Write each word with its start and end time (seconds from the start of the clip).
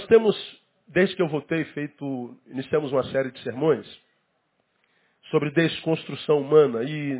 Nós 0.00 0.06
temos, 0.06 0.62
desde 0.88 1.14
que 1.14 1.20
eu 1.20 1.28
voltei, 1.28 1.62
feito, 1.66 2.34
iniciamos 2.46 2.90
uma 2.90 3.04
série 3.10 3.30
de 3.30 3.38
sermões 3.42 3.86
sobre 5.30 5.50
desconstrução 5.50 6.40
humana. 6.40 6.82
E 6.84 7.18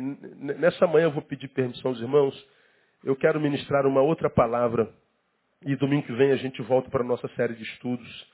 nessa 0.57 0.87
manhã 0.87 1.05
eu 1.05 1.11
vou 1.11 1.21
pedir 1.21 1.47
permissão 1.49 1.91
aos 1.91 2.01
irmãos. 2.01 2.47
Eu 3.03 3.15
quero 3.15 3.39
ministrar 3.39 3.85
uma 3.85 4.01
outra 4.01 4.31
palavra. 4.31 4.91
E 5.63 5.75
domingo 5.75 6.07
que 6.07 6.13
vem 6.13 6.31
a 6.31 6.37
gente 6.37 6.59
volta 6.63 6.89
para 6.89 7.03
a 7.03 7.07
nossa 7.07 7.27
série 7.35 7.53
de 7.53 7.61
estudos. 7.61 8.27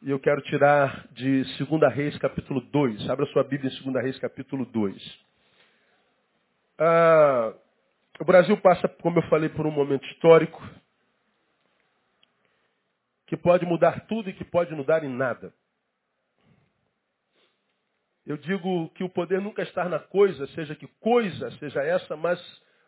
E 0.00 0.10
eu 0.10 0.20
quero 0.20 0.40
tirar 0.42 1.08
de 1.10 1.42
2 1.64 1.92
Reis, 1.92 2.16
capítulo 2.18 2.60
2. 2.60 3.10
Abra 3.10 3.26
sua 3.26 3.42
Bíblia 3.42 3.68
em 3.68 3.92
2 3.92 4.04
Reis, 4.04 4.18
capítulo 4.20 4.64
2. 4.64 5.18
Ah, 6.78 7.52
o 8.20 8.24
Brasil 8.24 8.56
passa, 8.58 8.86
como 9.02 9.18
eu 9.18 9.22
falei, 9.24 9.48
por 9.48 9.66
um 9.66 9.72
momento 9.72 10.06
histórico 10.06 10.62
que 13.28 13.36
pode 13.36 13.66
mudar 13.66 14.06
tudo 14.06 14.30
e 14.30 14.32
que 14.32 14.44
pode 14.44 14.74
mudar 14.74 15.04
em 15.04 15.08
nada. 15.08 15.52
Eu 18.26 18.38
digo 18.38 18.88
que 18.90 19.04
o 19.04 19.08
poder 19.08 19.40
nunca 19.40 19.62
está 19.62 19.86
na 19.86 19.98
coisa, 19.98 20.46
seja 20.48 20.74
que 20.74 20.86
coisa 20.98 21.50
seja 21.58 21.82
essa, 21.82 22.16
mas 22.16 22.40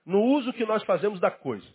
no 0.04 0.20
uso 0.22 0.52
que 0.54 0.64
nós 0.64 0.82
fazemos 0.84 1.20
da 1.20 1.30
coisa. 1.30 1.66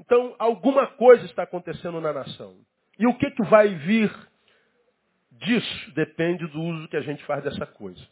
Então, 0.00 0.34
alguma 0.38 0.86
coisa 0.96 1.24
está 1.26 1.42
acontecendo 1.42 2.00
na 2.00 2.12
nação. 2.12 2.56
E 2.98 3.06
o 3.06 3.16
que, 3.18 3.30
que 3.32 3.42
vai 3.44 3.74
vir 3.74 4.12
disso 5.32 5.90
depende 5.92 6.46
do 6.46 6.60
uso 6.60 6.88
que 6.88 6.96
a 6.96 7.02
gente 7.02 7.24
faz 7.24 7.42
dessa 7.42 7.66
coisa. 7.66 8.04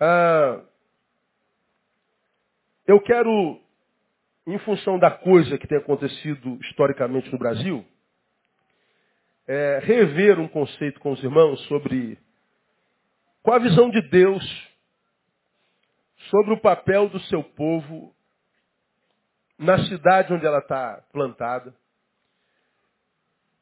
Ah, 0.00 0.64
eu 2.86 3.00
quero 3.00 3.63
em 4.46 4.58
função 4.58 4.98
da 4.98 5.10
coisa 5.10 5.56
que 5.56 5.66
tem 5.66 5.78
acontecido 5.78 6.58
historicamente 6.62 7.30
no 7.32 7.38
Brasil, 7.38 7.84
é, 9.46 9.80
rever 9.82 10.38
um 10.38 10.48
conceito 10.48 11.00
com 11.00 11.12
os 11.12 11.22
irmãos 11.22 11.60
sobre 11.66 12.18
qual 13.42 13.56
a 13.56 13.60
visão 13.60 13.90
de 13.90 14.00
Deus 14.08 14.72
sobre 16.30 16.54
o 16.54 16.60
papel 16.60 17.08
do 17.08 17.20
seu 17.20 17.42
povo 17.42 18.14
na 19.58 19.78
cidade 19.86 20.32
onde 20.32 20.46
ela 20.46 20.58
está 20.58 21.02
plantada 21.12 21.74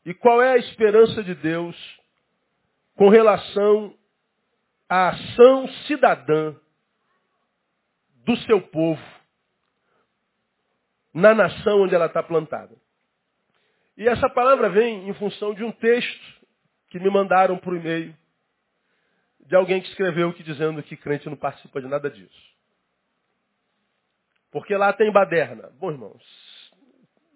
e 0.05 0.15
qual 0.15 0.41
é 0.41 0.53
a 0.53 0.59
esperança 0.59 1.23
de 1.23 1.35
Deus 1.35 1.77
com 2.95 3.09
relação 3.09 3.97
à 4.89 5.09
ação 5.09 5.69
cidadã 5.87 6.55
do 8.25 8.37
seu 8.39 8.61
povo 8.61 9.22
na 11.13 11.35
nação 11.35 11.83
onde 11.83 11.95
ela 11.95 12.07
está 12.07 12.23
plantada. 12.23 12.75
E 13.97 14.09
essa 14.09 14.29
palavra 14.29 14.71
vem 14.71 15.09
em 15.09 15.15
função 15.15 15.55
de 15.55 15.63
um 15.63 15.73
texto 15.73 16.43
que 16.89 16.99
me 16.99 17.11
mandaram 17.11 17.59
por 17.59 17.77
e-mail 17.77 18.15
de 19.41 19.57
alguém 19.57 19.81
que 19.81 19.89
escreveu 19.89 20.33
que 20.33 20.43
dizendo 20.43 20.83
que 20.83 20.97
crente 20.97 21.29
não 21.29 21.37
participa 21.37 21.81
de 21.81 21.89
nada 21.89 22.11
disso. 22.11 22.53
Porque 24.51 24.77
lá 24.77 24.93
tem 24.93 25.11
baderna. 25.11 25.71
Bom, 25.79 25.91
irmãos, 25.91 26.23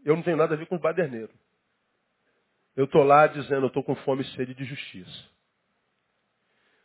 eu 0.05 0.15
não 0.15 0.23
tenho 0.23 0.37
nada 0.37 0.55
a 0.55 0.57
ver 0.57 0.67
com 0.67 0.79
baderneiro. 0.79 1.33
Eu 2.77 2.85
estou 2.85 3.03
lá 3.03 3.27
dizendo, 3.27 3.63
eu 3.63 3.69
estou 3.69 3.83
com 3.83 3.95
fome 3.97 4.23
e 4.23 4.37
sede 4.37 4.55
de 4.55 4.65
justiça. 4.65 5.25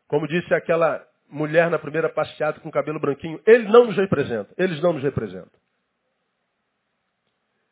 Como 0.07 0.27
disse 0.27 0.53
aquela 0.53 1.05
mulher 1.29 1.69
na 1.69 1.77
primeira 1.77 2.09
passeada 2.09 2.59
com 2.59 2.71
cabelo 2.71 2.99
branquinho, 2.99 3.41
ele 3.45 3.67
não 3.67 3.85
nos 3.85 3.97
representa. 3.97 4.53
Eles 4.57 4.81
não 4.81 4.93
nos 4.93 5.03
representam. 5.03 5.59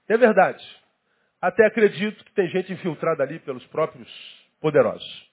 É 0.10 0.18
verdade. 0.18 0.66
Até 1.40 1.66
acredito 1.68 2.26
que 2.26 2.34
tem 2.34 2.50
gente 2.50 2.74
infiltrada 2.74 3.24
ali 3.24 3.40
pelos 3.40 3.66
próprios 3.68 4.10
poderosos. 4.60 5.30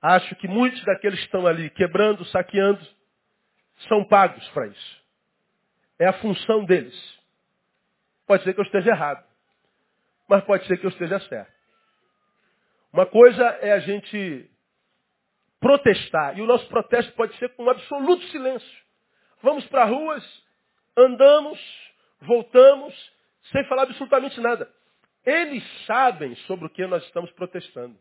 Acho 0.00 0.34
que 0.36 0.48
muitos 0.48 0.82
daqueles 0.84 1.18
que 1.18 1.26
estão 1.26 1.46
ali 1.46 1.70
quebrando, 1.70 2.24
saqueando, 2.26 2.84
são 3.86 4.04
pagos 4.04 4.46
para 4.48 4.66
isso. 4.66 5.04
É 5.98 6.06
a 6.06 6.12
função 6.14 6.64
deles. 6.64 7.18
Pode 8.26 8.44
ser 8.44 8.54
que 8.54 8.60
eu 8.60 8.64
esteja 8.64 8.90
errado, 8.90 9.24
mas 10.28 10.44
pode 10.44 10.66
ser 10.66 10.78
que 10.78 10.86
eu 10.86 10.90
esteja 10.90 11.20
certo. 11.20 11.52
Uma 12.92 13.06
coisa 13.06 13.44
é 13.60 13.72
a 13.72 13.78
gente 13.80 14.50
protestar, 15.60 16.38
e 16.38 16.42
o 16.42 16.46
nosso 16.46 16.66
protesto 16.68 17.12
pode 17.12 17.36
ser 17.36 17.54
com 17.54 17.64
um 17.64 17.70
absoluto 17.70 18.24
silêncio. 18.26 18.84
Vamos 19.42 19.66
para 19.66 19.84
ruas, 19.84 20.24
andamos, 20.96 21.58
voltamos, 22.20 23.17
sem 23.52 23.64
falar 23.64 23.82
absolutamente 23.82 24.40
nada. 24.40 24.72
Eles 25.24 25.62
sabem 25.86 26.34
sobre 26.46 26.66
o 26.66 26.70
que 26.70 26.86
nós 26.86 27.04
estamos 27.04 27.30
protestando. 27.32 27.98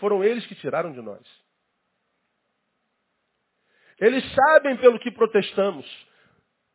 Foram 0.00 0.22
eles 0.22 0.46
que 0.46 0.54
tiraram 0.54 0.92
de 0.92 1.00
nós. 1.00 1.26
Eles 3.98 4.24
sabem 4.34 4.76
pelo 4.76 4.98
que 4.98 5.10
protestamos. 5.10 5.86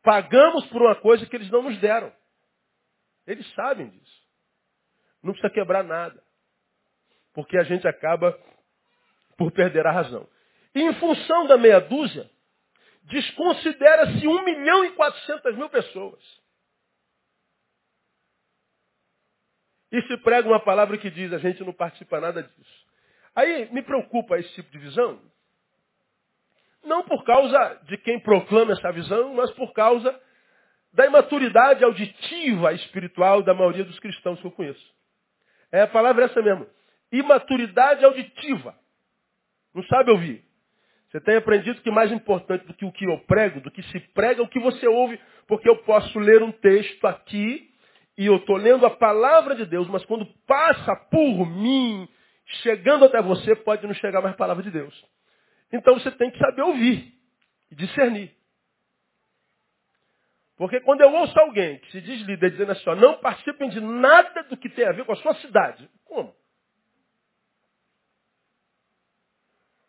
Pagamos 0.03 0.65
por 0.67 0.81
uma 0.81 0.95
coisa 0.95 1.25
que 1.25 1.35
eles 1.35 1.49
não 1.49 1.63
nos 1.63 1.77
deram. 1.79 2.11
Eles 3.27 3.47
sabem 3.53 3.89
disso. 3.89 4.21
Não 5.21 5.33
precisa 5.33 5.53
quebrar 5.53 5.83
nada. 5.83 6.21
Porque 7.33 7.57
a 7.57 7.63
gente 7.63 7.87
acaba 7.87 8.37
por 9.37 9.51
perder 9.51 9.85
a 9.85 9.91
razão. 9.91 10.27
E 10.73 10.81
em 10.81 10.93
função 10.95 11.47
da 11.47 11.57
meia 11.57 11.79
dúzia, 11.79 12.29
desconsidera-se 13.03 14.27
1 14.27 14.43
milhão 14.43 14.85
e 14.85 14.91
400 14.91 15.55
mil 15.55 15.69
pessoas. 15.69 16.40
E 19.91 20.01
se 20.03 20.17
prega 20.17 20.47
uma 20.47 20.59
palavra 20.59 20.97
que 20.97 21.09
diz, 21.09 21.33
a 21.33 21.37
gente 21.37 21.63
não 21.63 21.73
participa 21.73 22.19
nada 22.19 22.41
disso. 22.43 22.85
Aí 23.35 23.69
me 23.71 23.81
preocupa 23.81 24.39
esse 24.39 24.53
tipo 24.53 24.71
de 24.71 24.79
visão. 24.79 25.19
Não 26.83 27.03
por 27.03 27.23
causa 27.23 27.79
de 27.83 27.97
quem 27.97 28.19
proclama 28.19 28.73
essa 28.73 28.91
visão, 28.91 29.33
mas 29.33 29.51
por 29.51 29.73
causa 29.73 30.17
da 30.93 31.05
imaturidade 31.05 31.83
auditiva 31.83 32.73
espiritual 32.73 33.43
da 33.43 33.53
maioria 33.53 33.83
dos 33.83 33.99
cristãos 33.99 34.39
que 34.39 34.47
eu 34.47 34.51
conheço. 34.51 34.93
É 35.71 35.81
a 35.81 35.87
palavra 35.87 36.25
essa 36.25 36.41
mesmo. 36.41 36.67
Imaturidade 37.11 38.03
auditiva. 38.03 38.75
Não 39.73 39.83
sabe 39.83 40.11
ouvir. 40.11 40.43
Você 41.09 41.19
tem 41.19 41.35
aprendido 41.35 41.81
que 41.81 41.91
mais 41.91 42.11
importante 42.11 42.65
do 42.65 42.73
que 42.73 42.85
o 42.85 42.91
que 42.91 43.05
eu 43.05 43.17
prego, 43.19 43.59
do 43.59 43.69
que 43.69 43.83
se 43.83 43.99
prega, 44.13 44.41
é 44.41 44.43
o 44.43 44.47
que 44.47 44.59
você 44.59 44.87
ouve, 44.87 45.19
porque 45.45 45.69
eu 45.69 45.77
posso 45.83 46.17
ler 46.19 46.41
um 46.41 46.51
texto 46.51 47.05
aqui 47.05 47.70
e 48.17 48.25
eu 48.25 48.37
estou 48.37 48.57
lendo 48.57 48.85
a 48.85 48.91
palavra 48.91 49.55
de 49.55 49.65
Deus, 49.65 49.87
mas 49.87 50.05
quando 50.05 50.25
passa 50.45 50.95
por 51.09 51.45
mim, 51.45 52.07
chegando 52.61 53.05
até 53.05 53.21
você, 53.21 53.55
pode 53.55 53.85
não 53.87 53.93
chegar 53.93 54.21
mais 54.21 54.33
a 54.33 54.37
palavra 54.37 54.63
de 54.63 54.71
Deus. 54.71 55.05
Então 55.71 55.97
você 55.97 56.11
tem 56.11 56.29
que 56.29 56.37
saber 56.37 56.61
ouvir 56.61 57.13
e 57.71 57.75
discernir. 57.75 58.35
Porque 60.57 60.79
quando 60.81 61.01
eu 61.01 61.11
ouço 61.11 61.39
alguém 61.39 61.79
que 61.79 61.91
se 61.91 62.01
diz 62.01 62.21
líder 62.21 62.51
dizendo 62.51 62.71
assim, 62.73 62.87
ó, 62.87 62.95
não 62.95 63.17
participem 63.19 63.69
de 63.69 63.81
nada 63.81 64.43
do 64.43 64.57
que 64.57 64.69
tem 64.69 64.85
a 64.85 64.91
ver 64.91 65.05
com 65.05 65.13
a 65.13 65.15
sua 65.15 65.33
cidade. 65.35 65.89
Como? 66.05 66.35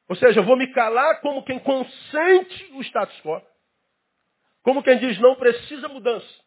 Ou 0.08 0.16
seja, 0.16 0.40
eu 0.40 0.44
vou 0.44 0.56
me 0.56 0.72
calar 0.72 1.20
como 1.20 1.44
quem 1.44 1.58
consente 1.58 2.72
o 2.72 2.80
status 2.82 3.20
quo. 3.20 3.42
Como 4.62 4.82
quem 4.82 4.98
diz, 4.98 5.18
não 5.18 5.34
precisa 5.34 5.88
mudança. 5.88 6.41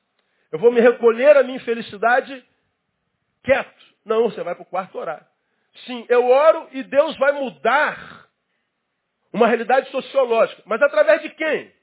Eu 0.51 0.59
vou 0.59 0.71
me 0.71 0.79
recolher 0.79 1.37
a 1.37 1.43
minha 1.43 1.57
infelicidade 1.57 2.45
quieto. 3.43 3.85
Não, 4.03 4.29
você 4.29 4.43
vai 4.43 4.55
para 4.55 4.63
o 4.63 4.67
quarto 4.67 4.97
orar. 4.97 5.27
Sim, 5.85 6.05
eu 6.07 6.27
oro 6.27 6.69
e 6.71 6.83
Deus 6.83 7.17
vai 7.17 7.33
mudar 7.33 8.29
uma 9.33 9.47
realidade 9.47 9.89
sociológica. 9.91 10.61
Mas 10.65 10.81
através 10.81 11.21
de 11.21 11.29
quem? 11.31 11.73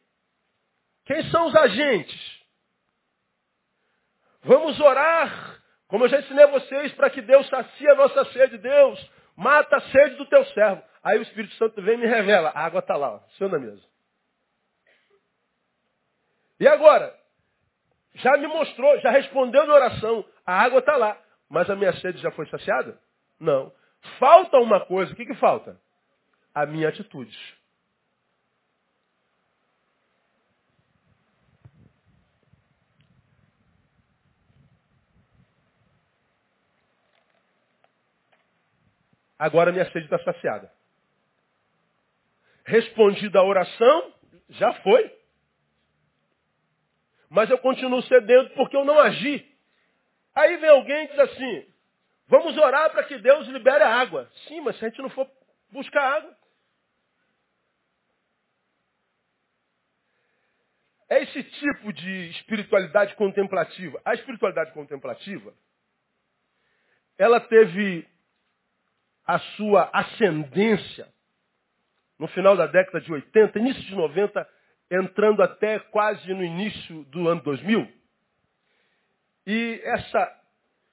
Quem 1.05 1.31
são 1.31 1.47
os 1.47 1.55
agentes? 1.55 2.43
Vamos 4.43 4.81
orar, 4.81 5.63
como 5.87 6.05
eu 6.05 6.09
já 6.09 6.21
ensinei 6.21 6.45
a 6.45 6.49
vocês, 6.49 6.93
para 6.95 7.11
que 7.11 7.21
Deus 7.21 7.47
sacie 7.49 7.89
a 7.89 7.95
nossa 7.95 8.25
sede. 8.33 8.59
Deus, 8.59 9.11
mata 9.37 9.77
a 9.77 9.81
sede 9.83 10.17
do 10.17 10.27
teu 10.27 10.45
servo. 10.47 10.83
Aí 11.03 11.19
o 11.19 11.23
Espírito 11.23 11.55
Santo 11.57 11.83
vem 11.83 11.95
e 11.95 11.99
me 11.99 12.07
revela. 12.07 12.51
A 12.51 12.65
água 12.65 12.81
está 12.81 12.97
lá, 12.97 13.15
ó, 13.15 13.49
na 13.49 13.59
mesa. 13.59 13.83
E 16.59 16.67
agora? 16.67 17.22
Já 18.15 18.37
me 18.37 18.47
mostrou, 18.47 18.99
já 19.01 19.11
respondeu 19.11 19.67
na 19.67 19.75
oração. 19.75 20.25
A 20.45 20.61
água 20.61 20.81
está 20.81 20.97
lá. 20.97 21.19
Mas 21.49 21.69
a 21.69 21.77
minha 21.77 21.93
sede 21.95 22.19
já 22.19 22.31
foi 22.31 22.47
saciada? 22.47 22.99
Não. 23.39 23.73
Falta 24.19 24.59
uma 24.59 24.85
coisa. 24.85 25.13
O 25.13 25.17
que, 25.17 25.27
que 25.27 25.35
falta? 25.35 25.79
A 26.55 26.67
minha 26.67 26.89
atitude. 26.89 27.37
Agora 39.39 39.73
minha 39.73 39.85
sede 39.91 40.05
está 40.05 40.21
saciada. 40.21 40.71
Respondida 42.65 43.41
a 43.41 43.45
oração, 43.45 44.15
já 44.51 44.73
foi. 44.75 45.22
Mas 47.33 47.49
eu 47.49 47.57
continuo 47.57 48.03
sedento 48.03 48.51
porque 48.55 48.77
eu 48.77 48.85
não 48.85 48.99
agi. 48.99 49.43
Aí 50.35 50.59
vem 50.59 50.69
alguém 50.69 51.05
e 51.05 51.09
diz 51.09 51.19
assim, 51.19 51.67
vamos 52.29 52.55
orar 52.59 52.91
para 52.91 53.05
que 53.05 53.17
Deus 53.17 53.49
libere 53.49 53.83
a 53.83 53.97
água. 53.97 54.31
Sim, 54.47 54.61
mas 54.61 54.79
se 54.79 54.85
a 54.85 54.89
gente 54.91 55.01
não 55.01 55.09
for 55.09 55.27
buscar 55.71 56.17
água. 56.19 56.37
É 61.09 61.23
esse 61.23 61.43
tipo 61.43 61.91
de 61.91 62.31
espiritualidade 62.33 63.15
contemplativa. 63.17 63.99
A 64.05 64.13
espiritualidade 64.13 64.73
contemplativa, 64.73 65.55
ela 67.17 67.41
teve 67.41 68.07
a 69.27 69.39
sua 69.57 69.89
ascendência 69.91 71.11
no 72.19 72.29
final 72.29 72.59
da 72.59 72.67
década 72.67 73.01
de 73.01 73.11
80, 73.11 73.59
início 73.59 73.83
de 73.85 73.95
90, 73.95 74.47
entrando 74.93 75.43
até 75.43 75.79
quase 75.79 76.33
no 76.35 76.45
início 76.45 77.03
do 77.05 77.27
ano 77.27 77.41
2000. 77.43 77.89
E 79.47 79.81
essa 79.85 80.41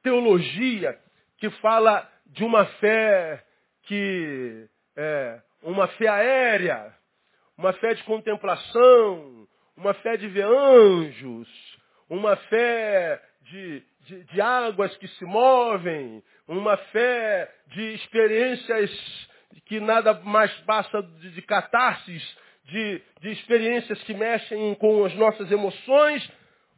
teologia 0.01 0.97
que 1.37 1.49
fala 1.61 2.09
de 2.25 2.43
uma 2.43 2.65
fé 2.65 3.43
que 3.83 4.69
é 4.95 5.41
uma 5.61 5.87
fé 5.89 6.07
aérea, 6.07 6.95
uma 7.57 7.73
fé 7.73 7.93
de 7.93 8.03
contemplação, 8.03 9.47
uma 9.75 9.93
fé 9.95 10.15
de 10.15 10.27
ver 10.27 10.45
anjos, 10.45 11.49
uma 12.09 12.37
fé 12.37 13.21
de, 13.41 13.83
de, 14.01 14.23
de 14.23 14.41
águas 14.41 14.95
que 14.97 15.07
se 15.07 15.25
movem, 15.25 16.23
uma 16.47 16.77
fé 16.77 17.53
de 17.67 17.95
experiências 17.95 19.29
que 19.65 19.79
nada 19.79 20.13
mais 20.23 20.51
passa 20.61 21.01
de, 21.01 21.31
de 21.31 21.41
catarses, 21.41 22.37
de, 22.69 23.01
de 23.21 23.31
experiências 23.31 24.01
que 24.03 24.13
mexem 24.13 24.75
com 24.75 25.05
as 25.05 25.13
nossas 25.15 25.51
emoções, 25.51 26.29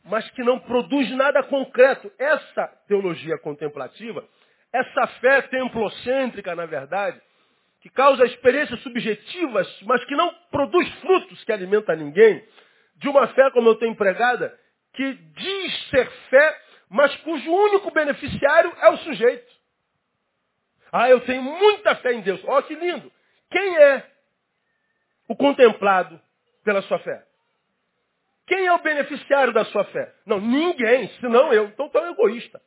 mas 0.04 0.30
que 0.32 0.44
não 0.44 0.60
produz 0.60 1.10
nada 1.12 1.44
concreto. 1.44 2.12
Essa 2.18 2.68
teologia 2.88 3.38
contemplativa, 3.40 4.24
essa 4.74 5.08
fé 5.20 5.42
templocêntrica, 5.44 6.56
na 6.56 6.66
verdade, 6.66 7.22
que 7.82 7.90
causa 7.90 8.26
experiências 8.26 8.80
subjetivas, 8.82 9.68
mas 9.84 10.04
que 10.06 10.16
não 10.16 10.34
produz 10.52 10.88
frutos 11.02 11.44
que 11.44 11.52
alimenta 11.52 11.96
ninguém, 11.96 12.44
de 12.98 13.10
uma 13.10 13.28
fé 13.30 13.50
como 13.52 13.70
eu 13.70 13.76
tenho 13.76 13.92
empregada, 13.92 14.58
que 14.94 15.14
diz 15.14 15.90
ser 15.90 16.10
fé, 16.30 16.62
mas 16.90 17.16
cujo 17.18 17.52
único 17.52 17.92
beneficiário 17.92 18.72
é 18.82 18.90
o 18.90 18.98
sujeito. 18.98 19.52
Ah, 20.92 21.10
eu 21.10 21.22
tenho 21.22 21.42
muita 21.42 21.96
fé 21.96 22.14
em 22.14 22.22
Deus. 22.22 22.42
Oh, 22.46 22.62
que 22.64 22.76
lindo. 22.76 23.12
Quem 23.50 23.78
é 23.78 24.11
o 25.32 25.36
contemplado 25.36 26.20
pela 26.64 26.82
sua 26.84 27.00
fé? 27.00 27.26
Quem 28.48 28.66
é 28.66 28.74
o 28.74 28.82
beneficiário 28.82 29.54
da 29.54 29.64
sua 29.66 29.86
fé? 29.86 30.14
Não, 30.26 30.42
ninguém, 30.42 31.08
senão 31.20 31.54
eu. 31.54 31.66
Então 31.68 31.88
tu 31.88 31.98
é 31.98 32.02
um 32.02 32.12
egoísta. 32.12 32.62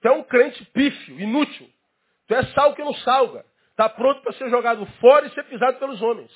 Tu 0.00 0.08
é 0.08 0.12
um 0.12 0.22
crente 0.22 0.62
pífio, 0.66 1.18
inútil. 1.18 1.68
Tu 2.26 2.34
é 2.34 2.44
sal 2.52 2.74
que 2.74 2.84
não 2.84 2.92
salga. 2.94 3.44
Está 3.70 3.88
pronto 3.88 4.20
para 4.20 4.32
ser 4.34 4.50
jogado 4.50 4.84
fora 5.00 5.26
e 5.26 5.30
ser 5.30 5.44
pisado 5.44 5.78
pelos 5.78 6.02
homens. 6.02 6.30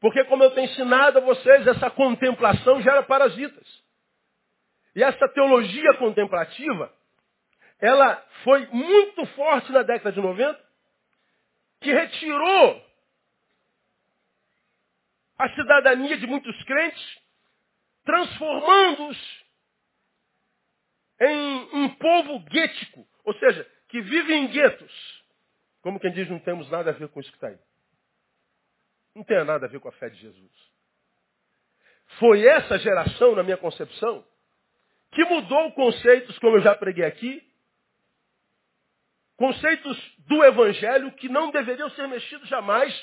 Porque, 0.00 0.24
como 0.24 0.42
eu 0.42 0.52
tenho 0.52 0.70
ensinado 0.70 1.18
a 1.18 1.20
vocês, 1.20 1.66
essa 1.66 1.90
contemplação 1.90 2.80
gera 2.80 3.02
parasitas. 3.02 3.66
E 4.96 5.02
essa 5.02 5.28
teologia 5.28 5.94
contemplativa, 5.98 6.90
ela 7.78 8.16
foi 8.42 8.66
muito 8.68 9.26
forte 9.26 9.70
na 9.70 9.82
década 9.82 10.12
de 10.12 10.20
90, 10.20 10.69
que 11.80 11.92
retirou 11.92 12.90
a 15.38 15.48
cidadania 15.54 16.18
de 16.18 16.26
muitos 16.26 16.62
crentes, 16.64 17.18
transformando-os 18.04 19.44
em 21.20 21.68
um 21.72 21.88
povo 21.96 22.40
guético, 22.40 23.06
ou 23.24 23.34
seja, 23.34 23.66
que 23.88 24.00
vive 24.00 24.34
em 24.34 24.48
guetos. 24.48 25.24
Como 25.82 25.98
quem 25.98 26.12
diz, 26.12 26.28
não 26.28 26.38
temos 26.38 26.70
nada 26.70 26.90
a 26.90 26.92
ver 26.92 27.08
com 27.08 27.20
isso 27.20 27.30
que 27.30 27.36
está 27.36 27.48
aí. 27.48 27.58
Não 29.14 29.24
tem 29.24 29.42
nada 29.44 29.66
a 29.66 29.68
ver 29.68 29.80
com 29.80 29.88
a 29.88 29.92
fé 29.92 30.10
de 30.10 30.20
Jesus. 30.20 30.70
Foi 32.18 32.46
essa 32.46 32.78
geração, 32.78 33.34
na 33.34 33.42
minha 33.42 33.56
concepção, 33.56 34.24
que 35.12 35.24
mudou 35.24 35.72
conceitos, 35.72 36.38
como 36.38 36.56
eu 36.56 36.62
já 36.62 36.74
preguei 36.74 37.04
aqui, 37.04 37.49
conceitos 39.40 39.98
do 40.28 40.44
Evangelho 40.44 41.10
que 41.12 41.26
não 41.26 41.50
deveriam 41.50 41.88
ser 41.92 42.06
mexidos 42.06 42.46
jamais, 42.46 42.94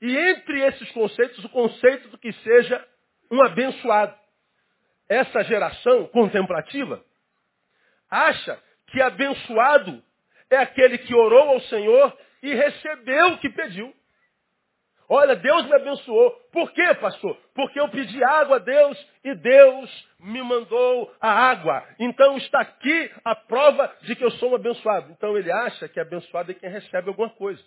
e 0.00 0.16
entre 0.16 0.62
esses 0.62 0.90
conceitos, 0.92 1.44
o 1.44 1.48
conceito 1.50 2.08
do 2.08 2.16
que 2.16 2.32
seja 2.32 2.82
um 3.30 3.42
abençoado. 3.44 4.16
Essa 5.06 5.44
geração 5.44 6.06
contemplativa 6.06 7.04
acha 8.10 8.58
que 8.86 9.02
abençoado 9.02 10.02
é 10.48 10.56
aquele 10.56 10.96
que 10.96 11.14
orou 11.14 11.50
ao 11.50 11.60
Senhor 11.60 12.18
e 12.42 12.54
recebeu 12.54 13.34
o 13.34 13.38
que 13.38 13.50
pediu. 13.50 13.94
Olha, 15.08 15.34
Deus 15.36 15.64
me 15.64 15.74
abençoou. 15.74 16.30
Por 16.52 16.70
quê, 16.72 16.94
pastor? 16.96 17.34
Porque 17.54 17.80
eu 17.80 17.88
pedi 17.88 18.22
água 18.22 18.56
a 18.56 18.58
Deus 18.58 19.08
e 19.24 19.34
Deus 19.34 20.08
me 20.20 20.42
mandou 20.42 21.10
a 21.18 21.30
água. 21.30 21.82
Então 21.98 22.36
está 22.36 22.60
aqui 22.60 23.10
a 23.24 23.34
prova 23.34 23.90
de 24.02 24.14
que 24.14 24.22
eu 24.22 24.30
sou 24.32 24.52
um 24.52 24.54
abençoado. 24.54 25.10
Então 25.12 25.36
ele 25.38 25.50
acha 25.50 25.88
que 25.88 25.98
abençoado 25.98 26.50
é 26.50 26.54
quem 26.54 26.68
recebe 26.68 27.08
alguma 27.08 27.30
coisa. 27.30 27.62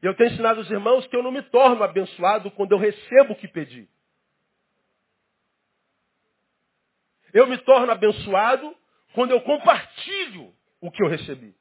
E 0.00 0.06
eu 0.06 0.14
tenho 0.14 0.30
ensinado 0.30 0.60
os 0.60 0.70
irmãos 0.70 1.04
que 1.08 1.16
eu 1.16 1.22
não 1.22 1.32
me 1.32 1.42
torno 1.42 1.82
abençoado 1.82 2.48
quando 2.52 2.70
eu 2.70 2.78
recebo 2.78 3.32
o 3.32 3.36
que 3.36 3.48
pedi. 3.48 3.88
Eu 7.34 7.46
me 7.48 7.58
torno 7.58 7.90
abençoado 7.90 8.76
quando 9.14 9.32
eu 9.32 9.40
compartilho 9.40 10.54
o 10.80 10.92
que 10.92 11.02
eu 11.02 11.08
recebi. 11.08 11.56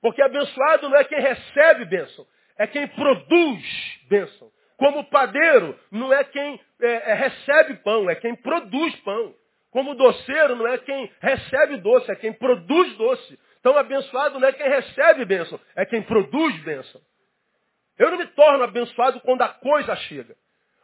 Porque 0.00 0.22
abençoado 0.22 0.88
não 0.88 0.96
é 0.96 1.04
quem 1.04 1.20
recebe 1.20 1.84
bênção, 1.84 2.26
é 2.58 2.66
quem 2.66 2.86
produz 2.88 4.00
bênção. 4.08 4.50
Como 4.76 5.04
padeiro, 5.04 5.78
não 5.90 6.12
é 6.12 6.24
quem 6.24 6.60
é, 6.80 7.10
é, 7.10 7.14
recebe 7.14 7.76
pão, 7.76 8.10
é 8.10 8.14
quem 8.14 8.34
produz 8.36 8.94
pão. 9.00 9.34
Como 9.70 9.94
doceiro, 9.94 10.56
não 10.56 10.66
é 10.68 10.78
quem 10.78 11.10
recebe 11.20 11.78
doce, 11.78 12.10
é 12.10 12.16
quem 12.16 12.32
produz 12.32 12.96
doce. 12.96 13.38
Então, 13.58 13.76
abençoado 13.76 14.38
não 14.38 14.46
é 14.46 14.52
quem 14.52 14.68
recebe 14.68 15.24
bênção, 15.24 15.58
é 15.74 15.84
quem 15.84 16.02
produz 16.02 16.56
bênção. 16.62 17.00
Eu 17.98 18.10
não 18.10 18.18
me 18.18 18.26
torno 18.26 18.62
abençoado 18.62 19.20
quando 19.20 19.42
a 19.42 19.48
coisa 19.48 19.96
chega. 19.96 20.36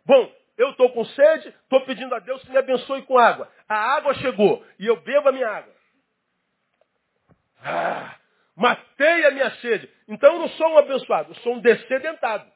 Bom, 0.07 0.33
eu 0.57 0.71
estou 0.71 0.91
com 0.91 1.05
sede, 1.05 1.49
estou 1.49 1.81
pedindo 1.83 2.15
a 2.15 2.19
Deus 2.19 2.43
que 2.43 2.51
me 2.51 2.59
abençoe 2.59 3.03
com 3.03 3.19
água. 3.19 3.51
A 3.69 3.97
água 3.97 4.15
chegou 4.15 4.65
e 4.79 4.87
eu 4.87 4.97
bebo 5.01 5.29
a 5.29 5.33
minha 5.33 5.49
água. 5.49 5.75
Ah, 7.63 8.17
Matei 8.61 9.25
a 9.25 9.31
minha 9.31 9.51
sede. 9.53 9.91
Então 10.07 10.35
eu 10.35 10.41
não 10.41 10.49
sou 10.51 10.75
um 10.75 10.77
abençoado, 10.77 11.31
eu 11.31 11.35
sou 11.37 11.55
um 11.55 11.61
descedentado. 11.61 12.47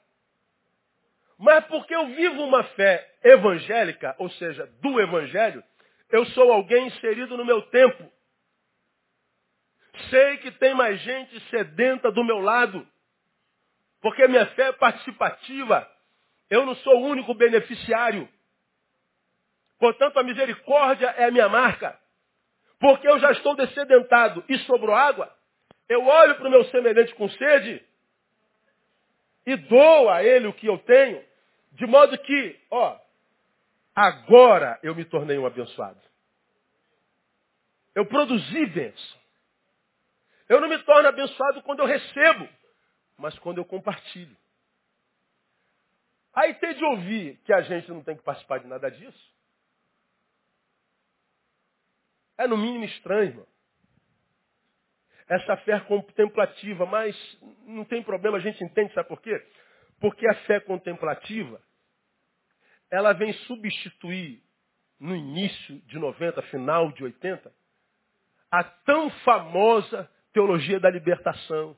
Mas 1.38 1.64
porque 1.64 1.94
eu 1.94 2.08
vivo 2.08 2.44
uma 2.44 2.62
fé 2.62 3.10
evangélica, 3.22 4.14
ou 4.18 4.28
seja, 4.28 4.66
do 4.82 5.00
evangelho, 5.00 5.64
eu 6.10 6.26
sou 6.26 6.52
alguém 6.52 6.88
inserido 6.88 7.38
no 7.38 7.44
meu 7.46 7.62
tempo. 7.70 8.12
Sei 10.10 10.36
que 10.36 10.50
tem 10.50 10.74
mais 10.74 11.00
gente 11.00 11.40
sedenta 11.48 12.12
do 12.12 12.22
meu 12.22 12.38
lado. 12.38 12.86
Porque 14.02 14.28
minha 14.28 14.44
fé 14.48 14.64
é 14.64 14.72
participativa. 14.72 15.90
Eu 16.50 16.66
não 16.66 16.74
sou 16.76 17.00
o 17.00 17.06
único 17.06 17.32
beneficiário. 17.32 18.28
Portanto, 19.78 20.18
a 20.18 20.22
misericórdia 20.22 21.06
é 21.16 21.24
a 21.24 21.30
minha 21.30 21.48
marca. 21.48 21.98
Porque 22.78 23.08
eu 23.08 23.18
já 23.18 23.32
estou 23.32 23.56
descedentado 23.56 24.44
e 24.50 24.58
sobrou 24.58 24.94
água, 24.94 25.34
eu 25.88 26.04
olho 26.04 26.36
para 26.36 26.48
o 26.48 26.50
meu 26.50 26.64
semelhante 26.66 27.14
com 27.14 27.28
sede 27.28 27.84
e 29.46 29.56
dou 29.56 30.08
a 30.08 30.24
ele 30.24 30.46
o 30.46 30.54
que 30.54 30.66
eu 30.66 30.78
tenho, 30.78 31.22
de 31.72 31.86
modo 31.86 32.16
que, 32.18 32.60
ó, 32.70 32.98
agora 33.94 34.78
eu 34.82 34.94
me 34.94 35.04
tornei 35.04 35.38
um 35.38 35.46
abençoado. 35.46 36.00
Eu 37.94 38.06
produzi 38.06 38.66
bênção. 38.66 39.20
Eu 40.48 40.60
não 40.60 40.68
me 40.68 40.78
torno 40.84 41.08
abençoado 41.08 41.62
quando 41.62 41.80
eu 41.80 41.86
recebo, 41.86 42.48
mas 43.18 43.38
quando 43.38 43.58
eu 43.58 43.64
compartilho. 43.64 44.36
Aí 46.32 46.54
tem 46.54 46.74
de 46.74 46.84
ouvir 46.84 47.36
que 47.44 47.52
a 47.52 47.60
gente 47.60 47.88
não 47.90 48.02
tem 48.02 48.16
que 48.16 48.22
participar 48.22 48.58
de 48.58 48.66
nada 48.66 48.90
disso. 48.90 49.34
É 52.36 52.48
no 52.48 52.56
mínimo 52.56 52.84
estranho, 52.84 53.28
irmão 53.28 53.53
essa 55.28 55.56
fé 55.58 55.80
contemplativa, 55.80 56.84
mas 56.86 57.16
não 57.66 57.84
tem 57.84 58.02
problema, 58.02 58.36
a 58.36 58.40
gente 58.40 58.62
entende, 58.62 58.92
sabe 58.92 59.08
por 59.08 59.20
quê? 59.20 59.42
Porque 60.00 60.26
a 60.28 60.34
fé 60.46 60.60
contemplativa, 60.60 61.60
ela 62.90 63.12
vem 63.12 63.32
substituir, 63.32 64.42
no 65.00 65.14
início 65.14 65.80
de 65.86 65.98
90, 65.98 66.40
final 66.42 66.92
de 66.92 67.04
80, 67.04 67.52
a 68.50 68.64
tão 68.64 69.10
famosa 69.10 70.08
teologia 70.32 70.78
da 70.78 70.88
libertação. 70.88 71.76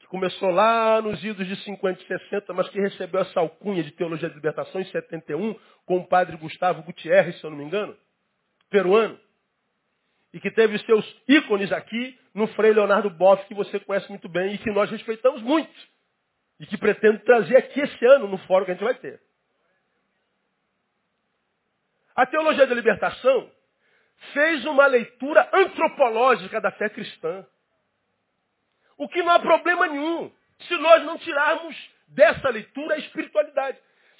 Que 0.00 0.06
começou 0.08 0.50
lá 0.50 1.00
nos 1.00 1.22
idos 1.22 1.46
de 1.46 1.56
50 1.64 2.02
e 2.02 2.06
60, 2.06 2.52
mas 2.52 2.68
que 2.68 2.80
recebeu 2.80 3.20
essa 3.20 3.40
alcunha 3.40 3.82
de 3.82 3.92
teologia 3.92 4.28
de 4.28 4.34
libertação 4.34 4.80
em 4.80 4.84
71, 4.86 5.54
com 5.86 5.98
o 5.98 6.06
padre 6.06 6.36
Gustavo 6.36 6.82
Gutierrez, 6.82 7.38
se 7.38 7.44
eu 7.44 7.50
não 7.50 7.56
me 7.56 7.64
engano, 7.64 7.96
peruano, 8.68 9.18
e 10.32 10.40
que 10.40 10.50
teve 10.50 10.78
seus 10.80 11.04
ícones 11.28 11.72
aqui 11.72 12.18
no 12.34 12.46
Frei 12.48 12.72
Leonardo 12.72 13.10
Boff, 13.10 13.44
que 13.46 13.54
você 13.54 13.80
conhece 13.80 14.08
muito 14.08 14.28
bem 14.28 14.54
e 14.54 14.58
que 14.58 14.70
nós 14.70 14.90
respeitamos 14.90 15.42
muito, 15.42 15.74
e 16.58 16.66
que 16.66 16.78
pretendo 16.78 17.18
trazer 17.20 17.56
aqui 17.56 17.80
esse 17.80 18.04
ano 18.06 18.28
no 18.28 18.38
fórum 18.38 18.64
que 18.64 18.70
a 18.70 18.74
gente 18.74 18.84
vai 18.84 18.94
ter. 18.94 19.20
A 22.14 22.26
teologia 22.26 22.66
da 22.66 22.74
libertação 22.74 23.50
fez 24.32 24.64
uma 24.66 24.86
leitura 24.86 25.48
antropológica 25.52 26.60
da 26.60 26.70
fé 26.70 26.88
cristã. 26.88 27.46
O 28.98 29.08
que 29.08 29.22
não 29.22 29.32
há 29.32 29.38
problema 29.38 29.86
nenhum 29.86 30.30
se 30.68 30.76
nós 30.76 31.02
não 31.04 31.18
tirarmos 31.18 31.74
dessa 32.08 32.50
leitura 32.50 32.94
a 32.94 32.98
espiritualidade. 32.98 33.78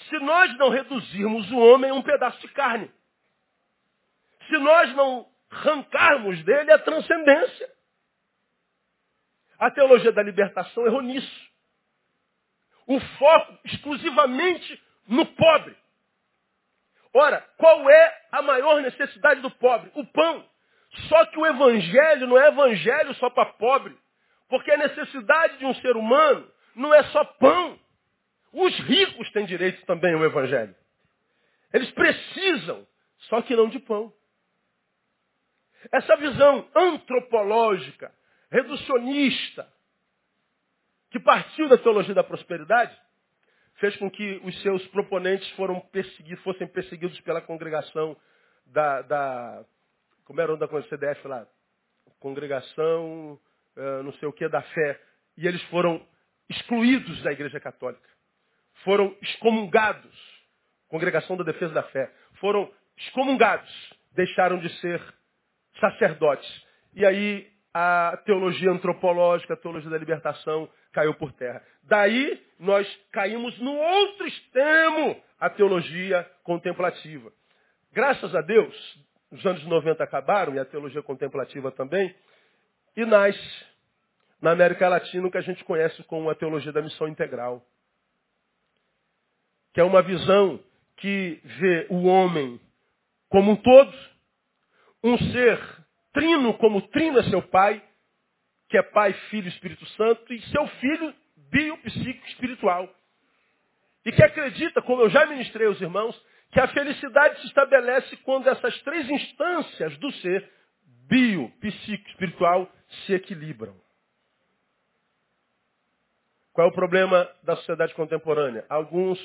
Se 0.08 0.18
nós 0.20 0.56
não 0.56 0.70
reduzirmos 0.70 1.50
o 1.50 1.58
homem 1.58 1.90
a 1.90 1.94
um 1.94 2.02
pedaço 2.02 2.40
de 2.40 2.48
carne. 2.48 2.90
Se 4.48 4.56
nós 4.56 4.94
não 4.94 5.29
arrancarmos 5.50 6.42
dele 6.44 6.72
a 6.72 6.78
transcendência. 6.78 7.70
A 9.58 9.70
teologia 9.70 10.12
da 10.12 10.22
libertação 10.22 10.86
errou 10.86 11.02
nisso. 11.02 11.50
O 12.86 12.98
foco 12.98 13.58
exclusivamente 13.64 14.82
no 15.06 15.26
pobre. 15.26 15.76
Ora, 17.12 17.40
qual 17.56 17.90
é 17.90 18.26
a 18.32 18.42
maior 18.42 18.80
necessidade 18.80 19.40
do 19.40 19.50
pobre? 19.50 19.90
O 19.94 20.06
pão. 20.06 20.48
Só 21.08 21.26
que 21.26 21.38
o 21.38 21.46
evangelho 21.46 22.26
não 22.26 22.38
é 22.38 22.48
evangelho 22.48 23.14
só 23.16 23.28
para 23.30 23.52
pobre. 23.52 23.96
Porque 24.48 24.70
a 24.72 24.76
necessidade 24.76 25.58
de 25.58 25.66
um 25.66 25.74
ser 25.74 25.96
humano 25.96 26.50
não 26.74 26.94
é 26.94 27.02
só 27.04 27.24
pão. 27.24 27.78
Os 28.52 28.76
ricos 28.80 29.30
têm 29.32 29.46
direito 29.46 29.84
também 29.86 30.14
ao 30.14 30.24
evangelho. 30.24 30.74
Eles 31.72 31.90
precisam, 31.92 32.86
só 33.28 33.42
que 33.42 33.54
não 33.54 33.68
de 33.68 33.78
pão. 33.78 34.12
Essa 35.92 36.16
visão 36.16 36.68
antropológica, 36.74 38.12
reducionista, 38.50 39.66
que 41.10 41.18
partiu 41.18 41.68
da 41.68 41.78
teologia 41.78 42.14
da 42.14 42.24
prosperidade, 42.24 42.96
fez 43.76 43.96
com 43.96 44.10
que 44.10 44.40
os 44.44 44.60
seus 44.62 44.86
proponentes 44.88 45.48
fossem 46.42 46.66
perseguidos 46.68 47.20
pela 47.22 47.40
congregação 47.40 48.16
da, 48.66 49.02
da 49.02 49.64
como 50.30 50.40
era 50.40 50.54
o 50.54 50.56
da 50.56 50.68
CDF 50.82 51.26
lá? 51.26 51.44
Congregação, 52.20 53.32
uh, 53.76 54.02
não 54.04 54.12
sei 54.12 54.28
o 54.28 54.32
que, 54.32 54.48
da 54.48 54.62
fé. 54.62 55.00
E 55.36 55.44
eles 55.44 55.60
foram 55.64 56.06
excluídos 56.48 57.20
da 57.24 57.32
Igreja 57.32 57.58
Católica. 57.58 58.08
Foram 58.84 59.12
excomungados. 59.20 60.16
Congregação 60.86 61.36
da 61.36 61.42
Defesa 61.42 61.74
da 61.74 61.82
Fé. 61.82 62.12
Foram 62.34 62.72
excomungados. 62.96 63.68
Deixaram 64.12 64.60
de 64.60 64.68
ser 64.80 65.02
sacerdotes. 65.80 66.48
E 66.94 67.04
aí 67.04 67.50
a 67.72 68.18
teologia 68.24 68.70
antropológica, 68.70 69.54
a 69.54 69.56
teologia 69.56 69.90
da 69.90 69.98
libertação 69.98 70.68
caiu 70.92 71.14
por 71.14 71.32
terra. 71.32 71.62
Daí 71.84 72.40
nós 72.58 72.86
caímos 73.12 73.58
no 73.58 73.72
outro 73.72 74.26
extremo, 74.26 75.22
a 75.38 75.48
teologia 75.48 76.28
contemplativa. 76.42 77.32
Graças 77.92 78.34
a 78.34 78.40
Deus, 78.40 78.98
os 79.30 79.44
anos 79.46 79.64
90 79.64 80.02
acabaram, 80.02 80.54
e 80.54 80.58
a 80.58 80.64
teologia 80.64 81.02
contemplativa 81.02 81.70
também, 81.70 82.14
e 82.96 83.04
nasce 83.04 83.64
na 84.42 84.52
América 84.52 84.88
Latina 84.88 85.26
o 85.26 85.30
que 85.30 85.38
a 85.38 85.42
gente 85.42 85.62
conhece 85.64 86.02
como 86.04 86.28
a 86.30 86.34
teologia 86.34 86.72
da 86.72 86.82
missão 86.82 87.06
integral. 87.06 87.64
Que 89.72 89.80
é 89.80 89.84
uma 89.84 90.02
visão 90.02 90.60
que 90.96 91.40
vê 91.44 91.86
o 91.88 92.06
homem 92.06 92.60
como 93.28 93.52
um 93.52 93.56
todo, 93.56 94.09
um 95.02 95.16
ser 95.18 95.60
trino 96.12 96.54
como 96.54 96.82
trino 96.88 97.18
é 97.18 97.22
seu 97.24 97.42
pai, 97.42 97.82
que 98.68 98.78
é 98.78 98.82
Pai, 98.82 99.12
Filho 99.30 99.46
e 99.46 99.50
Espírito 99.50 99.84
Santo, 99.90 100.32
e 100.32 100.40
seu 100.42 100.66
filho 100.66 101.14
biopsíquico 101.50 102.26
espiritual. 102.28 102.88
E 104.04 104.12
que 104.12 104.22
acredita, 104.22 104.80
como 104.82 105.02
eu 105.02 105.10
já 105.10 105.26
ministrei 105.26 105.66
aos 105.66 105.80
irmãos, 105.80 106.20
que 106.52 106.60
a 106.60 106.68
felicidade 106.68 107.40
se 107.40 107.46
estabelece 107.48 108.16
quando 108.18 108.48
essas 108.48 108.80
três 108.82 109.08
instâncias 109.08 109.96
do 109.98 110.10
ser, 110.14 110.48
bio, 111.08 111.50
psíquico, 111.60 112.08
espiritual, 112.10 112.70
se 113.04 113.14
equilibram. 113.14 113.76
Qual 116.52 116.66
é 116.66 116.70
o 116.70 116.74
problema 116.74 117.28
da 117.42 117.56
sociedade 117.56 117.94
contemporânea? 117.94 118.64
Alguns 118.68 119.18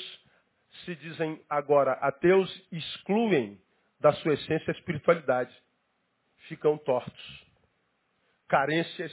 se 0.83 0.95
dizem 0.95 1.41
agora 1.49 1.93
ateus 1.93 2.49
excluem 2.71 3.59
da 3.99 4.11
sua 4.13 4.33
essência 4.33 4.71
a 4.71 4.77
espiritualidade. 4.77 5.55
Ficam 6.47 6.77
tortos 6.77 7.45
carências 8.47 9.11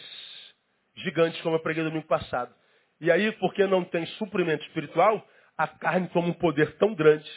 gigantes, 0.97 1.41
como 1.41 1.57
eu 1.57 1.61
preguei 1.61 1.83
domingo 1.83 2.07
passado. 2.07 2.55
E 3.01 3.11
aí, 3.11 3.33
porque 3.33 3.67
não 3.67 3.85
tem 3.85 4.07
suprimento 4.07 4.65
espiritual, 4.67 5.27
a 5.57 5.67
carne 5.67 6.09
toma 6.09 6.29
um 6.29 6.33
poder 6.33 6.77
tão 6.77 6.95
grande 6.95 7.31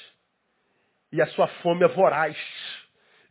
e 1.12 1.22
a 1.22 1.28
sua 1.28 1.48
fome 1.64 1.84
é 1.84 1.88
voraz. 1.88 2.38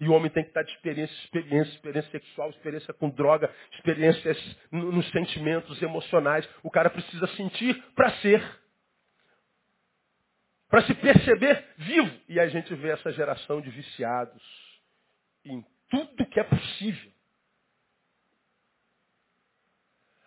E 0.01 0.09
o 0.09 0.13
homem 0.13 0.31
tem 0.31 0.43
que 0.43 0.51
estar 0.51 0.63
de 0.63 0.73
experiência, 0.73 1.15
experiência, 1.25 1.73
experiência 1.73 2.11
sexual, 2.11 2.51
experiência 2.51 2.93
com 2.93 3.09
droga, 3.09 3.53
experiências 3.73 4.57
nos 4.73 5.09
sentimentos 5.11 5.81
emocionais. 5.81 6.49
O 6.63 6.71
cara 6.71 6.91
precisa 6.91 7.27
sentir 7.29 7.81
para 7.95 8.11
ser. 8.17 8.43
Para 10.69 10.83
se 10.83 10.95
perceber 10.95 11.65
vivo. 11.77 12.11
E 12.29 12.41
a 12.41 12.49
gente 12.49 12.75
vê 12.75 12.91
essa 12.91 13.13
geração 13.13 13.61
de 13.61 13.71
viciados 13.71 14.43
tudo 15.89 16.27
que 16.27 16.41
é 16.41 16.45
possível. 16.45 17.13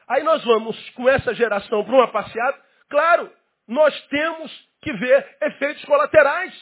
Aí 0.07 0.23
nós 0.23 0.43
vamos 0.43 0.89
com 0.91 1.09
essa 1.09 1.33
geração 1.33 1.83
para 1.83 1.93
uma 1.93 2.11
passeada. 2.11 2.57
Claro, 2.89 3.31
nós 3.67 4.07
temos 4.07 4.69
que 4.81 4.93
ver 4.93 5.37
efeitos 5.41 5.83
colaterais. 5.85 6.53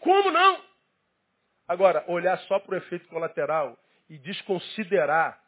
Como 0.00 0.30
não? 0.30 0.64
Agora, 1.68 2.04
olhar 2.08 2.38
só 2.40 2.58
para 2.58 2.74
o 2.74 2.78
efeito 2.78 3.06
colateral 3.08 3.78
e 4.08 4.18
desconsiderar 4.18 5.38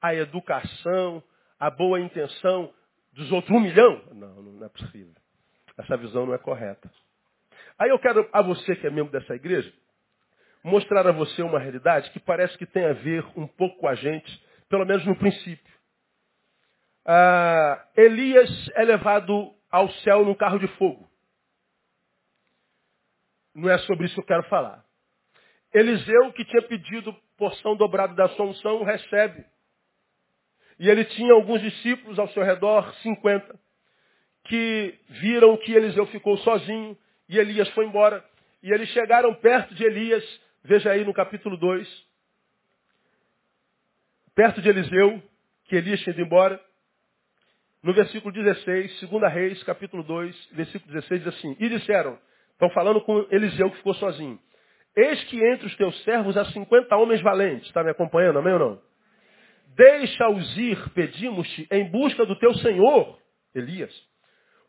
a 0.00 0.14
educação, 0.14 1.22
a 1.58 1.70
boa 1.70 2.00
intenção 2.00 2.72
dos 3.12 3.30
outros 3.32 3.54
um 3.54 3.60
milhão? 3.60 4.02
Não, 4.12 4.42
não 4.42 4.66
é 4.66 4.68
possível. 4.68 5.14
Essa 5.76 5.96
visão 5.96 6.26
não 6.26 6.34
é 6.34 6.38
correta. 6.38 6.90
Aí 7.78 7.90
eu 7.90 7.98
quero 7.98 8.28
a 8.32 8.42
você 8.42 8.76
que 8.76 8.86
é 8.86 8.90
membro 8.90 9.12
dessa 9.12 9.34
igreja, 9.34 9.72
mostrar 10.62 11.06
a 11.06 11.12
você 11.12 11.42
uma 11.42 11.58
realidade 11.58 12.10
que 12.10 12.20
parece 12.20 12.56
que 12.58 12.66
tem 12.66 12.84
a 12.84 12.92
ver 12.92 13.24
um 13.36 13.46
pouco 13.46 13.78
com 13.78 13.88
a 13.88 13.94
gente, 13.94 14.42
pelo 14.68 14.84
menos 14.84 15.04
no 15.06 15.16
princípio 15.16 15.80
ah, 17.04 17.84
Elias 17.96 18.70
é 18.74 18.84
levado 18.84 19.52
ao 19.70 19.90
céu 19.94 20.24
num 20.24 20.34
carro 20.34 20.58
de 20.58 20.68
fogo. 20.76 21.08
Não 23.54 23.68
é 23.68 23.78
sobre 23.78 24.06
isso 24.06 24.14
que 24.14 24.20
eu 24.20 24.26
quero 24.26 24.44
falar. 24.44 24.84
Eliseu, 25.72 26.32
que 26.32 26.44
tinha 26.44 26.62
pedido 26.62 27.14
porção 27.36 27.76
dobrada 27.76 28.14
da 28.14 28.28
sua 28.30 28.84
recebe. 28.84 29.44
E 30.78 30.88
ele 30.88 31.04
tinha 31.04 31.32
alguns 31.32 31.60
discípulos 31.60 32.18
ao 32.18 32.28
seu 32.28 32.42
redor, 32.42 32.92
50, 32.96 33.58
que 34.44 34.98
viram 35.08 35.56
que 35.58 35.72
Eliseu 35.72 36.06
ficou 36.06 36.38
sozinho 36.38 36.96
e 37.28 37.38
Elias 37.38 37.68
foi 37.70 37.86
embora. 37.86 38.24
E 38.62 38.72
eles 38.72 38.88
chegaram 38.90 39.34
perto 39.34 39.74
de 39.74 39.84
Elias, 39.84 40.24
veja 40.62 40.90
aí 40.90 41.04
no 41.04 41.12
capítulo 41.12 41.56
2, 41.56 41.88
perto 44.34 44.60
de 44.62 44.68
Eliseu, 44.68 45.22
que 45.64 45.76
Elias 45.76 46.00
tinha 46.00 46.12
ido 46.12 46.22
embora. 46.22 46.60
No 47.82 47.94
versículo 47.94 48.32
16, 48.32 49.08
2 49.08 49.32
Reis, 49.32 49.62
capítulo 49.62 50.02
2, 50.02 50.48
versículo 50.52 50.92
16, 50.92 51.24
diz 51.24 51.34
assim, 51.34 51.56
e 51.58 51.68
disseram, 51.68 52.18
estão 52.52 52.68
falando 52.70 53.00
com 53.00 53.26
Eliseu 53.30 53.70
que 53.70 53.78
ficou 53.78 53.94
sozinho, 53.94 54.38
eis 54.94 55.22
que 55.24 55.42
entre 55.42 55.66
os 55.66 55.76
teus 55.76 56.02
servos 56.04 56.36
há 56.36 56.44
50 56.46 56.94
homens 56.96 57.22
valentes, 57.22 57.66
está 57.66 57.82
me 57.82 57.90
acompanhando, 57.90 58.38
amém 58.38 58.52
ou 58.52 58.58
não? 58.58 58.82
Deixa-os 59.74 60.58
ir, 60.58 60.90
pedimos-te, 60.90 61.66
em 61.70 61.90
busca 61.90 62.26
do 62.26 62.36
teu 62.36 62.52
Senhor, 62.54 63.18
Elias. 63.54 63.92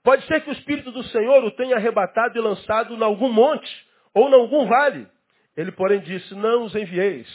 Pode 0.04 0.26
ser 0.26 0.42
que 0.42 0.50
o 0.50 0.54
Espírito 0.54 0.92
do 0.92 1.04
Senhor 1.04 1.44
o 1.44 1.52
tenha 1.52 1.76
arrebatado 1.76 2.38
e 2.38 2.42
lançado 2.42 2.96
em 2.96 3.04
algum 3.04 3.32
monte, 3.32 3.70
ou 4.14 4.30
em 4.30 4.34
algum 4.34 4.68
vale. 4.68 5.08
Ele, 5.56 5.72
porém, 5.72 6.00
disse, 6.00 6.34
não 6.36 6.64
os 6.64 6.76
envieis. 6.76 7.28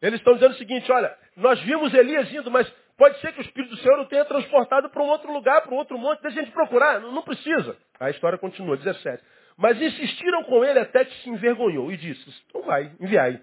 Eles 0.00 0.20
estão 0.20 0.34
dizendo 0.34 0.52
o 0.52 0.58
seguinte, 0.58 0.90
olha, 0.90 1.14
nós 1.36 1.60
vimos 1.60 1.92
Elias 1.92 2.32
indo, 2.32 2.50
mas 2.50 2.72
Pode 3.00 3.18
ser 3.20 3.32
que 3.32 3.38
o 3.38 3.40
Espírito 3.40 3.70
do 3.70 3.78
Senhor 3.78 3.98
o 3.98 4.04
tenha 4.04 4.26
transportado 4.26 4.90
para 4.90 5.02
um 5.02 5.08
outro 5.08 5.32
lugar, 5.32 5.62
para 5.62 5.72
um 5.72 5.78
outro 5.78 5.96
monte, 5.96 6.20
deixa 6.20 6.38
a 6.38 6.44
gente 6.44 6.52
procurar, 6.52 7.00
não, 7.00 7.22
precisa. 7.22 7.74
A 7.98 8.10
história 8.10 8.36
continua, 8.36 8.76
17. 8.76 9.24
Mas 9.56 9.80
insistiram 9.80 10.44
com 10.44 10.62
ele 10.62 10.78
até 10.78 11.06
que 11.06 11.22
se 11.22 11.30
envergonhou 11.30 11.90
e 11.90 11.96
disse, 11.96 12.22
então 12.46 12.60
vai, 12.60 12.92
enviai. 13.00 13.40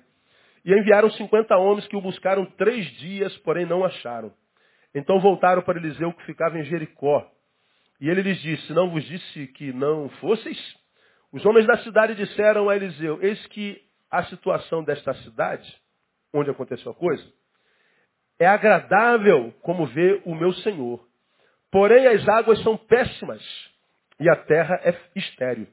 E 0.63 0.71
enviaram 0.71 1.09
50 1.09 1.57
homens 1.57 1.87
que 1.87 1.95
o 1.95 2.01
buscaram 2.01 2.45
três 2.51 2.85
dias, 2.97 3.35
porém 3.39 3.65
não 3.65 3.83
acharam. 3.83 4.31
Então 4.93 5.19
voltaram 5.19 5.63
para 5.63 5.79
Eliseu 5.79 6.13
que 6.13 6.23
ficava 6.25 6.59
em 6.59 6.63
Jericó. 6.63 7.27
E 7.99 8.07
ele 8.07 8.21
lhes 8.21 8.39
disse, 8.39 8.71
não 8.73 8.91
vos 8.91 9.03
disse 9.05 9.47
que 9.47 9.73
não 9.73 10.07
fosseis? 10.21 10.75
Os 11.31 11.45
homens 11.45 11.67
da 11.67 11.77
cidade 11.79 12.15
disseram 12.15 12.69
a 12.69 12.75
Eliseu, 12.75 13.19
eis 13.21 13.45
que 13.47 13.81
a 14.09 14.23
situação 14.25 14.83
desta 14.83 15.13
cidade, 15.15 15.75
onde 16.33 16.49
aconteceu 16.49 16.91
a 16.91 16.95
coisa, 16.95 17.23
é 18.39 18.45
agradável 18.45 19.53
como 19.61 19.85
vê 19.87 20.21
o 20.25 20.35
meu 20.35 20.53
senhor. 20.53 21.05
Porém 21.71 22.07
as 22.07 22.27
águas 22.27 22.61
são 22.63 22.77
péssimas 22.77 23.43
e 24.19 24.29
a 24.29 24.35
terra 24.35 24.79
é 24.83 24.95
estéril. 25.15 25.67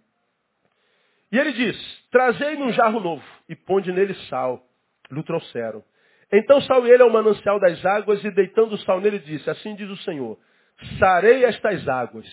E 1.31 1.39
ele 1.39 1.53
diz, 1.53 1.77
trazei-me 2.11 2.63
um 2.63 2.73
jarro 2.73 3.01
novo 3.01 3.25
e 3.49 3.55
ponde 3.55 3.93
nele 3.93 4.15
sal. 4.29 4.65
Lhe 5.11 5.23
trouxeram. 5.23 5.85
Então 6.33 6.61
saiu 6.63 6.87
ele 6.87 7.03
ao 7.03 7.11
manancial 7.11 7.61
das 7.61 7.85
águas 7.85 8.25
e 8.25 8.31
deitando 8.31 8.73
o 8.73 8.79
sal 8.79 9.01
nele 9.01 9.19
disse, 9.19 9.49
assim 9.49 9.75
diz 9.75 9.89
o 9.89 9.97
Senhor, 9.99 10.39
sarei 10.99 11.45
estas 11.45 11.87
águas, 11.87 12.27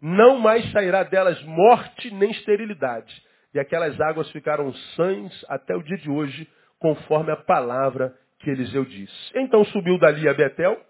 não 0.00 0.38
mais 0.38 0.70
sairá 0.72 1.02
delas 1.02 1.42
morte 1.44 2.10
nem 2.12 2.30
esterilidade. 2.30 3.12
E 3.52 3.58
aquelas 3.58 4.00
águas 4.00 4.30
ficaram 4.30 4.72
sãs 4.94 5.44
até 5.48 5.74
o 5.74 5.82
dia 5.82 5.96
de 5.98 6.10
hoje, 6.10 6.48
conforme 6.78 7.32
a 7.32 7.36
palavra 7.36 8.14
que 8.38 8.50
Eliseu 8.50 8.84
disse. 8.84 9.32
Então 9.34 9.64
subiu 9.64 9.98
dali 9.98 10.28
a 10.28 10.34
Betel, 10.34 10.80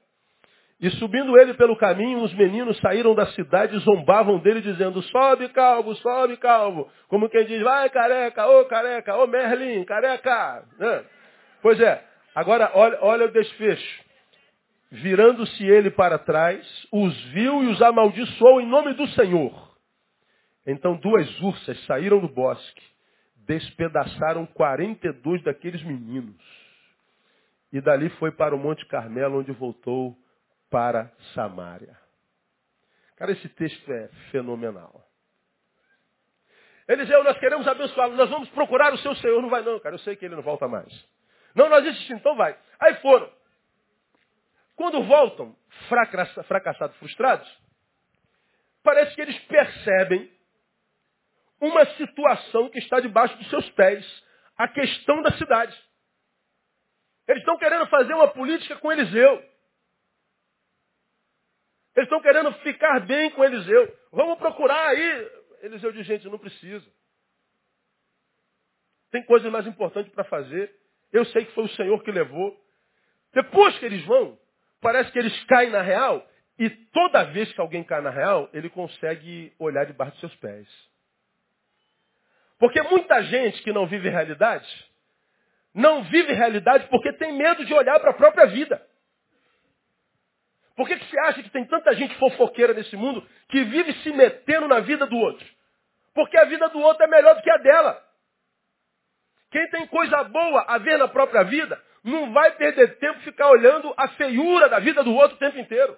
e 0.81 0.89
subindo 0.93 1.39
ele 1.39 1.53
pelo 1.55 1.77
caminho, 1.77 2.23
os 2.23 2.33
meninos 2.33 2.79
saíram 2.81 3.15
da 3.15 3.27
cidade 3.27 3.77
e 3.77 3.81
zombavam 3.81 4.39
dele, 4.39 4.63
dizendo, 4.63 5.03
sobe 5.03 5.47
calvo, 5.51 5.95
sobe 5.97 6.39
calvo. 6.39 6.91
Como 7.07 7.29
quem 7.29 7.45
diz, 7.45 7.61
vai 7.61 7.91
careca, 7.91 8.47
ô 8.47 8.65
careca, 8.65 9.15
ô 9.17 9.27
Merlin, 9.27 9.85
careca. 9.85 10.65
Né? 10.79 11.05
Pois 11.61 11.79
é, 11.79 12.03
agora 12.35 12.71
olha, 12.73 12.99
olha 13.03 13.27
o 13.27 13.31
desfecho. 13.31 14.10
Virando-se 14.91 15.65
ele 15.65 15.91
para 15.91 16.19
trás, 16.19 16.67
os 16.91 17.17
viu 17.27 17.63
e 17.63 17.69
os 17.69 17.81
amaldiçoou 17.81 18.61
em 18.61 18.67
nome 18.67 18.93
do 18.95 19.07
Senhor. 19.09 19.71
Então 20.67 20.97
duas 20.97 21.41
ursas 21.41 21.81
saíram 21.87 22.19
do 22.19 22.29
bosque, 22.29 22.83
despedaçaram 23.47 24.47
42 24.47 25.43
daqueles 25.43 25.83
meninos. 25.85 26.37
E 27.73 27.81
dali 27.81 28.09
foi 28.11 28.33
para 28.33 28.55
o 28.55 28.59
Monte 28.59 28.85
Carmelo, 28.87 29.39
onde 29.39 29.53
voltou 29.53 30.17
para 30.69 31.13
Samaria. 31.35 31.97
Cara, 33.17 33.33
esse 33.33 33.49
texto 33.51 33.93
é 33.93 34.09
fenomenal. 34.33 35.05
Eliseu, 36.89 37.23
nós 37.23 37.39
queremos 37.39 37.69
abençoá-lo, 37.69 38.17
nós 38.17 38.29
vamos 38.29 38.49
procurar 38.49 38.93
o 38.93 38.99
seu 38.99 39.15
Senhor. 39.17 39.41
Não 39.41 39.49
vai 39.49 39.63
não, 39.63 39.79
cara, 39.79 39.95
eu 39.95 39.99
sei 40.01 40.17
que 40.17 40.25
ele 40.25 40.35
não 40.35 40.43
volta 40.43 40.67
mais. 40.67 40.93
Não, 41.55 41.69
nós 41.69 41.87
insistimos, 41.87 42.21
então 42.21 42.35
vai. 42.35 42.59
Aí 42.81 42.95
foram. 42.97 43.31
Quando 44.81 45.03
voltam, 45.03 45.55
fracassados, 46.49 46.97
frustrados, 46.97 47.47
parece 48.83 49.15
que 49.15 49.21
eles 49.21 49.39
percebem 49.41 50.33
uma 51.61 51.85
situação 51.97 52.71
que 52.71 52.79
está 52.79 52.99
debaixo 52.99 53.37
dos 53.37 53.51
seus 53.51 53.69
pés, 53.73 54.25
a 54.57 54.67
questão 54.69 55.21
da 55.21 55.33
cidade. 55.33 55.79
Eles 57.29 57.43
estão 57.43 57.59
querendo 57.59 57.87
fazer 57.89 58.15
uma 58.15 58.29
política 58.29 58.75
com 58.79 58.91
Eliseu. 58.91 59.35
Eles 61.95 62.07
estão 62.07 62.23
querendo 62.23 62.51
ficar 62.61 63.01
bem 63.01 63.31
com 63.33 63.45
Eliseu. 63.45 63.99
Vamos 64.11 64.39
procurar 64.39 64.89
aí. 64.89 65.31
Eliseu 65.61 65.93
diz, 65.93 66.07
gente, 66.07 66.27
não 66.27 66.39
precisa. 66.39 66.91
Tem 69.11 69.23
coisas 69.27 69.53
mais 69.53 69.67
importantes 69.67 70.11
para 70.15 70.25
fazer. 70.25 70.75
Eu 71.13 71.27
sei 71.27 71.45
que 71.45 71.53
foi 71.53 71.65
o 71.65 71.77
Senhor 71.77 72.03
que 72.03 72.11
levou. 72.11 72.59
Depois 73.35 73.79
que 73.79 73.85
eles 73.85 74.03
vão, 74.07 74.41
parece 74.81 75.11
que 75.13 75.19
eles 75.19 75.45
caem 75.45 75.71
na 75.71 75.83
real. 75.83 76.27
E 76.59 76.69
toda 76.69 77.25
vez 77.25 77.51
que 77.53 77.61
alguém 77.61 77.83
cai 77.83 78.01
na 78.01 78.11
real, 78.11 78.49
ele 78.53 78.69
consegue 78.69 79.53
olhar 79.59 79.87
debaixo 79.87 80.13
dos 80.13 80.21
seus 80.21 80.37
pés. 80.37 80.69
Porque 82.59 82.83
muita 82.83 83.23
gente 83.23 83.63
que 83.63 83.73
não 83.73 83.87
vive 83.87 84.11
realidade, 84.11 84.69
não 85.75 86.03
vive 86.05 86.35
realidade 86.35 86.87
porque 86.89 87.13
tem 87.15 87.33
medo 87.33 87.65
de 87.65 87.73
olhar 87.73 87.99
para 87.99 88.11
a 88.11 88.15
própria 88.15 88.47
vida. 88.47 88.87
Por 90.77 90.87
que, 90.87 90.97
que 90.97 91.07
você 91.07 91.21
acha 91.21 91.43
que 91.43 91.51
tem 91.51 91.65
tanta 91.65 91.95
gente 91.95 92.15
fofoqueira 92.17 92.75
nesse 92.75 92.97
mundo 92.97 93.27
que 93.49 93.65
vive 93.65 93.93
se 94.03 94.13
metendo 94.13 94.69
na 94.69 94.81
vida 94.81 95.07
do 95.07 95.17
outro? 95.17 95.47
Porque 96.15 96.37
a 96.37 96.45
vida 96.45 96.69
do 96.69 96.81
outro 96.81 97.03
é 97.05 97.07
melhor 97.07 97.35
do 97.35 97.43
que 97.43 97.51
a 97.51 97.57
dela. 97.57 98.03
Quem 99.51 99.69
tem 99.71 99.87
coisa 99.87 100.23
boa 100.25 100.65
a 100.69 100.79
ver 100.79 100.99
na 100.99 101.09
própria 101.09 101.43
vida, 101.43 101.83
não 102.03 102.33
vai 102.33 102.51
perder 102.53 102.99
tempo 102.99 103.21
ficar 103.21 103.49
olhando 103.51 103.93
a 103.97 104.09
feiura 104.09 104.69
da 104.69 104.79
vida 104.79 105.03
do 105.03 105.15
outro 105.15 105.37
o 105.37 105.39
tempo 105.39 105.59
inteiro. 105.59 105.97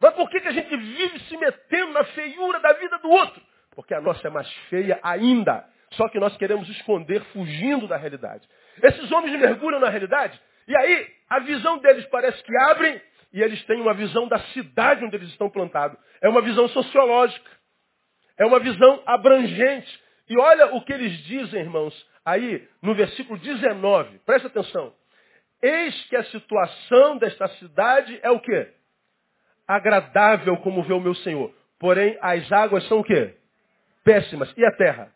Mas 0.00 0.14
por 0.14 0.28
que, 0.30 0.40
que 0.40 0.48
a 0.48 0.52
gente 0.52 0.76
vive 0.76 1.18
se 1.20 1.36
metendo 1.36 1.92
na 1.92 2.04
feiura 2.04 2.60
da 2.60 2.72
vida 2.74 2.98
do 2.98 3.08
outro? 3.08 3.42
Porque 3.74 3.94
a 3.94 4.00
nossa 4.00 4.26
é 4.26 4.30
mais 4.30 4.50
feia 4.68 4.98
ainda. 5.02 5.64
Só 5.92 6.08
que 6.08 6.18
nós 6.18 6.36
queremos 6.36 6.68
esconder 6.68 7.22
fugindo 7.32 7.86
da 7.86 7.96
realidade. 7.96 8.46
Esses 8.82 9.10
homens 9.12 9.38
mergulham 9.38 9.80
na 9.80 9.88
realidade 9.88 10.40
e 10.68 10.76
aí 10.76 11.08
a 11.28 11.38
visão 11.40 11.78
deles 11.78 12.04
parece 12.06 12.42
que 12.42 12.56
abre 12.56 13.00
e 13.32 13.40
eles 13.40 13.62
têm 13.64 13.80
uma 13.80 13.94
visão 13.94 14.26
da 14.28 14.38
cidade 14.38 15.04
onde 15.04 15.16
eles 15.16 15.28
estão 15.28 15.48
plantados. 15.48 15.98
É 16.20 16.28
uma 16.28 16.40
visão 16.40 16.68
sociológica. 16.68 17.50
É 18.38 18.44
uma 18.44 18.58
visão 18.58 19.02
abrangente. 19.06 20.02
E 20.28 20.38
olha 20.38 20.74
o 20.74 20.84
que 20.84 20.92
eles 20.92 21.12
dizem, 21.24 21.60
irmãos, 21.60 21.94
aí 22.26 22.68
no 22.82 22.94
versículo 22.94 23.38
19. 23.38 24.18
Presta 24.18 24.48
atenção. 24.48 24.92
Eis 25.62 26.04
que 26.08 26.16
a 26.16 26.24
situação 26.24 27.16
desta 27.18 27.48
cidade 27.56 28.18
é 28.20 28.30
o 28.30 28.40
quê? 28.40 28.74
Agradável 29.66 30.56
como 30.58 30.82
vê 30.82 30.92
o 30.92 31.00
meu 31.00 31.14
Senhor. 31.14 31.54
Porém, 31.78 32.18
as 32.20 32.50
águas 32.50 32.86
são 32.88 32.98
o 32.98 33.04
quê? 33.04 33.36
Péssimas. 34.04 34.52
E 34.56 34.64
a 34.64 34.72
terra? 34.72 35.14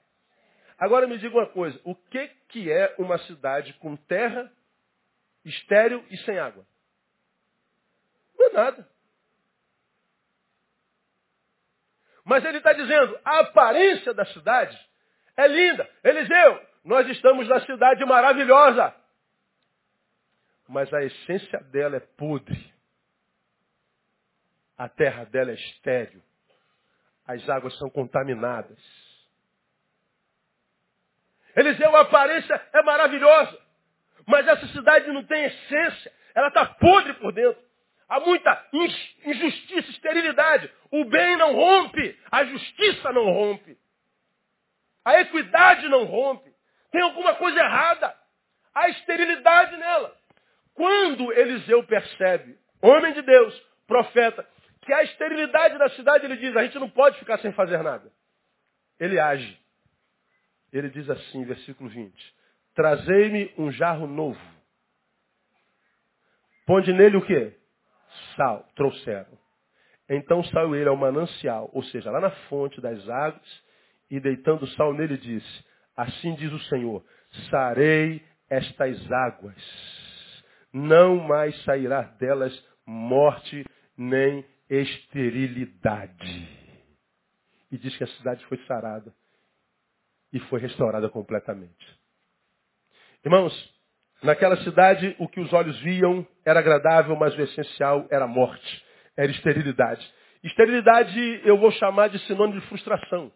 Agora 0.79 1.07
me 1.07 1.19
diga 1.19 1.37
uma 1.37 1.47
coisa. 1.47 1.79
O 1.85 1.95
que, 1.95 2.29
que 2.49 2.73
é 2.73 2.95
uma 2.99 3.19
cidade 3.19 3.73
com 3.75 3.97
terra, 3.97 4.51
estéril 5.45 6.05
e 6.11 6.17
sem 6.19 6.39
água? 6.39 6.65
Não 8.39 8.47
é 8.47 8.53
nada. 8.53 8.89
Mas 12.25 12.45
ele 12.45 12.59
está 12.59 12.73
dizendo, 12.73 13.19
a 13.25 13.41
aparência 13.41 14.15
da 14.15 14.25
cidade 14.27 14.79
é 15.37 15.47
linda. 15.47 15.89
Eliseu, 16.05 16.70
nós 16.85 17.09
estamos 17.09 17.49
na 17.49 17.61
cidade 17.67 18.05
maravilhosa. 18.05 18.95
Mas 20.69 20.93
a 20.95 21.03
essência 21.03 21.59
dela 21.65 21.97
é 21.97 22.01
podre. 22.01 22.73
A 24.79 24.89
terra 24.89 25.25
dela 25.25 25.51
é 25.51 25.55
estéril. 25.55 26.23
As 27.27 27.49
águas 27.49 27.77
são 27.79 27.91
contaminadas. 27.91 28.79
Eliseu, 31.55 31.95
a 31.97 32.01
aparência 32.01 32.69
é 32.73 32.83
maravilhosa. 32.83 33.59
Mas 34.27 34.47
essa 34.47 34.67
cidade 34.69 35.11
não 35.13 35.25
tem 35.25 35.45
essência. 35.45 36.13
Ela 36.35 36.49
está 36.49 36.65
podre 36.67 37.15
por 37.15 37.33
dentro. 37.33 37.61
Há 38.09 38.21
muita 38.21 38.69
injustiça, 39.25 39.91
esterilidade. 39.91 40.73
O 40.91 41.05
bem 41.05 41.37
não 41.37 41.55
rompe, 41.55 42.19
a 42.31 42.45
justiça 42.45 43.13
não 43.13 43.25
rompe. 43.25 43.79
A 45.05 45.21
equidade 45.21 45.89
não 45.89 46.05
rompe. 46.05 46.50
Tem 46.91 47.03
alguma 47.03 47.35
coisa 47.35 47.59
errada. 47.59 48.15
Há 48.75 48.89
esterilidade 48.89 49.77
nela. 49.77 50.17
Quando 50.75 51.33
Eliseu 51.33 51.83
percebe, 51.85 52.57
homem 52.81 53.13
de 53.13 53.23
Deus, 53.23 53.63
profeta, 53.87 54.47
que 54.83 54.93
há 54.93 55.03
esterilidade 55.03 55.77
na 55.77 55.89
cidade, 55.91 56.25
ele 56.25 56.37
diz, 56.37 56.57
a 56.57 56.63
gente 56.63 56.79
não 56.79 56.89
pode 56.89 57.19
ficar 57.19 57.39
sem 57.39 57.53
fazer 57.53 57.83
nada. 57.83 58.11
Ele 58.99 59.19
age. 59.19 59.59
Ele 60.73 60.89
diz 60.89 61.09
assim, 61.11 61.45
versículo 61.45 61.91
20, 61.91 62.35
trazei-me 62.75 63.53
um 63.59 63.71
jarro 63.73 64.07
novo. 64.07 64.41
Ponde 66.67 66.93
nele 66.93 67.17
o 67.17 67.27
quê? 67.27 67.53
Sal. 68.37 68.67
Trouxeram. 68.77 69.39
Então 70.09 70.43
saiu 70.45 70.75
ele 70.75 70.89
ao 70.89 70.97
manancial, 70.97 71.71
ou 71.73 71.85
seja, 71.85 72.11
lá 72.11 72.21
na 72.21 72.31
fonte 72.49 72.81
das 72.81 73.09
águas, 73.09 73.63
e 74.11 74.19
deitando 74.19 74.67
sal 74.69 74.93
nele 74.93 75.17
disse, 75.17 75.65
assim 75.97 76.35
diz 76.35 76.53
o 76.53 76.61
Senhor, 76.65 77.05
sarei 77.51 78.23
estas 78.49 79.11
águas, 79.11 79.57
não 80.73 81.17
mais 81.17 81.57
sairá 81.65 82.03
delas 82.03 82.53
morte 82.87 83.65
nem 83.97 84.45
esterilidade. 84.69 86.49
E 87.71 87.79
diz 87.79 87.97
que 87.97 88.05
a 88.05 88.09
cidade 88.09 88.45
foi 88.47 88.59
sarada 88.67 89.13
e 90.33 90.41
foi 90.41 90.61
restaurada 90.61 91.09
completamente. 91.09 92.01
Irmãos, 93.25 93.53
naquela 94.23 94.57
cidade 94.65 95.15
o 95.19 95.29
que 95.29 95.41
os 95.41 95.53
olhos 95.53 95.79
viam 95.81 96.27
era 96.45 96.61
agradável, 96.61 97.15
mas 97.17 97.37
o 97.37 97.43
essencial 97.43 98.07
era 98.11 98.27
morte, 98.27 98.85
era 99.17 99.31
esterilidade. 99.31 100.05
Esterilidade 100.43 101.41
eu 101.45 101.59
vou 101.59 101.71
chamar 101.73 102.09
de 102.09 102.19
sinônimo 102.27 102.61
de 102.61 102.67
frustração. 102.67 103.31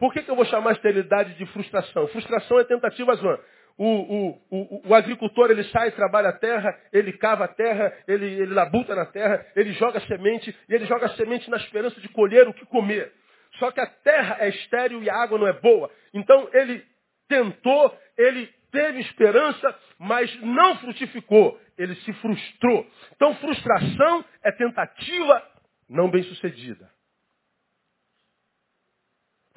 Por 0.00 0.14
que, 0.14 0.22
que 0.22 0.30
eu 0.30 0.34
vou 0.34 0.46
chamar 0.46 0.70
a 0.70 0.72
esterilidade 0.72 1.34
de 1.34 1.44
frustração? 1.52 2.08
Frustração 2.08 2.58
é 2.58 2.64
tentativa 2.64 3.14
zona. 3.16 3.38
o, 3.76 3.86
o, 3.86 4.42
o, 4.50 4.88
o, 4.88 4.94
agricultor 4.94 5.50
ele 5.50 5.62
sai, 5.64 5.90
trabalha 5.90 6.30
a 6.30 6.38
terra, 6.38 6.74
ele 6.90 7.12
cava 7.12 7.44
a 7.44 7.48
terra, 7.48 7.92
ele, 8.08 8.24
ele 8.24 8.54
labuta 8.54 8.94
na 8.94 9.04
terra, 9.04 9.46
ele 9.54 9.72
joga 9.74 10.00
semente, 10.00 10.56
e 10.68 10.74
ele 10.74 10.86
joga 10.86 11.08
semente 11.10 11.50
na 11.50 11.58
esperança 11.58 12.00
de 12.00 12.08
colher 12.08 12.48
o 12.48 12.54
que 12.54 12.64
comer. 12.64 13.12
Só 13.58 13.70
que 13.70 13.80
a 13.80 13.86
terra 13.86 14.38
é 14.40 14.48
estéril 14.48 15.02
e 15.02 15.10
a 15.10 15.16
água 15.16 15.38
não 15.38 15.46
é 15.46 15.52
boa. 15.52 15.90
Então 16.14 16.48
ele 16.54 16.82
tentou, 17.28 17.94
ele 18.16 18.48
teve 18.72 19.00
esperança, 19.00 19.76
mas 19.98 20.34
não 20.40 20.78
frutificou. 20.78 21.60
Ele 21.76 21.94
se 21.96 22.12
frustrou. 22.14 22.86
Então 23.14 23.34
frustração 23.34 24.24
é 24.42 24.52
tentativa 24.52 25.42
não 25.90 26.10
bem 26.10 26.22
sucedida. 26.22 26.88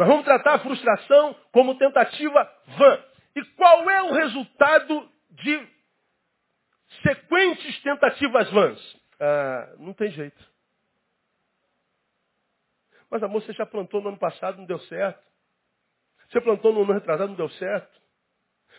Nós 0.04 0.10
vamos 0.10 0.26
tratar 0.26 0.56
a 0.56 0.60
frustração 0.60 1.34
como 1.54 1.78
tentativa 1.78 2.52
vã. 2.78 3.04
E 3.38 3.46
qual 3.56 3.89
é 3.89 4.04
o 4.04 4.12
resultado 4.12 5.10
de 5.30 5.68
sequentes 7.02 7.82
tentativas 7.82 8.52
vãs? 8.52 9.02
Ah, 9.18 9.76
não 9.78 9.94
tem 9.94 10.12
jeito. 10.12 10.44
Mas 13.10 13.24
amor, 13.24 13.44
você 13.44 13.54
já 13.54 13.66
plantou 13.66 14.02
no 14.02 14.10
ano 14.10 14.18
passado, 14.18 14.58
não 14.58 14.66
deu 14.66 14.80
certo. 14.80 15.24
Você 16.28 16.42
plantou 16.42 16.74
no 16.74 16.84
ano 16.84 16.92
retrasado, 16.92 17.30
não 17.30 17.38
deu 17.38 17.50
certo. 17.52 18.02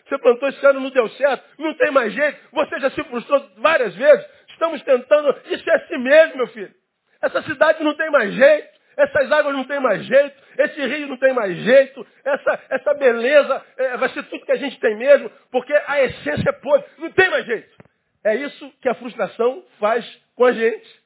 Você 0.07 0.19
plantou 0.19 0.47
esse 0.47 0.63
ano, 0.63 0.79
não 0.79 0.91
deu 0.91 1.09
certo. 1.09 1.43
Não 1.57 1.73
tem 1.73 1.89
mais 1.89 2.13
jeito. 2.13 2.39
Você 2.51 2.79
já 2.81 2.91
se 2.91 3.03
frustrou 3.05 3.49
várias 3.57 3.95
vezes. 3.95 4.27
Estamos 4.49 4.79
tentando. 4.83 5.35
Isso 5.45 5.67
é 5.67 5.75
assim 5.75 5.97
mesmo, 5.97 6.37
meu 6.37 6.47
filho. 6.49 6.75
Essa 7.19 7.41
cidade 7.41 7.83
não 7.83 7.95
tem 7.95 8.11
mais 8.11 8.31
jeito. 8.31 8.74
Essas 8.97 9.31
águas 9.31 9.53
não 9.53 9.65
tem 9.65 9.79
mais 9.79 10.05
jeito, 10.05 10.41
esse 10.57 10.85
rio 10.85 11.07
não 11.07 11.17
tem 11.17 11.33
mais 11.33 11.55
jeito, 11.57 12.07
essa, 12.23 12.63
essa 12.69 12.93
beleza 12.93 13.65
é, 13.77 13.97
vai 13.97 14.09
ser 14.09 14.23
tudo 14.23 14.45
que 14.45 14.51
a 14.51 14.57
gente 14.57 14.79
tem 14.79 14.95
mesmo, 14.95 15.29
porque 15.51 15.73
a 15.73 16.01
essência 16.03 16.49
é 16.49 16.53
podre, 16.53 16.87
não 16.97 17.11
tem 17.11 17.29
mais 17.29 17.45
jeito. 17.45 17.75
É 18.23 18.35
isso 18.35 18.71
que 18.81 18.89
a 18.89 18.95
frustração 18.95 19.65
faz 19.79 20.05
com 20.35 20.45
a 20.45 20.51
gente. 20.51 21.03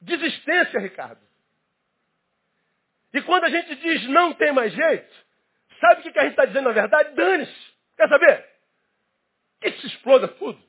Desistência, 0.00 0.78
Ricardo. 0.80 1.20
E 3.14 3.22
quando 3.22 3.44
a 3.44 3.48
gente 3.48 3.74
diz 3.76 4.06
não 4.08 4.34
tem 4.34 4.52
mais 4.52 4.72
jeito, 4.72 5.26
sabe 5.80 6.00
o 6.00 6.12
que 6.12 6.18
a 6.18 6.22
gente 6.22 6.32
está 6.32 6.44
dizendo 6.44 6.64
na 6.64 6.72
verdade? 6.72 7.14
Dane-se. 7.14 7.76
Quer 7.96 8.08
saber? 8.08 8.46
Que 9.60 9.70
se 9.72 9.86
exploda 9.86 10.28
tudo. 10.28 10.62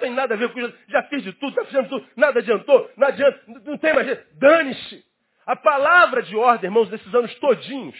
Tenho 0.00 0.14
nada 0.14 0.34
a 0.34 0.36
ver 0.36 0.52
com 0.52 0.58
isso. 0.58 0.76
Já 0.88 1.02
fiz 1.04 1.22
de 1.22 1.32
tudo, 1.34 1.54
já 1.54 1.64
fizemos 1.66 1.88
tudo. 1.88 2.06
Nada 2.16 2.40
adiantou, 2.40 2.90
não 2.96 3.06
adianta, 3.06 3.40
não 3.46 3.78
tem 3.78 3.94
mais 3.94 4.06
jeito. 4.06 4.38
Dane-se. 4.38 5.04
A 5.46 5.54
palavra 5.56 6.22
de 6.22 6.36
ordem, 6.36 6.68
irmãos, 6.68 6.88
desses 6.88 7.14
anos 7.14 7.34
todinhos, 7.36 7.96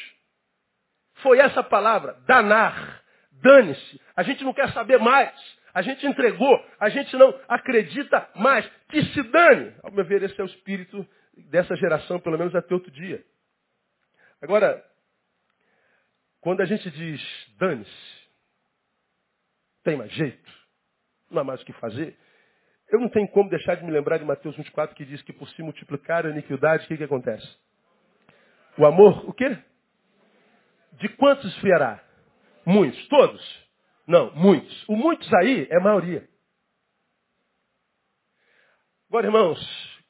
foi 1.15 1.39
essa 1.39 1.63
palavra, 1.63 2.15
danar. 2.27 3.03
Dane-se. 3.33 4.01
A 4.17 4.23
gente 4.23 4.43
não 4.45 4.53
quer 4.53 4.73
saber 4.73 4.99
mais. 4.99 5.33
A 5.73 5.83
gente 5.83 6.07
entregou. 6.07 6.67
A 6.79 6.89
gente 6.89 7.15
não 7.17 7.39
acredita 7.49 8.29
mais. 8.35 8.67
Que 8.89 9.03
se 9.07 9.23
dane. 9.23 9.75
Ao 9.83 9.91
meu 9.91 10.05
ver, 10.05 10.23
esse 10.23 10.39
é 10.41 10.45
o 10.45 10.47
espírito 10.47 11.07
dessa 11.51 11.75
geração, 11.77 12.21
pelo 12.21 12.39
menos 12.39 12.55
até 12.55 12.75
outro 12.75 12.91
dia. 12.91 13.25
Agora, 14.43 14.85
quando 16.41 16.61
a 16.61 16.65
gente 16.65 16.91
diz 16.91 17.21
dane-se, 17.59 18.21
tem 19.83 19.97
mais 19.97 20.13
jeito 20.13 20.60
não 21.31 21.43
há 21.43 21.45
mais 21.45 21.63
o 21.63 21.65
que 21.65 21.73
fazer. 21.75 22.17
Eu 22.89 22.99
não 22.99 23.09
tenho 23.09 23.29
como 23.29 23.49
deixar 23.49 23.77
de 23.77 23.85
me 23.85 23.91
lembrar 23.91 24.19
de 24.19 24.25
Mateus 24.25 24.57
24 24.57 24.97
que 24.97 25.05
diz 25.05 25.23
que 25.23 25.33
por 25.33 25.49
se 25.51 25.63
multiplicar 25.63 26.27
a 26.27 26.31
iniquidade, 26.31 26.85
o 26.85 26.89
que, 26.89 26.97
que 26.97 27.05
acontece? 27.05 27.49
O 28.77 28.85
amor, 28.85 29.29
o 29.29 29.33
quê? 29.33 29.57
De 30.95 31.09
quantos 31.11 31.45
esfriará? 31.55 32.03
Muitos. 32.67 33.07
Todos? 33.09 33.69
Não, 34.07 34.35
muitos. 34.35 34.89
O 34.89 34.97
muitos 34.97 35.33
aí 35.35 35.69
é 35.71 35.79
maioria. 35.79 36.29
Agora, 39.09 39.27
irmãos, 39.27 40.01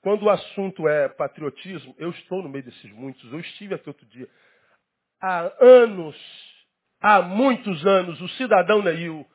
quando 0.00 0.24
o 0.24 0.30
assunto 0.30 0.88
é 0.88 1.08
patriotismo, 1.08 1.94
eu 1.98 2.10
estou 2.10 2.42
no 2.42 2.48
meio 2.48 2.64
desses 2.64 2.90
muitos. 2.92 3.32
Eu 3.32 3.40
estive 3.40 3.74
aqui 3.74 3.88
outro 3.88 4.06
dia. 4.06 4.28
Há 5.20 5.52
anos, 5.60 6.16
há 7.00 7.20
muitos 7.22 7.84
anos, 7.84 8.20
o 8.20 8.28
cidadão 8.30 8.82
Neil 8.82 9.26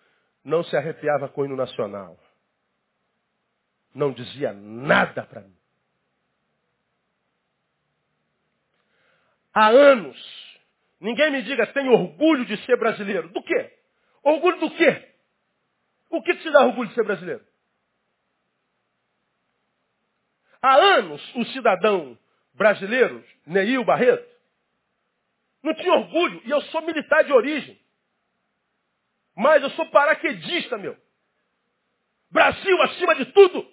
não 0.44 0.64
se 0.64 0.76
arrepiava 0.76 1.30
com 1.30 1.42
o 1.42 1.46
hino 1.46 1.56
nacional. 1.56 2.18
Não 3.94 4.12
dizia 4.12 4.52
nada 4.54 5.24
para 5.24 5.42
mim. 5.42 5.56
Há 9.54 9.68
anos, 9.68 10.18
ninguém 11.00 11.32
me 11.32 11.44
diga, 11.44 11.68
tem 11.68 11.88
orgulho 11.88 12.46
de 12.46 12.58
ser 12.66 12.78
brasileiro. 12.78 13.30
Do 13.30 13.42
quê? 13.44 13.72
Orgulho 14.24 14.60
do 14.60 14.72
quê? 14.72 15.10
O 16.10 16.22
que 16.22 16.36
te 16.36 16.52
dá 16.52 16.66
orgulho 16.66 16.90
de 16.90 16.96
ser 16.96 17.04
brasileiro? 17.04 17.46
Há 20.62 20.76
anos, 20.76 21.36
o 21.36 21.46
cidadão 21.46 22.18
brasileiro, 22.54 23.24
Neil 23.46 23.84
Barreto, 23.84 24.34
não 25.62 25.74
tinha 25.74 25.94
orgulho, 25.94 26.42
e 26.46 26.52
eu 26.52 26.62
sou 26.64 26.82
militar 26.82 27.24
de 27.24 27.32
origem. 27.32 27.80
Mas 29.36 29.64
eu 29.64 29.70
sou 29.72 29.90
paraquedista, 29.90 30.78
meu. 30.78 30.98
Brasil 32.30 32.82
acima 32.84 33.16
de 33.16 33.26
tudo. 33.28 33.72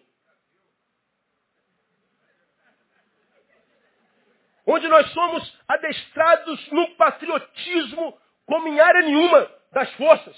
Onde 4.66 4.87
nós 4.88 5.11
somos 5.12 5.59
adestrados 5.66 6.70
no 6.70 6.94
patriotismo 6.96 8.20
como 8.46 8.68
em 8.68 8.81
área 8.81 9.03
nenhuma 9.03 9.51
das 9.73 9.90
forças. 9.94 10.37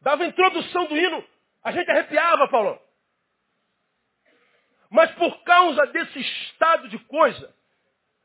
Dava 0.00 0.26
introdução 0.26 0.86
do 0.86 0.96
hino, 0.96 1.26
a 1.62 1.72
gente 1.72 1.90
arrepiava, 1.90 2.48
Paulo. 2.48 2.78
Mas 4.90 5.10
por 5.12 5.42
causa 5.44 5.86
desse 5.86 6.20
estado 6.20 6.88
de 6.88 6.98
coisa, 6.98 7.54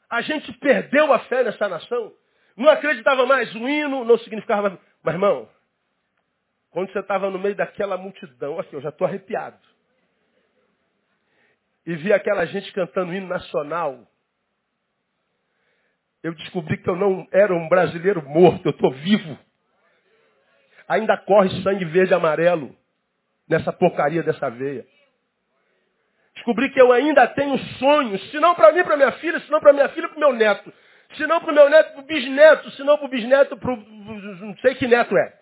a 0.09 0.21
gente 0.21 0.51
perdeu 0.53 1.11
a 1.13 1.19
fé 1.19 1.43
nessa 1.43 1.69
nação. 1.69 2.13
Não 2.59 2.69
acreditava 2.69 3.25
mais. 3.25 3.55
O 3.55 3.69
hino 3.69 4.03
não 4.03 4.17
significava 4.19 4.69
mais. 4.69 4.81
Mas, 5.01 5.15
irmão, 5.15 5.49
quando 6.71 6.91
você 6.91 6.99
estava 6.99 7.29
no 7.29 7.39
meio 7.39 7.55
daquela 7.55 7.97
multidão, 7.97 8.59
aqui, 8.59 8.73
eu 8.75 8.81
já 8.81 8.89
estou 8.89 9.07
arrepiado. 9.07 9.57
E 11.85 11.95
vi 11.95 12.11
aquela 12.11 12.45
gente 12.45 12.71
cantando 12.73 13.13
hino 13.13 13.27
nacional. 13.27 14.05
Eu 16.21 16.35
descobri 16.35 16.77
que 16.77 16.89
eu 16.89 16.97
não 16.97 17.25
era 17.31 17.53
um 17.55 17.69
brasileiro 17.69 18.21
morto, 18.27 18.65
eu 18.65 18.71
estou 18.71 18.91
vivo. 18.91 19.39
Ainda 20.85 21.17
corre 21.17 21.49
sangue 21.63 21.85
verde 21.85 22.11
e 22.11 22.15
amarelo 22.15 22.75
nessa 23.47 23.71
porcaria 23.71 24.21
dessa 24.21 24.49
veia. 24.49 24.85
Descobri 26.35 26.69
que 26.71 26.81
eu 26.81 26.91
ainda 26.91 27.25
tenho 27.25 27.57
sonhos, 27.57 28.31
se 28.31 28.39
não 28.39 28.53
para 28.53 28.73
mim, 28.73 28.83
para 28.83 28.97
minha 28.97 29.13
filha, 29.13 29.39
se 29.39 29.49
não 29.49 29.61
para 29.61 29.71
minha 29.71 29.87
filha, 29.89 30.09
para 30.09 30.17
o 30.17 30.19
meu 30.19 30.33
neto. 30.33 30.73
Se 31.15 31.25
não 31.25 31.39
para 31.41 31.51
o 31.51 31.55
meu 31.55 31.69
neto, 31.69 31.93
para 31.93 32.01
o 32.01 32.05
bisneto. 32.05 32.71
Se 32.71 32.83
não 32.83 32.97
para 32.97 33.05
o 33.05 33.09
bisneto, 33.09 33.57
para 33.57 33.73
o... 33.73 33.77
Não 33.77 34.57
sei 34.57 34.75
que 34.75 34.87
neto 34.87 35.17
é. 35.17 35.39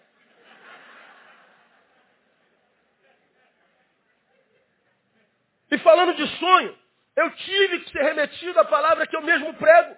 E 5.70 5.78
falando 5.80 6.14
de 6.16 6.28
sonho, 6.38 6.78
eu 7.16 7.32
tive 7.32 7.80
que 7.80 7.92
ser 7.92 8.02
remetido 8.02 8.60
à 8.60 8.66
palavra 8.66 9.06
que 9.06 9.16
eu 9.16 9.22
mesmo 9.22 9.54
prego. 9.56 9.96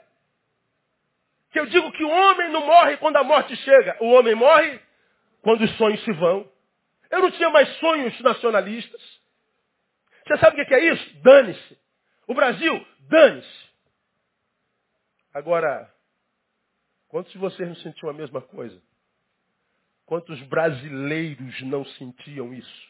Que 1.51 1.59
eu 1.59 1.65
digo 1.67 1.91
que 1.91 2.03
o 2.03 2.09
homem 2.09 2.49
não 2.49 2.65
morre 2.65 2.97
quando 2.97 3.17
a 3.17 3.23
morte 3.23 3.55
chega. 3.57 3.97
O 3.99 4.11
homem 4.11 4.35
morre 4.35 4.79
quando 5.41 5.61
os 5.63 5.77
sonhos 5.77 6.03
se 6.03 6.11
vão. 6.13 6.49
Eu 7.11 7.21
não 7.21 7.31
tinha 7.31 7.49
mais 7.49 7.67
sonhos 7.77 8.19
nacionalistas. 8.21 9.01
Você 10.25 10.37
sabe 10.37 10.61
o 10.61 10.65
que 10.65 10.73
é 10.73 10.85
isso? 10.85 11.21
Dane-se. 11.21 11.77
O 12.27 12.33
Brasil, 12.33 12.87
dane-se. 13.09 13.68
Agora, 15.33 15.93
quantos 17.07 17.31
de 17.31 17.37
vocês 17.37 17.67
não 17.67 17.75
sentiam 17.77 18.09
a 18.09 18.13
mesma 18.13 18.41
coisa? 18.41 18.81
Quantos 20.05 20.41
brasileiros 20.43 21.61
não 21.61 21.85
sentiam 21.85 22.53
isso? 22.53 22.89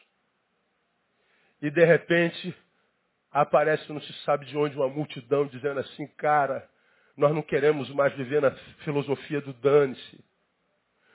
E 1.60 1.70
de 1.70 1.84
repente 1.84 2.56
aparece, 3.30 3.92
não 3.92 4.00
se 4.00 4.12
sabe 4.24 4.46
de 4.46 4.56
onde, 4.56 4.76
uma 4.76 4.88
multidão 4.88 5.46
dizendo 5.46 5.80
assim, 5.80 6.06
cara, 6.16 6.68
nós 7.16 7.34
não 7.34 7.42
queremos 7.42 7.90
mais 7.90 8.14
viver 8.14 8.40
na 8.40 8.50
filosofia 8.84 9.40
do 9.42 9.52
dane-se. 9.52 10.24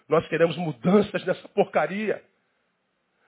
Nós 0.08 0.28
queremos 0.28 0.56
mudanças 0.56 1.26
nessa 1.26 1.48
porcaria. 1.50 2.24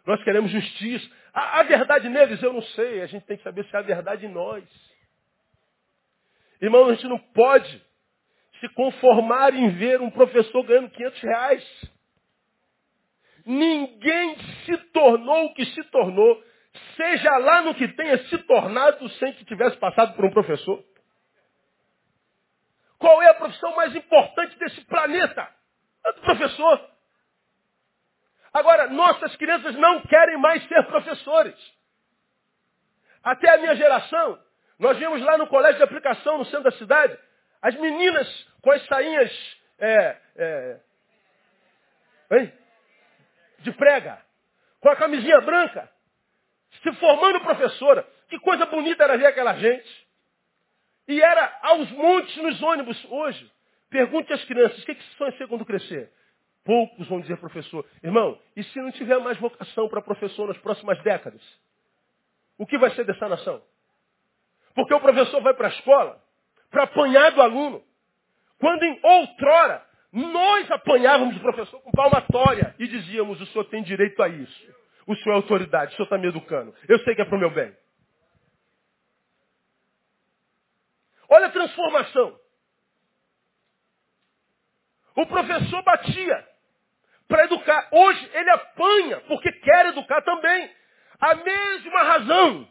Nós 0.06 0.24
queremos 0.24 0.52
justiça. 0.52 1.10
A, 1.34 1.60
a, 1.60 1.64
verdade 1.64 2.08
neles 2.08 2.42
eu 2.44 2.54
não 2.54 2.62
sei. 2.62 3.02
A 3.02 3.08
gente 3.08 3.26
tem 3.26 3.38
que 3.38 3.44
saber 3.44 3.66
se 3.66 3.76
há 3.76 3.82
verdade 3.82 4.28
em 4.28 4.30
nós. 4.30 4.64
Irmão, 6.62 6.88
a 6.88 6.94
gente 6.94 7.08
não 7.08 7.18
pode 7.18 7.87
se 8.60 8.70
conformar 8.70 9.54
em 9.54 9.70
ver 9.72 10.02
um 10.02 10.10
professor 10.10 10.64
ganhando 10.64 10.90
500 10.90 11.22
reais. 11.22 11.92
Ninguém 13.46 14.36
se 14.66 14.78
tornou 14.92 15.46
o 15.46 15.54
que 15.54 15.66
se 15.66 15.84
tornou, 15.86 16.44
seja 16.96 17.38
lá 17.38 17.62
no 17.62 17.76
que 17.76 17.88
tenha 17.88 18.18
se 18.26 18.38
tornado 18.40 19.08
sem 19.12 19.34
que 19.34 19.46
tivesse 19.46 19.78
passado 19.78 20.16
por 20.16 20.26
um 20.26 20.32
professor. 20.32 20.84
Qual 22.98 23.22
é 23.22 23.28
profissão 23.38 23.76
mais 23.76 23.96
importante 23.96 24.58
desse 24.60 24.82
planeta. 24.86 25.48
É 26.06 26.14
do 26.14 26.22
professor. 26.22 26.90
Agora, 28.54 28.88
nossas 28.88 29.36
crianças 29.36 29.76
não 29.76 30.02
querem 30.02 30.38
mais 30.38 30.66
ser 30.68 30.84
professores. 30.88 31.56
Até 33.24 33.50
a 33.50 33.58
minha 33.58 33.76
geração, 33.76 34.40
nós 34.80 34.98
vimos 34.98 35.22
lá 35.22 35.38
no 35.38 35.48
colégio 35.48 35.78
de 35.78 35.84
aplicação, 35.84 36.38
no 36.38 36.46
centro 36.46 36.64
da 36.64 36.72
cidade, 36.72 37.18
as 37.62 37.76
meninas 37.76 38.28
com 38.62 38.72
as 38.72 38.86
sainhas 38.86 39.58
é, 39.80 40.18
é, 40.36 40.80
hein? 42.32 42.54
de 43.60 43.72
prega, 43.74 44.22
com 44.80 44.90
a 44.90 44.96
camisinha 44.96 45.40
branca, 45.42 45.90
se 46.84 46.94
formando 46.94 47.42
professora. 47.42 48.08
Que 48.30 48.40
coisa 48.40 48.66
bonita 48.66 49.04
era 49.04 49.18
ver 49.18 49.28
aquela 49.28 49.54
gente. 49.56 50.08
E 51.08 51.22
era 51.22 51.60
aos 51.62 51.90
montes 51.92 52.36
nos 52.38 52.62
ônibus 52.62 53.06
hoje. 53.10 53.52
Pergunte 53.90 54.34
às 54.34 54.44
crianças, 54.44 54.82
o 54.84 54.86
que, 54.86 54.96
que 54.96 55.18
vão 55.18 55.32
ser 55.34 55.48
quando 55.48 55.66
crescer? 55.66 56.12
Poucos 56.66 57.08
vão 57.08 57.22
dizer 57.22 57.38
professor. 57.38 57.86
Irmão, 58.04 58.38
e 58.56 58.64
se 58.64 58.82
não 58.82 58.92
tiver 58.92 59.18
mais 59.20 59.38
vocação 59.38 59.88
para 59.88 60.02
professor 60.02 60.48
nas 60.50 60.58
próximas 60.58 61.02
décadas? 61.04 61.42
O 62.58 62.66
que 62.66 62.78
vai 62.78 62.92
ser 62.92 63.06
dessa 63.06 63.30
nação? 63.30 63.64
Porque 64.76 64.94
o 64.94 65.00
professor 65.00 65.42
vai 65.42 65.54
para 65.54 65.68
a 65.68 65.72
escola 65.72 66.22
para 66.78 66.84
apanhar 66.84 67.32
do 67.32 67.42
aluno. 67.42 67.84
Quando 68.60 68.84
em 68.84 69.00
outrora 69.02 69.84
nós 70.12 70.70
apanhávamos 70.70 71.36
o 71.36 71.40
professor 71.40 71.82
com 71.82 71.92
palmatória 71.92 72.76
e 72.78 72.88
dizíamos, 72.88 73.42
o 73.42 73.46
senhor 73.48 73.66
tem 73.66 73.82
direito 73.82 74.22
a 74.22 74.30
isso. 74.30 74.76
O 75.08 75.16
senhor 75.16 75.34
é 75.34 75.38
autoridade, 75.38 75.94
o 75.94 75.96
senhor 75.96 76.06
está 76.06 76.18
me 76.20 76.28
educando. 76.28 76.76
Eu 76.88 77.00
sei 77.00 77.16
que 77.16 77.22
é 77.22 77.26
para 77.26 77.36
o 77.36 77.40
meu 77.40 77.50
bem. 77.50 77.76
Olha 81.28 81.48
a 81.48 81.52
transformação. 81.52 82.40
O 85.16 85.26
professor 85.26 85.82
batia 85.82 86.48
para 87.28 87.46
educar. 87.46 87.90
Hoje 87.92 88.30
ele 88.34 88.50
apanha 88.52 89.20
porque 89.22 89.52
quer 89.52 89.88
educar 89.88 90.22
também. 90.22 90.72
A 91.20 91.34
mesma 91.34 92.04
razão, 92.04 92.70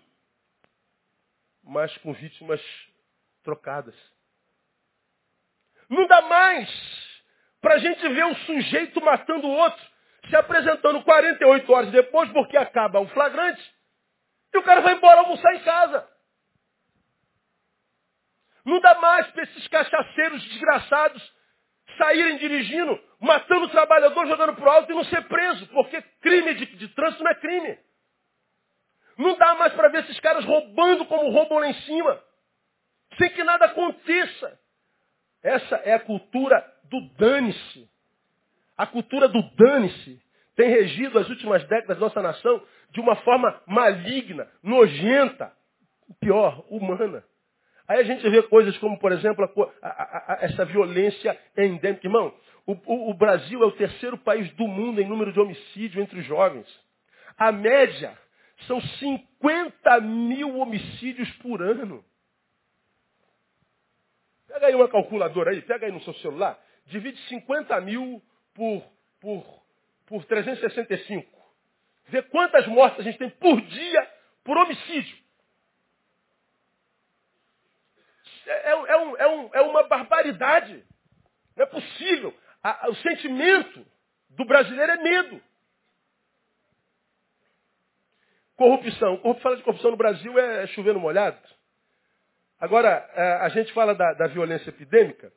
mas 1.64 1.97
com 1.99 2.12
vítimas 2.12 2.62
trocadas. 3.47 3.95
Não 5.89 6.05
dá 6.09 6.21
mais 6.23 6.69
para 7.61 7.75
a 7.75 7.79
gente 7.79 8.07
ver 8.09 8.25
um 8.25 8.35
sujeito 8.35 9.01
matando 9.01 9.47
o 9.47 9.53
outro, 9.53 9.83
se 10.29 10.37
apresentando 10.37 11.03
48 11.05 11.73
horas 11.73 11.91
depois, 11.93 12.31
porque 12.33 12.57
acaba 12.57 13.01
o 13.01 13.09
flagrante, 13.09 13.63
e 14.53 14.59
o 14.59 14.63
cara 14.65 14.81
vai 14.81 14.95
embora 14.95 15.21
almoçar 15.21 15.55
em 15.55 15.61
casa. 15.61 16.09
Não 18.65 18.81
dá 18.81 18.97
mais 18.97 19.29
para 19.29 19.45
esses 19.45 19.69
cachaceiros 19.69 20.43
desgraçados 20.43 21.37
saírem 21.97 22.37
dirigindo, 22.39 23.01
matando 23.21 23.67
o 23.67 23.71
trabalhador, 23.71 24.27
jogando 24.27 24.57
pro 24.57 24.69
alto 24.69 24.91
e 24.91 24.95
não 24.95 25.05
ser 25.05 25.23
preso, 25.29 25.69
porque 25.69 26.03
crime 26.21 26.53
de, 26.55 26.67
de 26.67 26.89
trânsito 26.89 27.23
não 27.23 27.31
é 27.31 27.35
crime. 27.37 27.79
Não 29.17 29.37
dá 29.39 29.55
mais 29.55 29.73
para 29.73 29.89
ver 29.89 30.03
esses 30.03 30.19
caras 30.19 30.45
roubando 30.45 31.07
como 31.07 31.31
roubam 31.31 31.61
lá 31.61 31.69
em 31.69 31.75
cima, 31.83 32.23
sem 33.18 33.31
que 33.31 33.44
nada 33.44 33.66
aconteça. 33.66 34.59
Essa 35.42 35.76
é 35.76 35.94
a 35.94 36.00
cultura 36.00 36.64
do 36.85 37.00
dane-se. 37.16 37.88
A 38.76 38.87
cultura 38.87 39.29
do 39.29 39.42
dane-se 39.57 40.20
tem 40.55 40.70
regido 40.70 41.18
as 41.18 41.29
últimas 41.29 41.62
décadas 41.68 41.98
da 41.98 42.07
nossa 42.07 42.22
nação 42.22 42.62
de 42.90 43.00
uma 43.00 43.16
forma 43.16 43.61
maligna, 43.66 44.48
nojenta, 44.62 45.52
pior, 46.20 46.64
humana. 46.70 47.22
Aí 47.88 48.00
a 48.00 48.02
gente 48.02 48.29
vê 48.29 48.42
coisas 48.42 48.76
como, 48.79 48.98
por 48.98 49.12
exemplo, 49.12 49.44
a, 49.81 49.88
a, 49.88 50.35
a, 50.35 50.38
essa 50.44 50.64
violência 50.64 51.38
endêmica. 51.57 52.07
Irmão, 52.07 52.35
o, 52.66 52.72
o, 52.72 53.11
o 53.11 53.14
Brasil 53.14 53.62
é 53.62 53.66
o 53.66 53.72
terceiro 53.72 54.18
país 54.18 54.50
do 54.55 54.66
mundo 54.66 55.00
em 55.00 55.09
número 55.09 55.33
de 55.33 55.38
homicídio 55.38 56.02
entre 56.02 56.18
os 56.18 56.26
jovens. 56.26 56.66
A 57.38 57.52
média 57.52 58.16
são 58.66 58.81
50 58.81 60.00
mil 60.00 60.59
homicídios 60.59 61.31
por 61.37 61.62
ano. 61.62 62.05
Pega 64.47 64.67
aí 64.67 64.75
uma 64.75 64.89
calculadora 64.89 65.51
aí, 65.51 65.63
pega 65.63 65.87
aí 65.87 65.93
no 65.93 66.01
seu 66.03 66.15
celular, 66.15 66.59
divide 66.87 67.21
50 67.29 67.81
mil 67.81 68.23
por, 68.55 68.83
por, 69.21 69.63
por 70.07 70.25
365. 70.25 71.37
Vê 72.09 72.23
quantas 72.23 72.67
mortes 72.69 73.01
a 73.01 73.03
gente 73.03 73.19
tem 73.19 73.31
por 73.31 73.61
dia 73.61 74.11
por 74.45 74.57
homicídio. 74.57 75.19
É, 78.47 78.53
é, 78.53 78.71
é, 78.71 78.97
um, 78.97 79.17
é, 79.17 79.29
um, 79.29 79.51
é 79.55 79.61
uma 79.63 79.83
barbaridade. 79.89 80.85
Não 81.57 81.65
é 81.65 81.67
possível. 81.67 82.33
A, 82.63 82.89
o 82.89 82.95
sentimento 82.97 83.85
do 84.31 84.45
brasileiro 84.45 84.93
é 84.93 84.97
medo. 84.99 85.43
Corrupção. 88.55 89.19
Corrupção, 89.19 89.43
fala 89.43 89.57
de 89.57 89.63
corrupção 89.63 89.91
no 89.91 89.97
Brasil 89.97 90.39
é 90.39 90.67
chover 90.69 90.95
no 90.95 91.01
molhado. 91.01 91.39
Agora, 92.61 93.09
é, 93.14 93.33
a 93.42 93.49
gente 93.51 93.73
fala 93.73 93.95
da, 93.95 94.14
da 94.14 94.27
violência 94.29 94.71
epidêmica. 94.71 95.33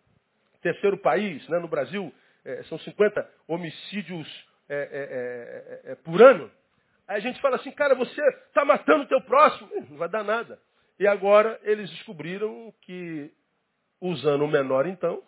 Terceiro 0.61 0.97
país, 0.97 1.47
né, 1.49 1.59
no 1.59 1.67
Brasil, 1.67 2.13
é, 2.45 2.63
são 2.63 2.77
50 2.79 3.29
homicídios 3.47 4.27
é, 4.69 5.81
é, 5.85 5.91
é, 5.91 5.95
por 5.95 6.21
ano. 6.21 6.49
Aí 7.07 7.17
a 7.17 7.19
gente 7.19 7.41
fala 7.41 7.55
assim, 7.55 7.71
cara, 7.71 7.95
você 7.95 8.21
está 8.47 8.63
matando 8.63 9.03
o 9.03 9.07
teu 9.07 9.21
próximo. 9.21 9.69
Não 9.89 9.97
vai 9.97 10.07
dar 10.07 10.23
nada. 10.23 10.59
E 10.99 11.07
agora 11.07 11.59
eles 11.63 11.89
descobriram 11.89 12.73
que, 12.81 13.31
usando 13.99 14.43
o 14.43 14.47
menor 14.47 14.85
então, 14.85 15.23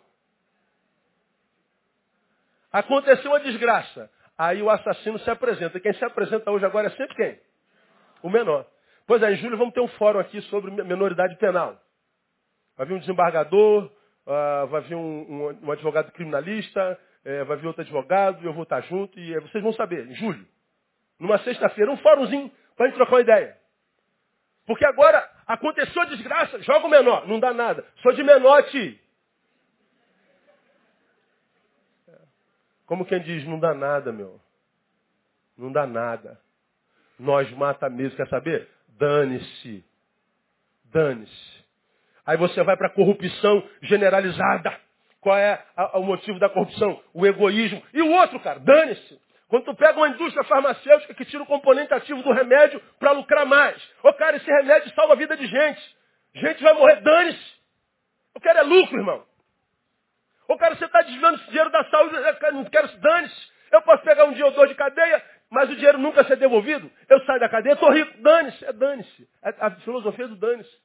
aconteceu 2.70 3.30
uma 3.30 3.40
desgraça. 3.40 4.10
Aí 4.36 4.62
o 4.62 4.70
assassino 4.70 5.18
se 5.18 5.30
apresenta. 5.30 5.80
Quem 5.80 5.92
se 5.94 6.04
apresenta 6.04 6.50
hoje 6.50 6.64
agora 6.64 6.88
é 6.88 6.90
sempre 6.90 7.14
quem? 7.14 7.40
O 8.22 8.30
menor. 8.30 8.66
Pois 9.06 9.22
é, 9.22 9.32
em 9.32 9.36
julho 9.36 9.58
vamos 9.58 9.74
ter 9.74 9.80
um 9.80 9.88
fórum 9.88 10.18
aqui 10.18 10.40
sobre 10.42 10.70
menoridade 10.70 11.36
penal. 11.36 11.80
Vai 12.76 12.86
vir 12.86 12.94
um 12.94 12.98
desembargador, 12.98 13.90
uh, 14.26 14.66
vai 14.68 14.80
vir 14.82 14.94
um, 14.94 15.00
um, 15.00 15.58
um 15.62 15.70
advogado 15.70 16.10
criminalista, 16.12 16.98
uh, 17.24 17.44
vai 17.44 17.56
vir 17.56 17.66
outro 17.66 17.82
advogado, 17.82 18.44
eu 18.44 18.52
vou 18.52 18.62
estar 18.62 18.80
junto 18.82 19.18
e 19.18 19.36
uh, 19.36 19.42
vocês 19.42 19.62
vão 19.62 19.72
saber, 19.72 20.08
em 20.08 20.14
julho. 20.14 20.46
Numa 21.18 21.38
sexta-feira, 21.38 21.90
um 21.90 21.96
fórumzinho 21.98 22.50
para 22.76 22.86
a 22.86 22.88
gente 22.88 22.96
trocar 22.96 23.14
uma 23.16 23.20
ideia. 23.20 23.56
Porque 24.66 24.84
agora 24.84 25.28
aconteceu 25.46 26.02
a 26.02 26.06
desgraça, 26.06 26.62
joga 26.62 26.86
o 26.86 26.90
menor, 26.90 27.26
não 27.26 27.40
dá 27.40 27.52
nada. 27.52 27.84
Sou 27.96 28.12
de 28.12 28.22
menote. 28.22 29.00
Como 32.86 33.06
quem 33.06 33.20
diz, 33.20 33.44
não 33.46 33.58
dá 33.58 33.74
nada, 33.74 34.12
meu. 34.12 34.40
Não 35.56 35.72
dá 35.72 35.86
nada. 35.86 36.40
Nós 37.18 37.50
mata 37.52 37.88
mesmo, 37.88 38.16
quer 38.16 38.28
saber? 38.28 38.68
Dane-se. 39.02 39.84
Dane-se. 40.92 41.64
Aí 42.24 42.36
você 42.36 42.62
vai 42.62 42.76
para 42.76 42.86
a 42.86 42.94
corrupção 42.94 43.68
generalizada. 43.82 44.78
Qual 45.20 45.36
é 45.36 45.60
a, 45.76 45.98
o 45.98 46.04
motivo 46.04 46.38
da 46.38 46.48
corrupção? 46.48 47.02
O 47.12 47.26
egoísmo. 47.26 47.82
E 47.92 48.00
o 48.00 48.12
outro, 48.12 48.38
cara, 48.38 48.60
dane-se. 48.60 49.20
Quando 49.48 49.64
tu 49.64 49.74
pega 49.74 49.98
uma 49.98 50.08
indústria 50.08 50.44
farmacêutica 50.44 51.14
que 51.14 51.24
tira 51.24 51.42
o 51.42 51.46
componente 51.46 51.92
ativo 51.92 52.22
do 52.22 52.32
remédio 52.32 52.80
para 53.00 53.10
lucrar 53.10 53.44
mais. 53.44 53.76
Ô 54.04 54.12
cara, 54.14 54.36
esse 54.36 54.46
remédio 54.46 54.94
salva 54.94 55.14
a 55.14 55.16
vida 55.16 55.36
de 55.36 55.48
gente. 55.48 55.96
Gente 56.36 56.62
vai 56.62 56.72
morrer, 56.74 57.00
dane-se. 57.00 57.54
Eu 58.36 58.40
quero 58.40 58.60
é 58.60 58.62
lucro, 58.62 58.98
irmão. 58.98 59.26
Ô 60.46 60.56
cara, 60.56 60.76
você 60.76 60.84
está 60.84 61.02
desviando 61.02 61.38
esse 61.38 61.46
dinheiro 61.46 61.70
da 61.70 61.84
saúde, 61.90 62.14
eu 62.14 62.52
não 62.52 62.64
quero 62.66 62.86
dane-se. 62.98 63.52
Eu 63.72 63.82
posso 63.82 64.04
pegar 64.04 64.26
um 64.26 64.32
dia 64.32 64.46
ou 64.46 64.52
dois 64.52 64.68
de 64.68 64.76
cadeia, 64.76 65.24
mas 65.52 65.68
o 65.68 65.74
dinheiro 65.74 65.98
nunca 65.98 66.24
ser 66.24 66.36
devolvido. 66.36 66.90
Eu 67.10 67.20
saio 67.26 67.38
da 67.38 67.48
cadeia, 67.48 67.74
estou 67.74 67.92
rico, 67.92 68.10
dane-se. 68.22 68.64
É 68.64 68.72
dane-se. 68.72 69.28
É 69.44 69.54
a 69.60 69.70
filosofia 69.82 70.26
do 70.26 70.34
dane-se. 70.34 70.82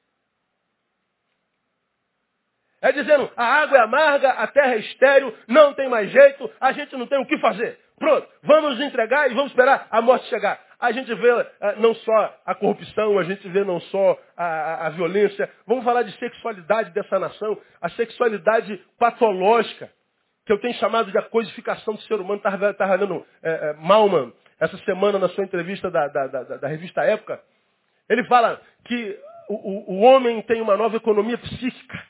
É 2.82 2.92
dizendo, 2.92 3.32
a 3.36 3.46
água 3.46 3.78
é 3.78 3.82
amarga, 3.82 4.30
a 4.32 4.46
terra 4.48 4.76
é 4.76 4.80
estéreo, 4.80 5.34
não 5.48 5.74
tem 5.74 5.90
mais 5.90 6.12
jeito, 6.12 6.52
a 6.60 6.74
gente 6.74 6.96
não 6.98 7.08
tem 7.08 7.18
o 7.18 7.26
que 7.26 7.40
fazer. 7.40 7.80
Pronto, 7.98 8.28
vamos 8.44 8.80
entregar 8.82 9.32
e 9.32 9.34
vamos 9.34 9.52
esperar 9.52 9.88
a 9.90 10.02
morte 10.02 10.28
chegar. 10.28 10.60
A 10.80 10.92
gente 10.92 11.12
vê 11.16 11.32
uh, 11.32 11.46
não 11.78 11.96
só 11.96 12.38
a 12.46 12.54
corrupção, 12.54 13.18
a 13.18 13.24
gente 13.24 13.48
vê 13.48 13.64
não 13.64 13.80
só 13.80 14.20
a, 14.36 14.88
a, 14.88 14.90
violência. 14.90 15.50
Vamos 15.66 15.86
falar 15.86 16.04
de 16.04 16.12
sexualidade 16.20 16.92
dessa 16.92 17.18
nação, 17.18 17.58
a 17.82 17.90
sexualidade 17.90 18.80
patológica, 19.00 19.90
que 20.46 20.52
eu 20.52 20.60
tenho 20.60 20.76
chamado 20.76 21.10
de 21.10 21.18
a 21.18 21.24
codificação 21.24 21.96
do 21.96 22.02
ser 22.02 22.16
humano. 22.16 22.36
Estava 22.36 22.74
tá, 22.76 22.94
lendo 22.94 23.26
é, 23.42 23.70
é, 23.70 23.74
Malman 23.80 24.32
essa 24.60 24.78
semana 24.80 25.20
na 25.20 25.30
sua 25.30 25.44
entrevista 25.44 25.90
da, 25.90 26.08
da, 26.08 26.28
da, 26.28 26.44
da 26.58 26.68
revista 26.68 27.02
Época. 27.04 27.42
Ele 28.10 28.24
fala 28.26 28.62
que 28.86 29.20
o, 29.50 29.94
o, 29.96 30.00
homem 30.02 30.42
tem 30.44 30.62
uma 30.62 30.76
nova 30.76 30.98
economia 30.98 31.38
psíquica. 31.38 32.04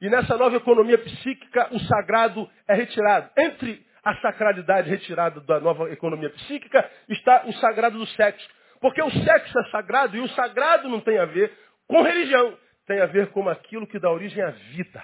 E 0.00 0.10
nessa 0.10 0.36
nova 0.36 0.56
economia 0.56 0.98
psíquica, 0.98 1.68
o 1.72 1.80
sagrado 1.80 2.48
é 2.68 2.74
retirado. 2.74 3.30
Entre 3.36 3.84
a 4.04 4.16
sacralidade 4.16 4.90
retirada 4.90 5.40
da 5.40 5.60
nova 5.60 5.90
economia 5.90 6.30
psíquica 6.30 6.90
está 7.08 7.44
o 7.46 7.52
sagrado 7.54 7.98
do 7.98 8.06
sexo. 8.06 8.48
Porque 8.80 9.00
o 9.00 9.10
sexo 9.10 9.58
é 9.58 9.70
sagrado 9.70 10.16
e 10.16 10.20
o 10.20 10.28
sagrado 10.30 10.88
não 10.88 11.00
tem 11.00 11.18
a 11.18 11.24
ver 11.24 11.56
com 11.86 12.02
religião. 12.02 12.58
Tem 12.86 13.00
a 13.00 13.06
ver 13.06 13.28
com 13.28 13.48
aquilo 13.48 13.86
que 13.86 13.98
dá 13.98 14.10
origem 14.10 14.42
à 14.42 14.50
vida. 14.50 15.02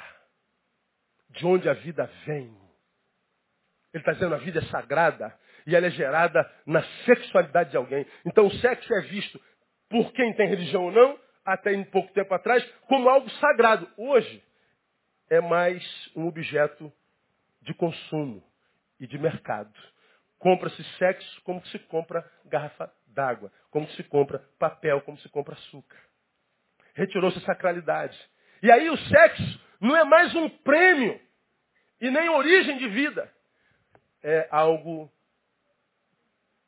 de 1.31 1.47
onde 1.47 1.69
a 1.69 1.75
vida 1.75 2.11
vem. 2.27 2.47
Ele 3.93 4.03
está 4.03 4.13
dizendo 4.13 4.35
a 4.35 4.39
vida 4.39 4.59
é 4.59 4.63
sagrada 4.63 5.35
e 5.69 5.77
ela 5.77 5.87
é 5.87 5.91
gerada 5.91 6.51
na 6.65 6.83
sexualidade 7.05 7.73
de 7.73 7.77
alguém. 7.77 8.07
Então 8.25 8.47
o 8.47 8.51
sexo 8.55 8.91
é 8.95 9.03
visto 9.03 9.39
por 9.87 10.11
quem 10.15 10.33
tem 10.33 10.49
religião 10.49 10.85
ou 10.85 10.91
não, 10.91 11.21
até 11.45 11.75
em 11.75 11.85
pouco 11.85 12.11
tempo 12.15 12.33
atrás, 12.33 12.65
como 12.87 13.07
algo 13.07 13.29
sagrado. 13.33 13.87
Hoje 13.99 14.43
é 15.29 15.43
mais 15.43 15.85
um 16.17 16.27
objeto 16.27 16.91
de 17.61 17.75
consumo 17.75 18.43
e 18.99 19.07
de 19.07 19.19
mercado. 19.19 19.71
Compra-se 20.39 20.83
sexo 20.97 21.43
como 21.43 21.65
se 21.67 21.79
compra 21.81 22.25
garrafa 22.47 22.91
d'água, 23.07 23.53
como 23.71 23.87
se 23.91 24.03
compra 24.05 24.43
papel, 24.59 25.03
como 25.03 25.19
se 25.19 25.29
compra 25.29 25.53
açúcar. 25.53 25.99
Retirou-se 26.95 27.37
a 27.37 27.43
sacralidade. 27.43 28.19
E 28.63 28.73
aí 28.73 28.89
o 28.89 28.97
sexo 28.97 29.61
não 29.83 29.95
é 29.95 30.05
mais 30.05 30.35
um 30.35 30.49
prêmio 30.49 31.21
e 32.01 32.11
nem 32.11 32.31
origem 32.31 32.79
de 32.79 32.89
vida. 32.89 33.31
É 34.23 34.49
algo 34.51 35.13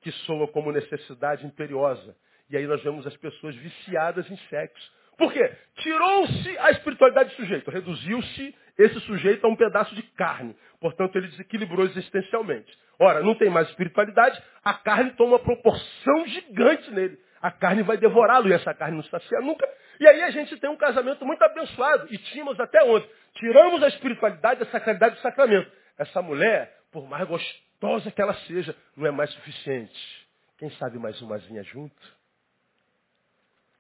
que 0.00 0.10
soa 0.12 0.48
como 0.48 0.72
necessidade 0.72 1.46
imperiosa. 1.46 2.16
E 2.48 2.56
aí 2.56 2.66
nós 2.66 2.82
vemos 2.82 3.06
as 3.06 3.16
pessoas 3.16 3.54
viciadas 3.56 4.28
em 4.30 4.36
sexo. 4.48 4.92
Por 5.16 5.32
quê? 5.32 5.52
Tirou-se 5.76 6.58
a 6.58 6.70
espiritualidade 6.70 7.30
do 7.30 7.36
sujeito, 7.36 7.70
reduziu-se 7.70 8.54
esse 8.78 9.00
sujeito 9.00 9.44
a 9.46 9.50
um 9.50 9.56
pedaço 9.56 9.94
de 9.94 10.02
carne. 10.14 10.56
Portanto, 10.80 11.16
ele 11.16 11.28
desequilibrou 11.28 11.84
existencialmente. 11.84 12.72
Ora, 12.98 13.22
não 13.22 13.34
tem 13.34 13.50
mais 13.50 13.68
espiritualidade, 13.68 14.42
a 14.64 14.74
carne 14.74 15.10
toma 15.12 15.32
uma 15.32 15.38
proporção 15.38 16.26
gigante 16.26 16.90
nele. 16.90 17.18
A 17.42 17.50
carne 17.50 17.82
vai 17.82 17.98
devorá-lo 17.98 18.48
e 18.48 18.52
essa 18.52 18.72
carne 18.74 18.96
não 18.96 19.04
sacia 19.04 19.40
nunca. 19.40 19.68
E 19.98 20.08
aí 20.08 20.22
a 20.22 20.30
gente 20.30 20.56
tem 20.58 20.70
um 20.70 20.76
casamento 20.76 21.24
muito 21.24 21.42
abençoado. 21.42 22.06
E 22.10 22.18
tínhamos 22.18 22.58
até 22.58 22.82
ontem. 22.84 23.08
Tiramos 23.34 23.82
a 23.82 23.88
espiritualidade, 23.88 24.62
a 24.62 24.66
sacralidade 24.66 25.16
do 25.16 25.20
sacramento. 25.20 25.70
Essa 25.98 26.22
mulher, 26.22 26.74
por 26.90 27.06
mais 27.08 27.26
gostosa 27.28 27.69
que 28.14 28.20
ela 28.20 28.34
seja, 28.46 28.76
não 28.96 29.06
é 29.06 29.10
mais 29.10 29.30
suficiente. 29.32 30.28
Quem 30.58 30.70
sabe 30.72 30.98
mais 30.98 31.20
umazinha 31.22 31.62
junto? 31.64 32.20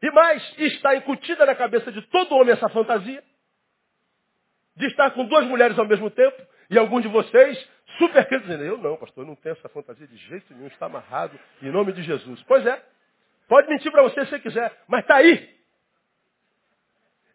E 0.02 0.10
mais, 0.10 0.58
está 0.58 0.96
incutida 0.96 1.44
na 1.44 1.54
cabeça 1.54 1.92
de 1.92 2.00
todo 2.02 2.34
homem 2.34 2.54
essa 2.54 2.68
fantasia 2.70 3.22
de 4.76 4.86
estar 4.86 5.10
com 5.10 5.26
duas 5.26 5.44
mulheres 5.46 5.78
ao 5.78 5.86
mesmo 5.86 6.10
tempo, 6.10 6.42
e 6.70 6.78
alguns 6.78 7.02
de 7.02 7.08
vocês 7.08 7.68
super 7.98 8.26
dizendo, 8.26 8.64
eu 8.64 8.78
não, 8.78 8.96
pastor, 8.96 9.24
eu 9.24 9.28
não 9.28 9.36
tenho 9.36 9.52
essa 9.52 9.68
fantasia 9.68 10.06
de 10.06 10.16
jeito 10.16 10.54
nenhum, 10.54 10.68
está 10.68 10.86
amarrado 10.86 11.38
em 11.60 11.70
nome 11.70 11.92
de 11.92 12.02
Jesus. 12.02 12.42
Pois 12.44 12.64
é, 12.64 12.82
pode 13.46 13.68
mentir 13.68 13.92
para 13.92 14.02
você 14.02 14.24
se 14.24 14.30
você 14.30 14.40
quiser, 14.40 14.74
mas 14.88 15.02
está 15.02 15.16
aí. 15.16 15.54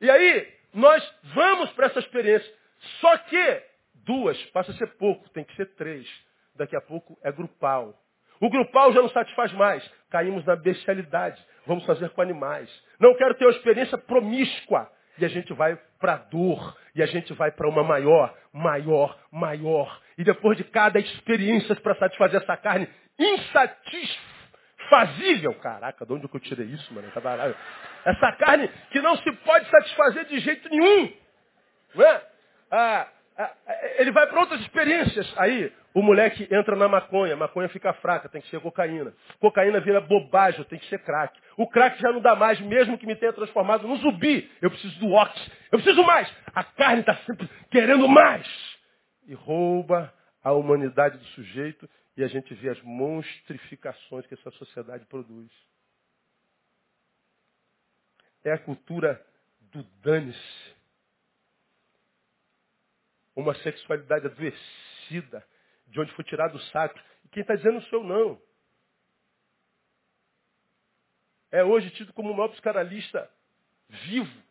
E 0.01 0.09
aí, 0.09 0.53
nós 0.73 1.13
vamos 1.35 1.71
para 1.71 1.87
essa 1.87 1.99
experiência. 1.99 2.51
Só 2.99 3.17
que 3.17 3.63
duas 3.93 4.41
passa 4.47 4.71
a 4.71 4.75
ser 4.75 4.87
pouco, 4.97 5.29
tem 5.29 5.43
que 5.43 5.55
ser 5.55 5.67
três. 5.75 6.07
Daqui 6.55 6.75
a 6.75 6.81
pouco 6.81 7.17
é 7.23 7.31
grupal. 7.31 7.95
O 8.39 8.49
grupal 8.49 8.93
já 8.93 9.01
não 9.01 9.09
satisfaz 9.09 9.51
mais. 9.53 9.83
Caímos 10.09 10.45
na 10.45 10.55
bestialidade. 10.55 11.43
Vamos 11.65 11.85
fazer 11.85 12.09
com 12.09 12.21
animais. 12.21 12.69
Não 12.99 13.15
quero 13.15 13.33
ter 13.35 13.45
uma 13.45 13.51
experiência 13.51 13.97
promíscua. 13.97 14.89
E 15.17 15.25
a 15.25 15.29
gente 15.29 15.53
vai 15.53 15.77
para 15.99 16.13
a 16.13 16.17
dor. 16.17 16.77
E 16.93 17.01
a 17.01 17.05
gente 17.05 17.31
vai 17.33 17.51
para 17.51 17.67
uma 17.67 17.83
maior, 17.83 18.33
maior, 18.53 19.17
maior. 19.31 20.01
E 20.17 20.23
depois 20.23 20.57
de 20.57 20.63
cada 20.63 20.99
experiência 20.99 21.75
para 21.75 21.95
satisfazer 21.95 22.41
essa 22.41 22.55
carne 22.57 22.87
insatisfazível. 23.17 25.53
Caraca, 25.55 26.05
de 26.05 26.13
onde 26.13 26.29
eu 26.31 26.39
tirei 26.39 26.67
isso, 26.67 26.93
mano? 26.93 27.09
Tá 27.11 27.55
essa 28.05 28.31
carne 28.33 28.69
que 28.91 29.01
não 29.01 29.17
se 29.17 29.31
pode 29.31 29.67
satisfazer 29.69 30.25
de 30.25 30.39
jeito 30.39 30.69
nenhum. 30.69 31.11
Não 31.95 32.05
é? 32.05 32.21
Ah, 32.71 33.07
ah, 33.37 33.51
ele 33.97 34.11
vai 34.11 34.27
para 34.27 34.39
outras 34.39 34.61
experiências. 34.61 35.33
Aí, 35.37 35.71
o 35.95 36.01
moleque 36.01 36.45
entra 36.51 36.75
na 36.75 36.89
maconha, 36.89 37.37
maconha 37.37 37.69
fica 37.69 37.93
fraca, 37.93 38.27
tem 38.27 38.41
que 38.41 38.49
ser 38.49 38.59
cocaína. 38.59 39.13
Cocaína 39.39 39.79
vira 39.79 40.01
bobagem, 40.01 40.61
tem 40.65 40.77
que 40.77 40.89
ser 40.89 40.99
crack. 40.99 41.39
O 41.55 41.69
crack 41.69 41.97
já 42.01 42.11
não 42.11 42.19
dá 42.19 42.35
mais, 42.35 42.59
mesmo 42.59 42.97
que 42.97 43.07
me 43.07 43.15
tenha 43.15 43.31
transformado 43.31 43.87
num 43.87 43.95
zumbi. 43.95 44.51
Eu 44.61 44.69
preciso 44.69 44.99
do 44.99 45.13
ox. 45.13 45.33
Eu 45.71 45.79
preciso 45.79 46.03
mais. 46.03 46.29
A 46.53 46.65
carne 46.65 46.99
está 46.99 47.15
sempre 47.19 47.49
querendo 47.71 48.09
mais. 48.09 48.45
E 49.25 49.33
rouba 49.33 50.13
a 50.43 50.51
humanidade 50.51 51.17
do 51.17 51.23
sujeito 51.27 51.89
e 52.17 52.25
a 52.25 52.27
gente 52.27 52.53
vê 52.55 52.71
as 52.71 52.81
monstrificações 52.81 54.27
que 54.27 54.33
essa 54.33 54.51
sociedade 54.51 55.05
produz. 55.05 55.49
É 58.43 58.51
a 58.51 58.57
cultura 58.57 59.25
do 59.71 59.81
dane-se. 60.01 60.75
Uma 63.33 63.55
sexualidade 63.55 64.25
adoecida 64.25 65.54
de 65.87 65.99
onde 65.99 66.13
foi 66.13 66.23
tirado 66.23 66.55
o 66.55 66.61
sacro. 66.61 67.01
E 67.23 67.29
quem 67.29 67.41
está 67.41 67.55
dizendo 67.55 67.81
sou 67.83 67.99
eu 68.01 68.05
não. 68.05 68.41
É 71.51 71.63
hoje 71.63 71.89
tido 71.91 72.11
como 72.13 72.31
o 72.31 72.35
maior 72.35 72.49
psicanalista 72.49 73.29
vivo. 73.87 74.43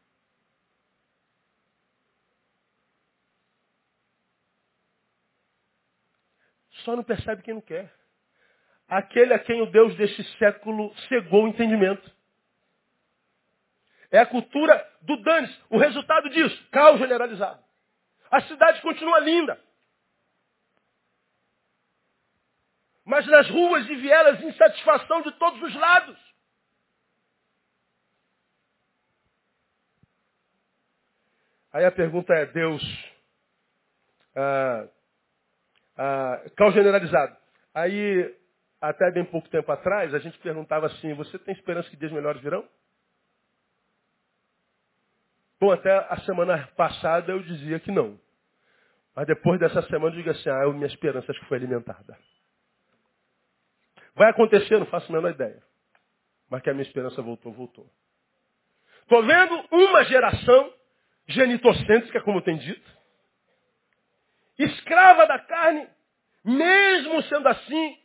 Só 6.85 6.95
não 6.95 7.05
percebe 7.05 7.43
quem 7.43 7.55
não 7.55 7.61
quer. 7.61 7.93
Aquele 8.87 9.33
a 9.33 9.39
quem 9.39 9.63
o 9.63 9.71
Deus 9.71 9.97
deste 9.97 10.23
século 10.39 10.95
cegou 11.09 11.45
o 11.45 11.49
entendimento. 11.49 12.15
É 14.11 14.19
a 14.19 14.27
cultura 14.27 14.91
do 15.03 15.17
dane 15.23 15.49
O 15.71 15.79
resultado 15.79 16.29
disso, 16.31 16.69
caos 16.71 17.01
generalizado. 17.01 17.63
A 18.31 18.41
cidade 18.43 18.81
continua 18.83 19.19
linda. 19.21 19.61
Mas 23.05 23.27
nas 23.27 23.49
ruas 23.51 23.89
e 23.89 23.97
vielas 23.97 24.41
insatisfação 24.43 25.23
de 25.23 25.33
todos 25.33 25.63
os 25.63 25.75
lados. 25.75 26.35
Aí 31.73 31.85
a 31.85 31.91
pergunta 31.93 32.33
é, 32.33 32.47
Deus, 32.47 32.83
ah, 34.37 34.89
ah, 35.97 36.45
caos 36.57 36.73
generalizado. 36.73 37.37
Aí, 37.75 38.33
até 38.81 39.11
bem 39.11 39.25
pouco 39.25 39.49
tempo 39.49 39.71
atrás, 39.73 40.15
a 40.15 40.21
gente 40.21 40.39
perguntava 40.39 40.87
assim, 40.87 41.13
você 41.15 41.39
tem 41.41 41.53
esperança 41.53 41.91
que 41.91 41.97
dias 41.97 42.13
melhores 42.13 42.41
virão? 42.41 42.65
Bom, 45.61 45.73
até 45.73 45.91
a 45.91 46.17
semana 46.21 46.69
passada 46.77 47.33
eu 47.33 47.43
dizia 47.43 47.81
que 47.81 47.91
não. 47.91 48.21
Mas 49.17 49.27
depois 49.27 49.59
dessa 49.59 49.83
semana 49.83 50.15
eu 50.15 50.19
digo 50.19 50.31
assim, 50.31 50.49
ah, 50.49 50.67
minha 50.73 50.87
esperança 50.87 51.31
acho 51.31 51.41
que 51.41 51.47
foi 51.47 51.59
alimentada. 51.59 52.17
Vai 54.15 54.31
acontecer, 54.31 54.79
não 54.79 54.87
faço 54.87 55.11
a 55.11 55.17
menor 55.17 55.31
ideia. 55.31 55.63
Mas 56.49 56.63
que 56.63 56.71
a 56.71 56.73
minha 56.73 56.87
esperança 56.87 57.21
voltou, 57.21 57.53
voltou. 57.53 57.91
Estou 59.03 59.23
vendo 59.23 59.65
uma 59.71 60.05
geração 60.05 60.73
genitocêntrica, 61.27 62.21
como 62.23 62.43
tem 62.43 62.57
dito, 62.57 62.91
escrava 64.59 65.27
da 65.27 65.39
carne, 65.39 65.89
mesmo 66.45 67.23
sendo 67.25 67.49
assim, 67.49 67.99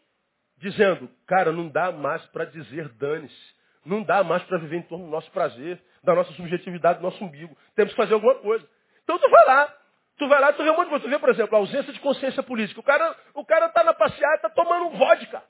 dizendo, 0.58 1.10
cara, 1.26 1.52
não 1.52 1.70
dá 1.70 1.92
mais 1.92 2.26
para 2.28 2.46
dizer 2.46 2.90
dane-se. 2.90 3.60
Não 3.86 4.04
dá 4.04 4.24
mais 4.24 4.44
para 4.44 4.58
viver 4.58 4.78
em 4.78 4.82
torno 4.84 5.06
do 5.06 5.12
nosso 5.12 5.32
prazer, 5.32 5.82
da 6.04 6.14
nossa 6.14 6.32
subjetividade, 6.34 7.00
do 7.00 7.04
nosso 7.04 7.24
umbigo. 7.24 7.58
Temos 7.76 7.94
que 7.94 7.98
fazer 7.98 8.14
alguma 8.14 8.36
coisa. 8.36 8.68
Então 9.04 9.18
tu 9.18 9.30
vai 9.30 9.46
lá. 9.46 9.76
Tu 10.18 10.28
vai 10.28 10.42
lá, 10.42 10.52
tu 10.52 10.64
vê 10.64 10.70
um 10.70 10.76
monte 10.76 10.86
de 10.86 10.90
coisa. 10.90 11.06
Tu 11.06 11.10
vê, 11.10 11.18
por 11.18 11.30
exemplo, 11.30 11.56
a 11.56 11.60
ausência 11.60 11.94
de 11.94 12.00
consciência 12.02 12.44
política. 12.44 12.80
O 12.80 12.84
cara, 12.84 13.16
o 13.34 13.46
cara 13.46 13.70
tá 13.70 13.84
na 13.84 13.94
passeada, 13.94 14.38
tá 14.40 14.50
tomando 14.50 14.98
vodka. 14.98 15.42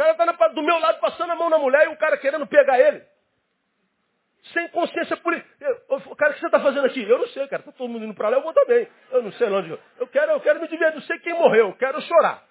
Cara 0.00 0.30
está 0.32 0.48
do 0.48 0.62
meu 0.62 0.78
lado 0.78 0.98
passando 0.98 1.30
a 1.30 1.36
mão 1.36 1.50
na 1.50 1.58
mulher 1.58 1.84
e 1.86 1.88
o 1.88 1.96
cara 1.96 2.16
querendo 2.16 2.46
pegar 2.46 2.80
ele. 2.80 3.02
Sem 4.54 4.68
consciência 4.68 5.16
política. 5.18 5.50
Cara, 6.16 6.30
o 6.30 6.34
que 6.34 6.40
você 6.40 6.46
está 6.46 6.60
fazendo 6.60 6.86
aqui? 6.86 7.02
Eu 7.02 7.18
não 7.18 7.28
sei, 7.28 7.46
cara. 7.46 7.60
Está 7.60 7.72
todo 7.72 7.90
mundo 7.90 8.06
indo 8.06 8.14
para 8.14 8.30
lá, 8.30 8.38
eu 8.38 8.42
vou 8.42 8.54
também. 8.54 8.88
Eu 9.10 9.22
não 9.22 9.30
sei 9.32 9.48
onde. 9.48 9.78
Eu 9.98 10.06
quero, 10.06 10.32
eu 10.32 10.40
quero 10.40 10.60
me 10.60 10.68
divertir. 10.68 10.98
Não 10.98 11.06
sei 11.06 11.18
quem 11.18 11.34
morreu. 11.34 11.68
Eu 11.68 11.74
quero 11.74 12.00
chorar. 12.00 12.42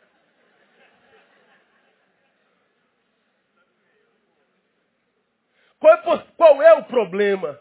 Qual 5.80 5.94
é, 5.94 6.26
qual 6.38 6.62
é 6.62 6.74
o 6.74 6.84
problema 6.84 7.60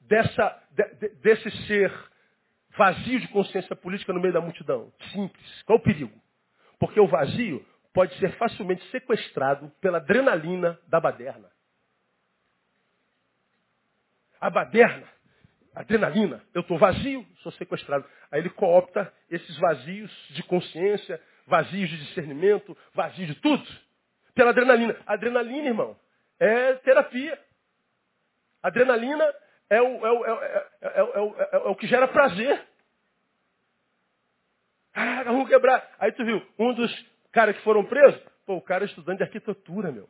dessa, 0.00 0.62
de, 0.70 1.08
desse 1.20 1.50
ser 1.66 1.92
vazio 2.76 3.20
de 3.20 3.28
consciência 3.28 3.76
política 3.76 4.12
no 4.12 4.20
meio 4.20 4.32
da 4.32 4.40
multidão? 4.40 4.92
Simples. 5.12 5.62
Qual 5.62 5.78
é 5.78 5.80
o 5.80 5.84
perigo? 5.84 6.20
Porque 6.80 6.98
o 6.98 7.06
vazio 7.06 7.64
pode 7.92 8.16
ser 8.18 8.32
facilmente 8.36 8.84
sequestrado 8.90 9.70
pela 9.80 9.98
adrenalina 9.98 10.78
da 10.86 11.00
baderna. 11.00 11.50
A 14.40 14.48
baderna, 14.48 15.06
adrenalina, 15.74 16.42
eu 16.54 16.62
estou 16.62 16.78
vazio, 16.78 17.26
sou 17.42 17.52
sequestrado. 17.52 18.06
Aí 18.30 18.40
ele 18.40 18.50
coopta 18.50 19.12
esses 19.28 19.56
vazios 19.58 20.10
de 20.30 20.42
consciência, 20.44 21.20
vazios 21.46 21.90
de 21.90 21.98
discernimento, 21.98 22.76
vazios 22.94 23.28
de 23.28 23.34
tudo, 23.36 23.66
pela 24.34 24.50
adrenalina. 24.50 24.96
Adrenalina, 25.06 25.68
irmão, 25.68 25.98
é 26.38 26.74
terapia. 26.74 27.38
Adrenalina 28.62 29.24
é 29.68 29.82
o, 29.82 30.06
é 30.06 30.12
o, 30.12 30.24
é, 30.26 30.68
é, 30.80 31.02
o, 31.02 31.36
é, 31.38 31.56
o 31.68 31.74
que 31.74 31.86
gera 31.86 32.08
prazer. 32.08 32.66
Ah, 34.94 35.22
vamos 35.24 35.48
quebrar. 35.48 35.88
Aí 35.98 36.12
tu 36.12 36.24
viu, 36.24 36.42
um 36.58 36.72
dos 36.72 37.10
caras 37.32 37.56
que 37.56 37.62
foram 37.62 37.84
presos, 37.84 38.20
pô, 38.46 38.56
o 38.56 38.62
cara 38.62 38.84
é 38.84 38.86
estudante 38.86 39.18
de 39.18 39.24
arquitetura, 39.24 39.90
meu. 39.90 40.08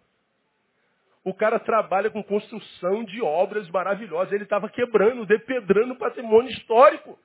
O 1.23 1.35
cara 1.35 1.59
trabalha 1.59 2.11
com 2.11 2.23
construção 2.23 3.05
de 3.05 3.21
obras 3.21 3.69
maravilhosas. 3.69 4.33
Ele 4.33 4.45
estava 4.45 4.71
quebrando, 4.71 5.27
depedrando 5.27 5.93
o 5.93 5.99
patrimônio 5.99 6.51
histórico. 6.51 7.19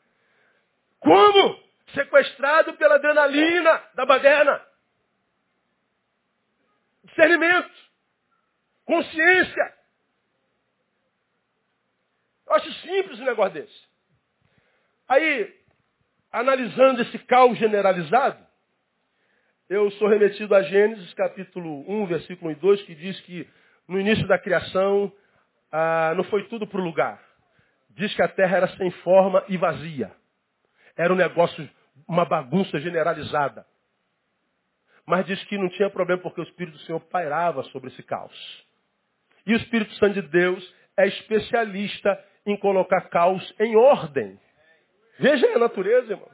Como? 1.00 1.64
Sequestrado 1.94 2.74
pela 2.74 2.96
adrenalina 2.96 3.84
da 3.94 4.06
baderna. 4.06 4.62
Discernimento. 7.06 7.72
Consciência. 8.84 9.74
Eu 12.48 12.56
acho 12.56 12.74
simples 12.74 13.20
um 13.20 13.26
negócio 13.26 13.54
desse. 13.54 13.88
Aí, 15.08 15.56
analisando 16.32 17.02
esse 17.02 17.18
caos 17.20 17.58
generalizado, 17.58 18.45
eu 19.70 19.90
sou 19.92 20.08
remetido 20.08 20.54
a 20.54 20.62
Gênesis 20.62 21.14
capítulo 21.16 21.84
1, 21.90 22.06
versículo 22.06 22.52
1 22.52 22.54
e 22.54 22.56
2, 22.56 22.82
que 22.84 22.96
diz 22.96 23.20
que 23.22 23.48
no 23.88 24.00
início 24.00 24.28
da 24.28 24.38
criação 24.38 25.12
ah, 25.72 26.14
não 26.16 26.24
foi 26.26 26.44
tudo 26.48 26.68
para 26.68 26.80
o 26.80 26.84
lugar. 26.84 27.20
Diz 27.90 28.14
que 28.14 28.22
a 28.22 28.28
terra 28.28 28.58
era 28.58 28.68
sem 28.78 28.92
forma 28.92 29.44
e 29.48 29.58
vazia. 29.58 30.12
Era 30.96 31.12
um 31.12 31.16
negócio, 31.16 31.68
uma 32.08 32.26
bagunça 32.26 32.80
generalizada. 32.80 33.66
Mas 35.06 35.26
diz 35.26 35.44
que 35.46 35.58
não 35.58 35.70
tinha 35.70 35.90
problema 35.90 36.22
porque 36.22 36.42
o 36.42 36.44
Espírito 36.44 36.78
do 36.78 36.84
Senhor 36.84 37.00
pairava 37.00 37.64
sobre 37.64 37.90
esse 37.90 38.04
caos. 38.04 38.66
E 39.46 39.54
o 39.54 39.58
Espírito 39.58 39.94
Santo 39.96 40.22
de 40.22 40.28
Deus 40.28 40.76
é 40.98 41.08
especialista 41.08 42.24
em 42.46 42.58
colocar 42.58 43.02
caos 43.10 43.54
em 43.60 43.76
ordem. 43.76 44.40
Veja 45.20 45.48
a 45.56 45.60
natureza, 45.60 46.14
irmão. 46.14 46.30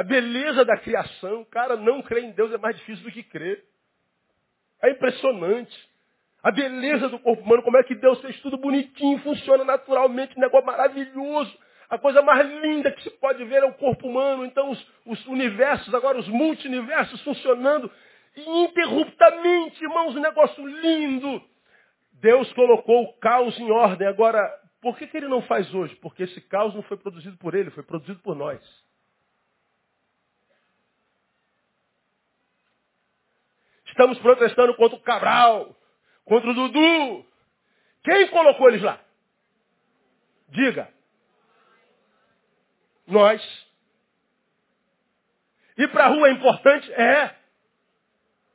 A 0.00 0.02
beleza 0.02 0.64
da 0.64 0.78
criação, 0.78 1.44
cara, 1.44 1.76
não 1.76 2.00
crer 2.00 2.24
em 2.24 2.30
Deus 2.30 2.50
é 2.54 2.56
mais 2.56 2.74
difícil 2.74 3.04
do 3.04 3.12
que 3.12 3.22
crer. 3.22 3.62
É 4.82 4.92
impressionante. 4.92 5.76
A 6.42 6.50
beleza 6.50 7.10
do 7.10 7.18
corpo 7.18 7.42
humano, 7.42 7.62
como 7.62 7.76
é 7.76 7.82
que 7.82 7.94
Deus 7.94 8.18
fez 8.22 8.40
tudo 8.40 8.56
bonitinho, 8.56 9.18
funciona 9.18 9.62
naturalmente, 9.62 10.34
um 10.38 10.40
negócio 10.40 10.64
maravilhoso. 10.64 11.54
A 11.90 11.98
coisa 11.98 12.22
mais 12.22 12.48
linda 12.62 12.90
que 12.92 13.02
se 13.02 13.10
pode 13.10 13.44
ver 13.44 13.62
é 13.62 13.66
o 13.66 13.74
corpo 13.74 14.08
humano. 14.08 14.46
Então, 14.46 14.70
os, 14.70 14.86
os 15.04 15.26
universos, 15.26 15.94
agora 15.94 16.16
os 16.16 16.28
multiversos 16.28 17.20
funcionando 17.22 17.92
ininterruptamente, 18.34 19.84
irmãos, 19.84 20.16
um 20.16 20.20
negócio 20.20 20.66
lindo. 20.66 21.42
Deus 22.22 22.50
colocou 22.54 23.02
o 23.02 23.12
caos 23.18 23.60
em 23.60 23.70
ordem. 23.70 24.08
Agora, 24.08 24.50
por 24.80 24.96
que, 24.96 25.06
que 25.06 25.18
ele 25.18 25.28
não 25.28 25.42
faz 25.42 25.74
hoje? 25.74 25.94
Porque 25.96 26.22
esse 26.22 26.40
caos 26.40 26.74
não 26.74 26.80
foi 26.84 26.96
produzido 26.96 27.36
por 27.36 27.54
ele, 27.54 27.68
foi 27.68 27.82
produzido 27.82 28.18
por 28.20 28.34
nós. 28.34 28.89
Estamos 33.90 34.18
protestando 34.20 34.74
contra 34.76 34.96
o 34.96 35.02
Cabral, 35.02 35.76
contra 36.24 36.50
o 36.50 36.54
Dudu. 36.54 37.26
Quem 38.04 38.28
colocou 38.28 38.68
eles 38.68 38.82
lá? 38.82 38.98
Diga. 40.48 40.88
Nós. 43.06 43.42
Ir 45.76 45.90
para 45.90 46.04
a 46.04 46.08
rua 46.08 46.28
é 46.28 46.32
importante? 46.32 46.92
É. 46.92 47.34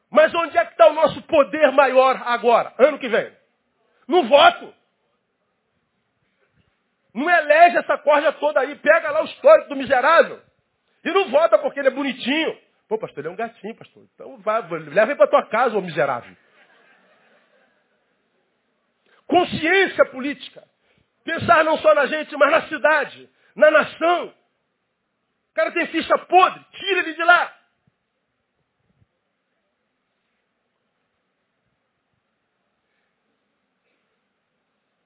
Mas 0.09 0.33
onde 0.33 0.57
é 0.57 0.65
que 0.65 0.71
está 0.71 0.87
o 0.87 0.93
nosso 0.93 1.21
poder 1.23 1.71
maior 1.71 2.21
agora, 2.25 2.73
ano 2.77 2.97
que 2.97 3.09
vem? 3.09 3.35
No 4.07 4.23
voto. 4.27 4.73
Não 7.13 7.29
elege 7.29 7.77
essa 7.77 7.97
corda 7.97 8.31
toda 8.33 8.61
aí, 8.61 8.75
pega 8.75 9.11
lá 9.11 9.21
o 9.21 9.25
histórico 9.25 9.69
do 9.69 9.75
miserável. 9.75 10.41
E 11.03 11.11
não 11.11 11.29
vota 11.29 11.57
porque 11.57 11.79
ele 11.79 11.89
é 11.89 11.91
bonitinho. 11.91 12.57
Pô, 12.87 12.97
pastor, 12.99 13.19
ele 13.19 13.29
é 13.29 13.31
um 13.31 13.35
gatinho, 13.35 13.75
pastor. 13.75 14.07
Então 14.13 14.37
vá, 14.39 14.59
leva 14.59 15.11
ele 15.11 15.15
para 15.15 15.27
tua 15.27 15.45
casa, 15.47 15.77
ô 15.77 15.81
miserável. 15.81 16.35
Consciência 19.25 20.05
política. 20.11 20.63
Pensar 21.23 21.63
não 21.63 21.77
só 21.79 21.95
na 21.95 22.05
gente, 22.05 22.35
mas 22.37 22.51
na 22.51 22.67
cidade, 22.67 23.29
na 23.55 23.71
nação. 23.71 24.27
O 24.29 25.53
cara 25.55 25.71
tem 25.71 25.87
ficha 25.87 26.17
podre, 26.19 26.63
tira 26.71 26.99
ele 26.99 27.13
de 27.13 27.23
lá. 27.23 27.55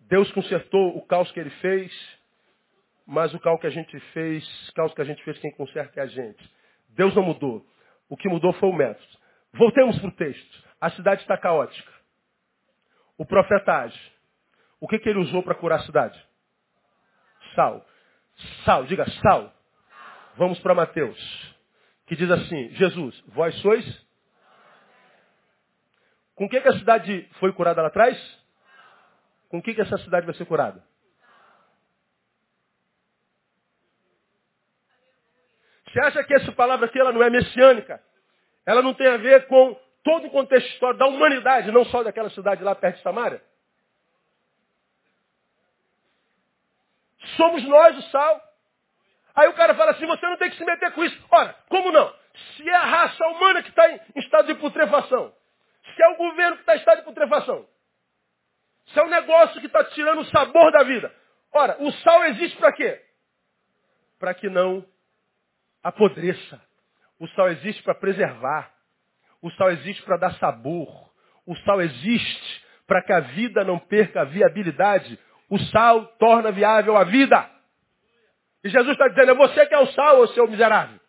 Deus 0.02 0.30
consertou 0.32 0.98
o 0.98 1.06
caos 1.06 1.32
que 1.32 1.40
ele 1.40 1.52
fez, 1.52 2.20
mas 3.06 3.32
o 3.34 3.40
caos 3.40 3.62
que 3.62 3.68
a 3.68 3.70
gente 3.70 3.98
fez, 4.12 4.72
caos 4.72 4.94
que 4.94 5.02
a 5.02 5.06
gente 5.06 5.24
fez, 5.24 5.38
quem 5.38 5.52
conserta 5.52 6.00
é 6.00 6.04
a 6.04 6.08
gente. 6.08 6.59
Deus 6.90 7.16
não 7.16 7.24
mudou. 7.24 7.66
O 8.10 8.18
que 8.18 8.30
mudou 8.30 8.54
foi 8.54 8.70
o 8.70 8.74
método. 8.74 9.08
Voltemos 9.54 9.98
para 10.00 10.08
o 10.08 10.12
texto. 10.12 10.64
A 10.80 10.90
cidade 10.92 11.22
está 11.22 11.38
caótica. 11.38 11.92
O 13.18 13.26
profeta 13.26 13.74
age. 13.82 14.00
O 14.80 14.88
que, 14.88 14.98
que 14.98 15.10
ele 15.10 15.20
usou 15.20 15.44
para 15.44 15.56
curar 15.56 15.80
a 15.80 15.84
cidade? 15.84 16.20
Sal. 17.56 17.86
Sal, 18.64 18.86
diga 18.86 19.10
sal. 19.22 19.54
Vamos 20.38 20.60
para 20.60 20.74
Mateus. 20.74 21.56
Que 22.08 22.16
diz 22.16 22.32
assim, 22.32 22.70
Jesus, 22.76 23.22
vós 23.28 23.54
sois? 23.62 24.08
Com 26.34 26.46
o 26.46 26.50
que, 26.50 26.62
que 26.62 26.70
a 26.70 26.80
cidade 26.80 27.30
foi 27.40 27.52
curada 27.52 27.82
lá 27.82 27.90
atrás? 27.90 28.18
Com 29.50 29.58
o 29.58 29.62
que, 29.62 29.74
que 29.74 29.82
essa 29.82 29.98
cidade 29.98 30.26
vai 30.26 30.36
ser 30.36 30.46
curada? 30.46 30.82
Você 35.92 36.00
acha 36.02 36.24
que 36.24 36.34
essa 36.34 36.52
palavra 36.52 36.86
aqui 36.86 37.00
ela 37.00 37.12
não 37.12 37.24
é 37.24 37.30
messiânica? 37.30 38.02
Ela 38.66 38.82
não 38.82 38.94
tem 38.94 39.08
a 39.08 39.18
ver 39.18 39.48
com 39.48 39.76
todo 40.04 40.28
o 40.28 40.32
contexto 40.32 40.70
histórico 40.70 41.00
da 41.00 41.08
humanidade, 41.08 41.72
não 41.72 41.84
só 41.86 42.04
daquela 42.04 42.30
cidade 42.30 42.64
lá 42.64 42.76
perto 42.76 42.98
de 42.98 43.04
Samaria? 43.04 43.42
Somos 47.36 47.64
nós 47.68 47.98
o 47.98 48.02
sal. 48.10 48.42
Aí 49.36 49.48
o 49.48 49.54
cara 49.54 49.74
fala 49.76 49.92
assim, 49.92 50.06
você 50.06 50.26
não 50.26 50.38
tem 50.38 50.50
que 50.50 50.58
se 50.58 50.66
meter 50.66 50.92
com 50.92 51.04
isso. 51.04 51.18
Ora, 51.32 51.56
como 51.70 51.92
não? 51.92 52.14
Se 52.56 52.70
é 52.70 52.76
a 52.76 52.86
raça 52.86 53.26
humana 53.28 53.64
que 53.64 53.70
está 53.70 53.90
em 53.92 54.00
estado 54.18 54.48
de 54.48 54.56
putrefação, 54.56 55.34
se 55.96 56.04
é 56.04 56.08
o 56.10 56.18
governo 56.18 56.56
que 56.56 56.62
está 56.62 56.76
em 56.76 56.80
estado 56.80 56.98
de 56.98 57.04
putrefação, 57.04 57.68
se 58.88 59.00
é 59.00 59.04
um 59.04 59.10
negócio 59.10 59.60
que 59.60 59.68
está 59.68 59.84
tirando 59.86 60.22
o 60.22 60.26
sabor 60.26 60.72
da 60.72 60.84
vida. 60.84 61.14
Ora, 61.52 61.78
o 61.80 61.92
sal 61.92 62.26
existe 62.26 62.58
para 62.58 62.74
quê? 62.74 63.02
Para 64.20 64.34
que 64.34 64.50
não 64.50 64.86
apodreça. 65.84 66.62
O 67.20 67.28
sal 67.30 67.50
existe 67.50 67.82
para 67.84 67.96
preservar. 67.96 68.74
O 69.42 69.50
sal 69.52 69.72
existe 69.72 70.02
para 70.04 70.18
dar 70.18 70.34
sabor. 70.36 71.12
O 71.46 71.56
sal 71.58 71.82
existe 71.82 72.66
para 72.86 73.02
que 73.02 73.14
a 73.14 73.20
vida 73.20 73.64
não 73.64 73.78
perca 73.80 74.22
a 74.22 74.26
viabilidade. 74.26 75.20
O 75.50 75.58
sal 75.58 76.06
torna 76.18 76.52
viável 76.52 76.96
a 76.98 77.04
vida. 77.04 77.50
E 78.64 78.70
Jesus 78.70 78.92
está 78.92 79.08
dizendo, 79.08 79.32
é 79.32 79.36
você 79.36 79.66
que 79.66 79.74
é 79.74 79.80
o 79.80 79.88
sal, 79.88 80.20
ô 80.20 80.28
seu 80.28 80.48
miserável. 80.48 81.00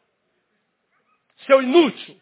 Seu 1.47 1.63
inútil. 1.63 2.21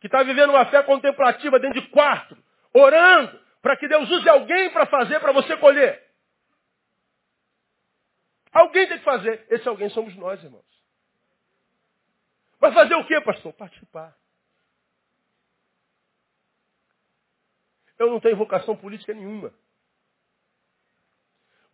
Que 0.00 0.06
está 0.06 0.22
vivendo 0.22 0.50
uma 0.50 0.66
fé 0.66 0.82
contemplativa 0.82 1.58
dentro 1.60 1.80
de 1.80 1.88
quarto, 1.88 2.36
orando, 2.74 3.38
para 3.60 3.76
que 3.76 3.86
Deus 3.86 4.10
use 4.10 4.28
alguém 4.28 4.70
para 4.70 4.86
fazer, 4.86 5.20
para 5.20 5.32
você 5.32 5.56
colher. 5.56 6.02
Alguém 8.52 8.88
tem 8.88 8.98
que 8.98 9.04
fazer. 9.04 9.46
Esse 9.48 9.68
alguém 9.68 9.88
somos 9.90 10.14
nós, 10.16 10.42
irmãos. 10.42 10.71
Vai 12.62 12.72
fazer 12.72 12.94
o 12.94 13.04
quê, 13.04 13.20
pastor? 13.20 13.52
Participar. 13.54 14.16
Eu 17.98 18.08
não 18.08 18.20
tenho 18.20 18.36
vocação 18.36 18.76
política 18.76 19.12
nenhuma. 19.12 19.52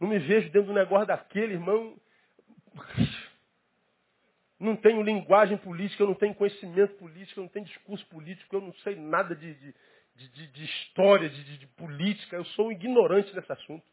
Não 0.00 0.08
me 0.08 0.18
vejo 0.18 0.50
dentro 0.50 0.68
do 0.68 0.72
negócio 0.72 1.06
daquele, 1.06 1.52
irmão. 1.52 1.94
Não 4.58 4.76
tenho 4.76 5.02
linguagem 5.02 5.58
política, 5.58 6.02
eu 6.02 6.06
não 6.06 6.14
tenho 6.14 6.34
conhecimento 6.34 6.94
político, 6.94 7.38
eu 7.38 7.44
não 7.44 7.50
tenho 7.50 7.66
discurso 7.66 8.06
político, 8.06 8.56
eu 8.56 8.62
não 8.62 8.72
sei 8.76 8.96
nada 8.96 9.36
de, 9.36 9.54
de, 9.54 9.74
de, 10.16 10.46
de 10.46 10.64
história, 10.64 11.28
de, 11.28 11.58
de 11.58 11.66
política. 11.66 12.36
Eu 12.36 12.46
sou 12.46 12.68
um 12.68 12.72
ignorante 12.72 13.36
nesse 13.36 13.52
assunto. 13.52 13.84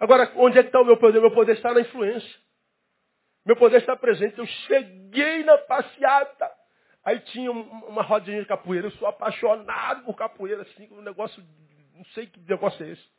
Agora, 0.00 0.32
onde 0.36 0.58
é 0.58 0.62
que 0.62 0.70
está 0.70 0.80
o 0.80 0.86
meu 0.86 0.96
poder? 0.96 1.20
Meu 1.20 1.32
poder 1.32 1.52
está 1.52 1.74
na 1.74 1.82
influência. 1.82 2.45
Meu 3.46 3.54
poder 3.54 3.78
está 3.78 3.94
presente. 3.96 4.36
Eu 4.36 4.46
cheguei 4.46 5.44
na 5.44 5.56
passeata. 5.58 6.50
Aí 7.04 7.20
tinha 7.20 7.52
uma 7.52 8.02
rodinha 8.02 8.40
de 8.40 8.48
capoeira. 8.48 8.88
Eu 8.88 8.90
sou 8.92 9.06
apaixonado 9.06 10.02
por 10.04 10.16
capoeira, 10.16 10.62
assim, 10.62 10.88
um 10.90 11.00
negócio. 11.00 11.40
Não 11.94 12.04
sei 12.06 12.26
que 12.26 12.40
negócio 12.40 12.84
é 12.84 12.90
esse. 12.90 13.16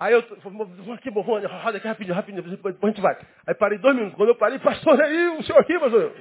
Aí 0.00 0.14
eu 0.14 0.24
vamos 0.42 0.90
aqui, 0.98 1.10
vamos, 1.10 1.26
roda 1.26 1.76
aqui 1.76 1.86
rapidinho, 1.86 2.16
rapidinho, 2.16 2.42
depois 2.42 2.74
a 2.82 2.86
gente 2.86 3.00
vai. 3.00 3.16
Aí 3.46 3.54
parei 3.54 3.78
dois 3.78 3.94
minutos. 3.94 4.16
Quando 4.16 4.30
eu 4.30 4.34
parei, 4.34 4.58
pastor, 4.58 5.00
aí, 5.00 5.28
o 5.38 5.42
senhor 5.44 5.60
aqui, 5.60 5.78
pastor. 5.78 6.12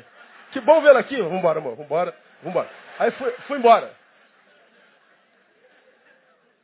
Que 0.51 0.59
bom 0.59 0.82
vê-lo 0.82 0.99
aqui. 0.99 1.20
Vamos 1.20 1.43
amor, 1.43 1.76
vamos 1.76 1.86
embora. 1.86 2.16
Aí 2.99 3.09
fui, 3.12 3.32
fui 3.47 3.57
embora. 3.57 3.95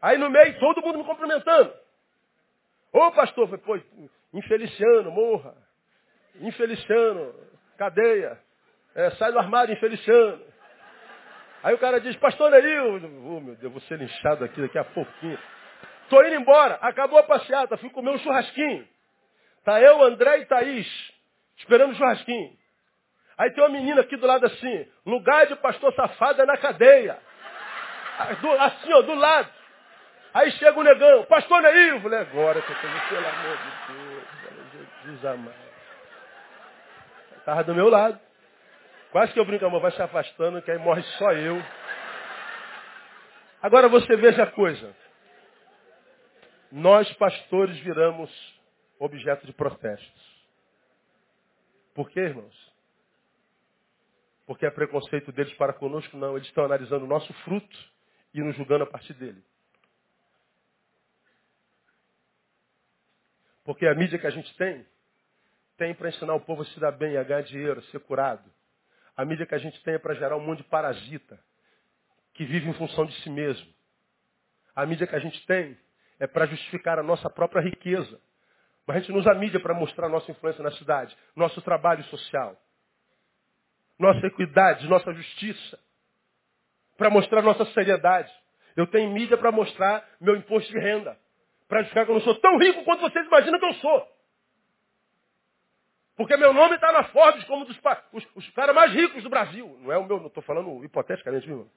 Aí 0.01 0.17
no 0.17 0.29
meio, 0.29 0.59
todo 0.59 0.81
mundo 0.81 0.99
me 0.99 1.05
cumprimentando. 1.05 1.73
Ô 2.97 3.11
pastor, 3.11 3.47
foi, 3.47 3.59
pô, 3.59 3.79
infeliciano, 4.33 5.11
morra. 5.11 5.53
Infeliciano, 6.41 7.31
cadeia. 7.77 8.39
É, 8.95 9.11
sai 9.11 9.31
do 9.31 9.37
armário, 9.37 9.71
infeliciano. 9.71 10.41
Aí 11.61 11.75
o 11.75 11.77
cara 11.77 11.99
diz, 12.01 12.15
pastor 12.15 12.49
Neil, 12.49 12.95
oh 13.23 13.39
meu 13.39 13.55
Deus, 13.55 13.71
vou 13.71 13.81
ser 13.81 13.99
linchado 13.99 14.43
aqui 14.43 14.59
daqui 14.59 14.79
a 14.79 14.83
pouquinho. 14.83 15.37
Tô 16.09 16.23
indo 16.23 16.35
embora, 16.37 16.79
acabou 16.81 17.19
a 17.19 17.23
passeata, 17.23 17.77
fui 17.77 17.91
comer 17.91 18.09
um 18.09 18.17
churrasquinho. 18.17 18.87
Tá 19.63 19.79
eu, 19.79 20.01
André 20.01 20.39
e 20.39 20.45
Thaís, 20.45 20.87
esperando 21.57 21.91
o 21.91 21.95
churrasquinho. 21.95 22.57
Aí 23.37 23.51
tem 23.51 23.63
uma 23.63 23.69
menina 23.69 24.01
aqui 24.01 24.17
do 24.17 24.25
lado 24.25 24.47
assim, 24.47 24.87
lugar 25.05 25.45
de 25.45 25.55
pastor 25.57 25.93
safado 25.93 26.41
é 26.41 26.45
na 26.47 26.57
cadeia. 26.57 27.19
Assim, 28.59 28.91
ó, 28.91 29.01
do 29.03 29.13
lado. 29.13 29.56
Aí 30.33 30.51
chega 30.51 30.79
o 30.79 30.83
negão, 30.83 31.25
pastor 31.25 31.61
Neil, 31.61 32.01
falei, 32.01 32.19
agora 32.19 32.61
que 32.61 32.71
eu 32.71 32.81
tenho, 32.81 33.09
pelo 33.09 33.27
amor 33.27 33.57
de 33.57 33.93
Deus, 33.93 34.87
Jesus 35.03 35.25
amado. 35.25 35.67
Estava 37.37 37.63
do 37.63 37.73
meu 37.73 37.89
lado. 37.89 38.19
Quase 39.11 39.31
que 39.33 39.39
eu 39.39 39.45
brinco, 39.45 39.65
amor, 39.65 39.81
vai 39.81 39.91
se 39.91 40.01
afastando, 40.01 40.61
que 40.61 40.69
aí 40.69 40.77
morre 40.77 41.01
só 41.17 41.31
eu. 41.31 41.63
Agora 43.61 43.87
você 43.87 44.15
veja 44.17 44.43
a 44.43 44.51
coisa. 44.51 44.95
Nós, 46.71 47.11
pastores, 47.13 47.77
viramos 47.79 48.29
objeto 48.99 49.45
de 49.45 49.53
protestos. 49.53 50.37
Por 51.95 52.09
quê, 52.09 52.19
irmãos? 52.19 52.73
Porque 54.45 54.65
é 54.65 54.69
preconceito 54.69 55.31
deles 55.31 55.53
para 55.53 55.73
conosco? 55.73 56.15
Não, 56.17 56.35
eles 56.35 56.47
estão 56.47 56.65
analisando 56.65 57.05
o 57.05 57.07
nosso 57.07 57.33
fruto 57.43 57.77
e 58.33 58.41
nos 58.41 58.55
julgando 58.55 58.83
a 58.83 58.87
partir 58.87 59.13
dele. 59.13 59.41
Porque 63.67 63.85
a 63.85 63.93
mídia 63.93 64.17
que 64.17 64.25
a 64.25 64.29
gente 64.29 64.55
tem, 64.55 64.87
tem 65.77 65.93
para 65.93 66.07
ensinar 66.07 66.33
o 66.35 66.39
povo 66.39 66.61
a 66.61 66.65
se 66.67 66.79
dar 66.79 66.93
bem, 66.93 67.17
a 67.17 67.23
ganhar 67.23 67.41
dinheiro, 67.41 67.81
a 67.81 67.83
ser 67.91 67.99
curado. 67.99 68.49
A 69.13 69.25
mídia 69.25 69.45
que 69.45 69.53
a 69.53 69.57
gente 69.57 69.77
tem 69.83 69.95
é 69.95 69.99
para 69.99 70.13
gerar 70.13 70.37
um 70.37 70.39
monte 70.39 70.59
de 70.59 70.69
parasita, 70.69 71.37
que 72.33 72.45
vive 72.45 72.69
em 72.69 72.73
função 72.75 73.05
de 73.05 73.13
si 73.23 73.29
mesmo. 73.29 73.67
A 74.73 74.85
mídia 74.85 75.05
que 75.05 75.13
a 75.13 75.19
gente 75.19 75.45
tem 75.45 75.77
é 76.17 76.25
para 76.25 76.45
justificar 76.45 76.97
a 76.97 77.03
nossa 77.03 77.29
própria 77.29 77.61
riqueza. 77.61 78.17
Mas 78.85 78.95
a 78.95 78.99
gente 79.01 79.11
não 79.11 79.19
usa 79.19 79.31
a 79.31 79.35
mídia 79.35 79.59
para 79.59 79.73
mostrar 79.73 80.05
a 80.05 80.09
nossa 80.09 80.31
influência 80.31 80.63
na 80.63 80.71
cidade, 80.71 81.13
nosso 81.35 81.61
trabalho 81.61 82.05
social, 82.05 82.57
nossa 83.99 84.25
equidade, 84.27 84.87
nossa 84.87 85.13
justiça, 85.13 85.77
para 86.97 87.09
mostrar 87.09 87.41
nossa 87.41 87.65
seriedade. 87.73 88.31
Eu 88.77 88.87
tenho 88.87 89.11
mídia 89.11 89.37
para 89.37 89.51
mostrar 89.51 90.07
meu 90.21 90.37
imposto 90.37 90.71
de 90.71 90.79
renda 90.79 91.17
para 91.67 91.79
justificar 91.79 92.05
que 92.05 92.11
eu 92.11 92.15
não 92.15 92.21
sou 92.21 92.35
tão 92.35 92.57
rico 92.57 92.83
quanto 92.83 93.01
vocês 93.01 93.25
imaginam 93.25 93.59
que 93.59 93.65
eu 93.65 93.73
sou. 93.75 94.07
Porque 96.15 96.35
meu 96.37 96.53
nome 96.53 96.75
está 96.75 96.91
na 96.91 97.03
Forbes 97.05 97.43
como 97.43 97.65
dos 97.65 97.77
os, 98.11 98.27
os 98.33 98.49
caras 98.51 98.73
mais 98.73 98.91
ricos 98.91 99.21
do 99.21 99.29
Brasil. 99.29 99.77
Não 99.81 99.91
é 99.91 99.97
o 99.97 100.05
meu, 100.05 100.19
não 100.19 100.27
estou 100.27 100.41
falando 100.41 100.83
hipoteticamente, 100.83 101.45
viu? 101.45 101.69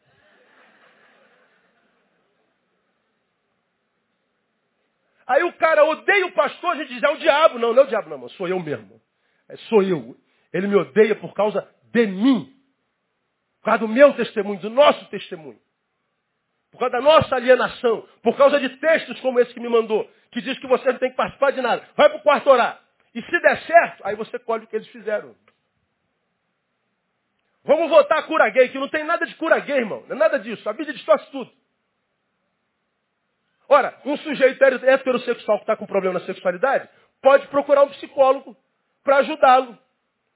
Aí 5.26 5.43
o 5.45 5.53
cara 5.53 5.84
odeia 5.84 6.26
o 6.26 6.32
pastor, 6.32 6.70
a 6.70 6.76
gente 6.76 6.95
diz, 6.95 7.03
é 7.03 7.09
o 7.09 7.18
diabo. 7.18 7.59
Não, 7.59 7.74
não 7.74 7.82
é 7.82 7.84
o 7.84 7.88
diabo, 7.88 8.09
não, 8.09 8.16
mano. 8.16 8.30
Sou 8.30 8.49
eu 8.49 8.59
mesmo. 8.59 9.01
É, 9.49 9.57
sou 9.68 9.82
eu. 9.82 10.16
Ele 10.53 10.66
me 10.66 10.74
odeia 10.74 11.14
por 11.14 11.34
causa 11.34 11.68
de 11.93 12.07
mim. 12.07 12.57
Por 13.61 13.66
causa 13.66 13.80
do 13.80 13.88
meu 13.88 14.14
testemunho, 14.14 14.59
do 14.61 14.70
nosso 14.70 15.05
testemunho 15.11 15.61
por 16.71 16.79
causa 16.79 16.93
da 16.93 17.01
nossa 17.01 17.35
alienação, 17.35 18.07
por 18.23 18.37
causa 18.37 18.61
de 18.61 18.68
textos 18.77 19.21
como 19.21 19.41
esse 19.41 19.53
que 19.53 19.61
me 19.61 19.68
mandou, 19.68 20.09
que 20.31 20.41
diz 20.41 20.59
que 20.59 20.66
você 20.66 20.93
não 20.93 20.99
tem 20.99 21.11
que 21.11 21.16
participar 21.16 21.51
de 21.51 21.61
nada. 21.61 21.83
Vai 21.97 22.09
para 22.09 22.18
o 22.18 22.23
quarto 22.23 22.49
orar. 22.49 22.81
E 23.14 23.23
se 23.23 23.41
der 23.41 23.61
certo, 23.62 24.07
aí 24.07 24.14
você 24.14 24.39
colhe 24.39 24.64
o 24.64 24.66
que 24.68 24.77
eles 24.77 24.89
fizeram. 24.89 25.35
Vamos 27.64 27.91
votar 27.91 28.18
a 28.18 28.23
cura 28.23 28.49
gay, 28.51 28.68
que 28.68 28.79
não 28.79 28.89
tem 28.89 29.05
nada 29.05 29.27
de 29.27 29.35
cura 29.35 29.59
gay, 29.59 29.79
irmão. 29.79 30.05
Não 30.09 30.16
é 30.16 30.18
nada 30.18 30.39
disso. 30.39 30.68
A 30.68 30.73
Bíblia 30.73 30.95
distorce 30.95 31.29
tudo. 31.31 31.51
Ora, 33.68 34.01
um 34.05 34.16
sujeito 34.16 34.62
heterossexual 34.62 35.59
que 35.59 35.62
está 35.64 35.77
com 35.77 35.87
problema 35.87 36.18
na 36.18 36.27
sexualidade 36.27 36.89
pode 37.23 37.47
procurar 37.49 37.83
um 37.83 37.89
psicólogo 37.91 38.57
para 39.05 39.18
ajudá-lo 39.18 39.79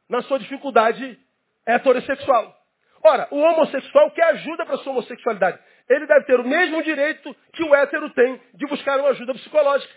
na 0.09 0.23
sua 0.23 0.39
dificuldade 0.39 1.19
heterossexual. 1.67 2.57
Ora, 3.03 3.29
o 3.31 3.39
homossexual 3.39 4.11
quer 4.13 4.25
ajuda 4.25 4.65
para 4.65 4.79
sua 4.79 4.93
homossexualidade 4.93 5.59
ele 5.89 6.07
deve 6.07 6.25
ter 6.25 6.41
o 6.41 6.47
mesmo 6.47 6.83
direito 6.83 7.35
que 7.53 7.63
o 7.63 7.75
hétero 7.75 8.11
tem 8.11 8.41
de 8.55 8.67
buscar 8.67 8.99
uma 8.99 9.11
ajuda 9.11 9.35
psicológica. 9.35 9.95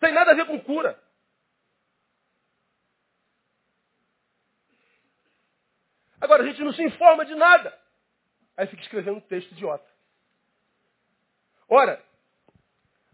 Tem 0.00 0.12
nada 0.12 0.32
a 0.32 0.34
ver 0.34 0.46
com 0.46 0.60
cura. 0.60 0.98
Agora, 6.20 6.42
a 6.42 6.46
gente 6.46 6.62
não 6.62 6.72
se 6.72 6.82
informa 6.82 7.24
de 7.26 7.34
nada. 7.34 7.76
Aí 8.56 8.66
fica 8.66 8.82
escrevendo 8.82 9.18
um 9.18 9.20
texto 9.20 9.52
idiota. 9.52 9.86
Ora, 11.68 12.02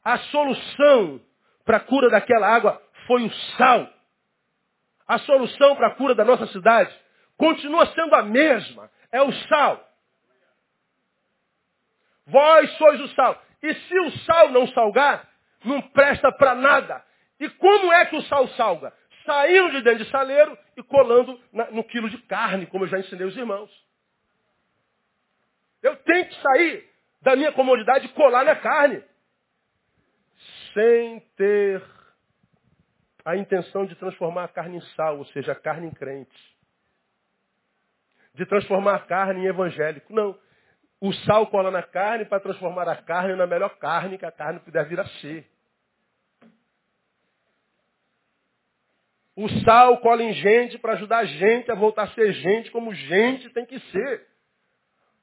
a 0.04 0.18
solução 0.18 1.20
para 1.64 1.78
a 1.78 1.80
cura 1.80 2.08
daquela 2.08 2.46
água 2.46 2.80
foi 3.06 3.24
o 3.24 3.32
sal. 3.56 3.92
A 5.08 5.18
solução 5.18 5.74
para 5.74 5.88
a 5.88 5.94
cura 5.96 6.14
da 6.14 6.24
nossa 6.24 6.46
cidade 6.48 6.96
continua 7.36 7.86
sendo 7.94 8.14
a 8.14 8.22
mesma. 8.22 8.90
É 9.10 9.20
o 9.22 9.32
sal. 9.48 9.89
Vós 12.30 12.70
sois 12.76 13.00
o 13.00 13.08
sal. 13.08 13.42
E 13.62 13.74
se 13.74 14.00
o 14.00 14.10
sal 14.20 14.50
não 14.50 14.66
salgar, 14.68 15.28
não 15.64 15.80
presta 15.82 16.32
para 16.32 16.54
nada. 16.54 17.04
E 17.38 17.48
como 17.50 17.92
é 17.92 18.06
que 18.06 18.16
o 18.16 18.22
sal 18.22 18.48
salga? 18.48 18.92
Saindo 19.24 19.72
de 19.72 19.82
dentro 19.82 20.04
de 20.04 20.10
saleiro 20.10 20.56
e 20.76 20.82
colando 20.82 21.38
na, 21.52 21.70
no 21.70 21.84
quilo 21.84 22.08
de 22.08 22.18
carne, 22.22 22.66
como 22.66 22.84
eu 22.84 22.88
já 22.88 22.98
ensinei 22.98 23.26
os 23.26 23.36
irmãos. 23.36 23.70
Eu 25.82 25.96
tenho 25.96 26.26
que 26.26 26.34
sair 26.40 26.90
da 27.22 27.36
minha 27.36 27.52
comodidade 27.52 28.06
e 28.06 28.10
colar 28.10 28.44
na 28.44 28.56
carne. 28.56 29.02
Sem 30.74 31.20
ter 31.36 31.82
a 33.24 33.36
intenção 33.36 33.84
de 33.86 33.94
transformar 33.96 34.44
a 34.44 34.48
carne 34.48 34.78
em 34.78 34.80
sal, 34.94 35.18
ou 35.18 35.24
seja, 35.26 35.52
a 35.52 35.56
carne 35.56 35.86
em 35.86 35.90
crente. 35.90 36.56
De 38.34 38.46
transformar 38.46 38.94
a 38.94 39.00
carne 39.00 39.42
em 39.42 39.46
evangélico. 39.46 40.12
Não. 40.12 40.38
O 41.00 41.12
sal 41.12 41.46
cola 41.46 41.70
na 41.70 41.82
carne 41.82 42.26
para 42.26 42.40
transformar 42.40 42.86
a 42.86 42.96
carne 42.96 43.34
na 43.34 43.46
melhor 43.46 43.78
carne 43.78 44.18
que 44.18 44.26
a 44.26 44.32
carne 44.32 44.60
puder 44.60 44.86
vir 44.86 45.00
a 45.00 45.06
ser. 45.06 45.48
O 49.34 49.48
sal 49.64 49.96
cola 49.98 50.22
em 50.22 50.34
gente 50.34 50.76
para 50.76 50.92
ajudar 50.92 51.18
a 51.18 51.24
gente 51.24 51.70
a 51.70 51.74
voltar 51.74 52.02
a 52.02 52.08
ser 52.08 52.32
gente 52.34 52.70
como 52.70 52.94
gente 52.94 53.48
tem 53.50 53.64
que 53.64 53.78
ser. 53.78 54.26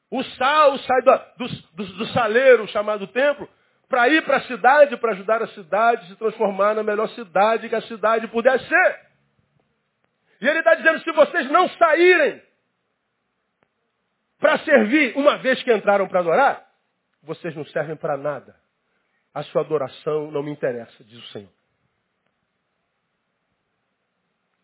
O 0.09 0.23
sal 0.23 0.79
sai 0.79 1.01
do, 1.03 1.45
do, 1.75 1.85
do, 1.97 2.05
saleiro 2.07 2.67
chamado 2.69 3.05
templo 3.07 3.47
para 3.87 4.09
ir 4.09 4.23
para 4.23 4.37
a 4.37 4.41
cidade, 4.41 4.97
para 4.97 5.11
ajudar 5.11 5.43
a 5.43 5.47
cidade 5.49 6.05
a 6.05 6.07
se 6.07 6.15
transformar 6.15 6.73
na 6.73 6.81
melhor 6.81 7.07
cidade 7.09 7.69
que 7.69 7.75
a 7.75 7.81
cidade 7.81 8.27
puder 8.29 8.59
ser. 8.59 8.99
E 10.41 10.47
ele 10.47 10.59
está 10.59 10.73
dizendo, 10.73 10.99
se 11.01 11.11
vocês 11.11 11.51
não 11.51 11.69
saírem 11.69 12.41
para 14.47 14.59
servir, 14.59 15.11
uma 15.17 15.37
vez 15.39 15.61
que 15.61 15.73
entraram 15.73 16.07
para 16.07 16.21
adorar, 16.21 16.65
vocês 17.21 17.53
não 17.53 17.65
servem 17.65 17.97
para 17.97 18.15
nada. 18.15 18.55
A 19.33 19.43
sua 19.43 19.59
adoração 19.59 20.31
não 20.31 20.41
me 20.41 20.49
interessa, 20.49 21.03
diz 21.03 21.19
o 21.19 21.27
Senhor. 21.33 21.51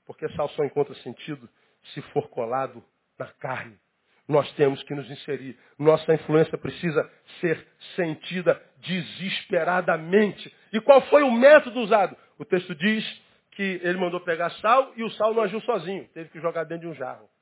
Porque 0.06 0.30
sal 0.30 0.48
só 0.52 0.64
encontra 0.64 0.96
sentido 0.96 1.50
se 1.94 2.02
for 2.14 2.30
colado 2.30 2.82
na 3.20 3.26
carne. 3.34 3.78
Nós 4.26 4.50
temos 4.54 4.82
que 4.84 4.96
nos 4.96 5.12
inserir. 5.12 5.60
Nossa 5.78 6.14
influência 6.14 6.58
precisa 6.58 7.12
ser 7.42 7.68
sentida 7.98 8.64
desesperadamente. 8.78 10.56
E 10.72 10.80
qual 10.80 11.02
foi 11.08 11.24
o 11.24 11.32
método 11.32 11.82
usado? 11.82 12.16
O 12.40 12.46
texto 12.46 12.74
diz 12.74 13.22
que 13.52 13.82
ele 13.84 13.98
mandou 13.98 14.22
pegar 14.22 14.50
sal 14.62 14.94
e 14.96 15.04
o 15.04 15.10
sal 15.12 15.34
não 15.34 15.44
agiu 15.44 15.60
sozinho. 15.60 16.08
Teve 16.14 16.30
que 16.30 16.40
jogar 16.40 16.64
dentro 16.64 16.88
de 16.88 16.94
um 16.94 16.96
jarro. 16.96 17.33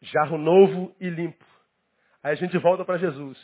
Jarro 0.00 0.38
novo 0.38 0.94
e 1.00 1.08
limpo. 1.08 1.44
Aí 2.22 2.32
a 2.32 2.36
gente 2.36 2.56
volta 2.58 2.84
para 2.84 2.98
Jesus. 2.98 3.38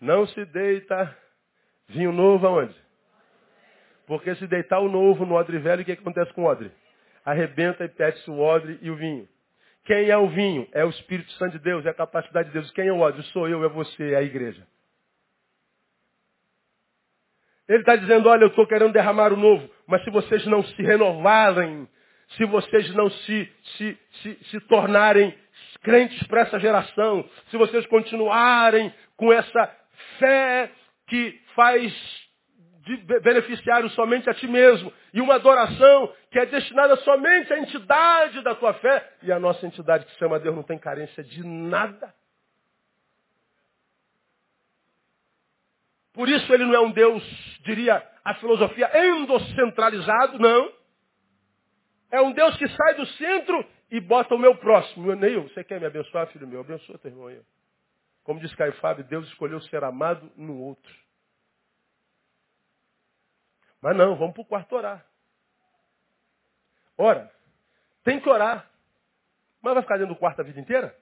Não 0.00 0.26
se 0.26 0.44
deita 0.46 1.16
vinho 1.88 2.12
novo 2.12 2.46
aonde? 2.46 2.74
Porque 4.06 4.34
se 4.36 4.46
deitar 4.46 4.80
o 4.80 4.88
novo 4.88 5.24
no 5.24 5.34
odre 5.34 5.58
velho, 5.58 5.82
o 5.82 5.84
que 5.84 5.92
acontece 5.92 6.32
com 6.32 6.42
o 6.42 6.46
odre? 6.46 6.70
Arrebenta 7.24 7.84
e 7.84 7.88
perde-se 7.88 8.30
o 8.30 8.38
odre 8.38 8.78
e 8.82 8.90
o 8.90 8.96
vinho. 8.96 9.28
Quem 9.84 10.08
é 10.08 10.16
o 10.16 10.28
vinho? 10.28 10.68
É 10.72 10.84
o 10.84 10.90
Espírito 10.90 11.30
Santo 11.32 11.52
de 11.52 11.64
Deus, 11.64 11.84
é 11.86 11.90
a 11.90 11.94
capacidade 11.94 12.48
de 12.48 12.54
Deus. 12.54 12.70
Quem 12.72 12.88
é 12.88 12.92
o 12.92 13.00
odre? 13.00 13.22
Sou 13.24 13.48
eu, 13.48 13.64
é 13.64 13.68
você, 13.68 14.12
é 14.12 14.16
a 14.16 14.22
igreja. 14.22 14.66
Ele 17.68 17.80
está 17.80 17.96
dizendo, 17.96 18.28
olha, 18.28 18.42
eu 18.44 18.48
estou 18.48 18.66
querendo 18.66 18.92
derramar 18.92 19.32
o 19.32 19.36
novo, 19.36 19.68
mas 19.86 20.04
se 20.04 20.10
vocês 20.10 20.44
não 20.46 20.62
se 20.62 20.82
renovarem, 20.82 21.88
se 22.36 22.44
vocês 22.44 22.94
não 22.94 23.08
se, 23.08 23.52
se, 23.62 23.98
se, 24.22 24.44
se 24.50 24.60
tornarem 24.60 25.34
crentes 25.84 26.26
para 26.26 26.40
essa 26.40 26.58
geração, 26.58 27.28
se 27.50 27.56
vocês 27.56 27.86
continuarem 27.86 28.92
com 29.16 29.32
essa 29.32 29.70
fé 30.18 30.72
que 31.06 31.40
faz 31.54 31.92
beneficiário 33.22 33.88
somente 33.90 34.28
a 34.28 34.34
ti 34.34 34.48
mesmo. 34.48 34.92
E 35.12 35.20
uma 35.20 35.34
adoração 35.34 36.12
que 36.30 36.38
é 36.38 36.46
destinada 36.46 36.96
somente 36.96 37.52
à 37.52 37.58
entidade 37.58 38.42
da 38.42 38.54
tua 38.54 38.74
fé. 38.74 39.12
E 39.22 39.30
a 39.30 39.38
nossa 39.38 39.66
entidade 39.66 40.04
que 40.04 40.12
se 40.12 40.18
chama 40.18 40.40
Deus 40.40 40.56
não 40.56 40.62
tem 40.62 40.78
carência 40.78 41.22
de 41.22 41.46
nada. 41.46 42.12
Por 46.12 46.28
isso 46.28 46.52
ele 46.52 46.64
não 46.64 46.74
é 46.74 46.80
um 46.80 46.92
Deus, 46.92 47.22
diria 47.64 48.02
a 48.24 48.34
filosofia, 48.34 48.88
endocentralizado, 48.94 50.38
não. 50.38 50.72
É 52.10 52.20
um 52.20 52.32
Deus 52.32 52.56
que 52.56 52.68
sai 52.68 52.94
do 52.94 53.06
centro 53.06 53.66
e 53.90 54.00
bota 54.00 54.34
o 54.34 54.38
meu 54.38 54.56
próximo. 54.56 55.14
Neil, 55.14 55.48
você 55.48 55.62
quer 55.62 55.80
me 55.80 55.86
abençoar, 55.86 56.26
filho 56.28 56.46
meu? 56.46 56.60
Abençoa 56.60 56.98
teu 56.98 57.10
irmão 57.10 57.26
aí. 57.26 57.40
Como 58.22 58.40
diz 58.40 58.54
Caio 58.54 58.72
Fábio, 58.80 59.04
Deus 59.04 59.26
escolheu 59.28 59.60
ser 59.62 59.84
amado 59.84 60.32
no 60.36 60.58
outro. 60.58 60.92
Mas 63.80 63.96
não, 63.96 64.16
vamos 64.16 64.32
para 64.32 64.42
o 64.42 64.46
quarto 64.46 64.74
orar. 64.74 65.06
Ora, 66.96 67.30
tem 68.02 68.18
que 68.20 68.28
orar. 68.28 68.70
Mas 69.60 69.74
vai 69.74 69.82
ficar 69.82 69.98
dentro 69.98 70.14
do 70.14 70.18
quarto 70.18 70.40
a 70.40 70.44
vida 70.44 70.60
inteira? 70.60 70.96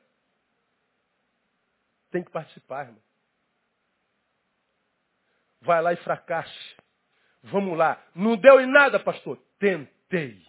Tem 2.11 2.23
que 2.23 2.31
participar, 2.31 2.87
irmão. 2.87 3.03
Vai 5.61 5.81
lá 5.81 5.93
e 5.93 5.97
fracasse. 5.97 6.77
Vamos 7.43 7.77
lá. 7.77 8.03
Não 8.15 8.37
deu 8.37 8.61
em 8.61 8.67
nada, 8.67 8.99
pastor? 8.99 9.39
Tentei. 9.59 10.45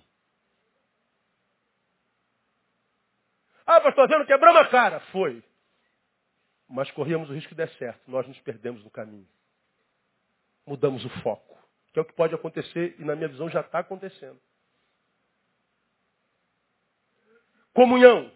Ah, 3.66 3.82
pastor, 3.82 4.10
não 4.10 4.26
quebramos 4.26 4.62
a 4.62 4.68
cara? 4.68 5.00
Foi. 5.12 5.44
Mas 6.70 6.90
corríamos 6.92 7.30
o 7.30 7.34
risco 7.34 7.50
de 7.50 7.56
dar 7.56 7.70
certo. 7.70 8.10
Nós 8.10 8.28
nos 8.28 8.40
perdemos 8.42 8.84
no 8.84 8.90
caminho. 8.90 9.28
Mudamos 10.66 11.04
o 11.06 11.10
foco 11.22 11.54
que 11.94 12.00
é 12.00 12.02
o 12.02 12.06
que 12.06 12.14
pode 12.14 12.34
acontecer 12.34 12.96
e 12.98 13.06
na 13.06 13.16
minha 13.16 13.30
visão 13.30 13.48
já 13.50 13.62
está 13.62 13.80
acontecendo. 13.80 14.40
Comunhão, 17.72 18.32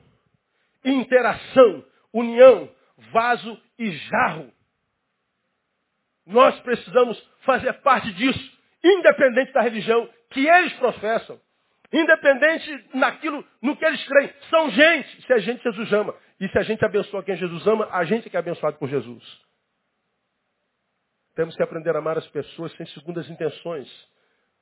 interação, 0.86 1.84
união, 2.13 2.73
vaso 3.11 3.59
e 3.80 3.91
jarro. 3.91 4.53
Nós 6.25 6.59
precisamos 6.59 7.19
fazer 7.41 7.73
parte 7.82 8.13
disso, 8.13 8.57
independente 8.84 9.51
da 9.53 9.61
religião 9.61 10.07
que 10.30 10.47
eles 10.47 10.73
professam, 10.73 11.41
independente 11.92 12.86
naquilo 12.94 13.46
no 13.62 13.76
que 13.76 13.86
eles 13.86 14.04
creem. 14.08 14.34
São 14.50 14.70
gente, 14.72 15.22
se 15.26 15.34
a 15.34 15.40
gente 15.40 15.64
Jesus 15.64 15.94
ama. 15.94 16.16
E 16.40 16.48
se 16.50 16.58
a 16.58 16.64
gente 16.64 16.84
abençoa 16.86 17.24
quem 17.24 17.36
Jesus 17.36 17.66
ama, 17.66 17.88
a 17.92 18.04
gente 18.04 18.28
é 18.28 18.30
que 18.30 18.36
é 18.36 18.40
abençoado 18.40 18.78
por 18.78 18.88
Jesus. 18.88 19.24
Temos 21.36 21.56
que 21.56 21.64
aprender 21.64 21.96
a 21.96 22.00
amar 22.00 22.18
as 22.18 22.28
pessoas 22.28 22.72
sem 22.74 22.86
segundas 22.88 23.30
intenções. 23.30 23.88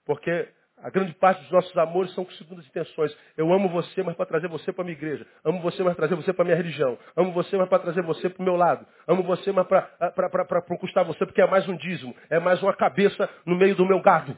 Porque 0.06 0.50
a 0.78 0.90
grande 0.90 1.14
parte 1.14 1.42
dos 1.42 1.52
nossos 1.52 1.76
amores 1.78 2.14
são 2.14 2.26
com 2.26 2.32
segundas 2.34 2.66
intenções. 2.68 3.16
Eu 3.38 3.52
amo 3.52 3.70
você, 3.70 4.04
mas 4.04 4.16
para 4.16 4.26
trazer 4.26 4.48
você 4.48 4.72
para 4.72 4.84
a 4.84 4.86
minha 4.86 4.98
igreja. 4.98 5.26
Amo 5.44 5.62
você, 5.62 5.84
mas 5.84 5.96
para 5.96 6.08
trazer 6.08 6.22
você 6.22 6.34
para 6.34 6.44
a 6.44 6.46
minha 6.46 6.58
religião. 6.58 6.98
Amo 7.16 7.32
você, 7.32 7.58
mas 7.58 7.68
para 7.70 7.80
trazer 7.80 8.02
você 8.02 8.30
para 8.30 8.42
o 8.42 8.46
meu 8.46 8.56
lado. 8.56 8.86
Amo 9.08 9.24
você, 9.24 9.52
mas 9.52 9.66
para 9.68 10.62
conquistar 10.68 11.04
você, 11.04 11.26
porque 11.26 11.42
é 11.42 11.48
mais 11.48 11.68
um 11.68 11.76
dízimo. 11.76 12.16
É 12.30 12.40
mais 12.40 12.62
uma 12.62 12.74
cabeça 12.74 13.30
no 13.46 13.56
meio 13.56 13.76
do 13.76 13.86
meu 13.86 14.02
gado. 14.02 14.36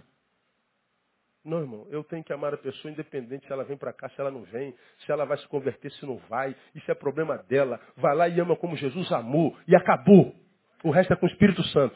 Não, 1.48 1.62
irmão, 1.62 1.88
eu 1.90 2.04
tenho 2.04 2.22
que 2.26 2.34
amar 2.34 2.54
a 2.54 2.58
pessoa 2.58 2.92
independente 2.92 3.48
se 3.48 3.54
ela 3.54 3.64
vem 3.64 3.78
para 3.78 3.94
cá, 3.94 4.10
se 4.10 4.20
ela 4.20 4.30
não 4.30 4.44
vem, 4.44 4.76
se 5.06 5.10
ela 5.10 5.24
vai 5.24 5.38
se 5.38 5.48
converter, 5.48 5.90
se 5.94 6.06
não 6.06 6.18
vai. 6.30 6.54
Isso 6.76 6.92
é 6.92 6.94
problema 6.94 7.38
dela. 7.38 7.80
Vai 7.96 8.14
lá 8.14 8.28
e 8.28 8.38
ama 8.38 8.54
como 8.58 8.76
Jesus 8.76 9.10
amou. 9.14 9.58
E 9.66 9.74
acabou. 9.74 10.36
O 10.84 10.92
resto 10.92 11.14
é 11.14 11.16
com 11.16 11.26
o 11.26 11.30
Espírito 11.30 11.64
Santo. 11.68 11.96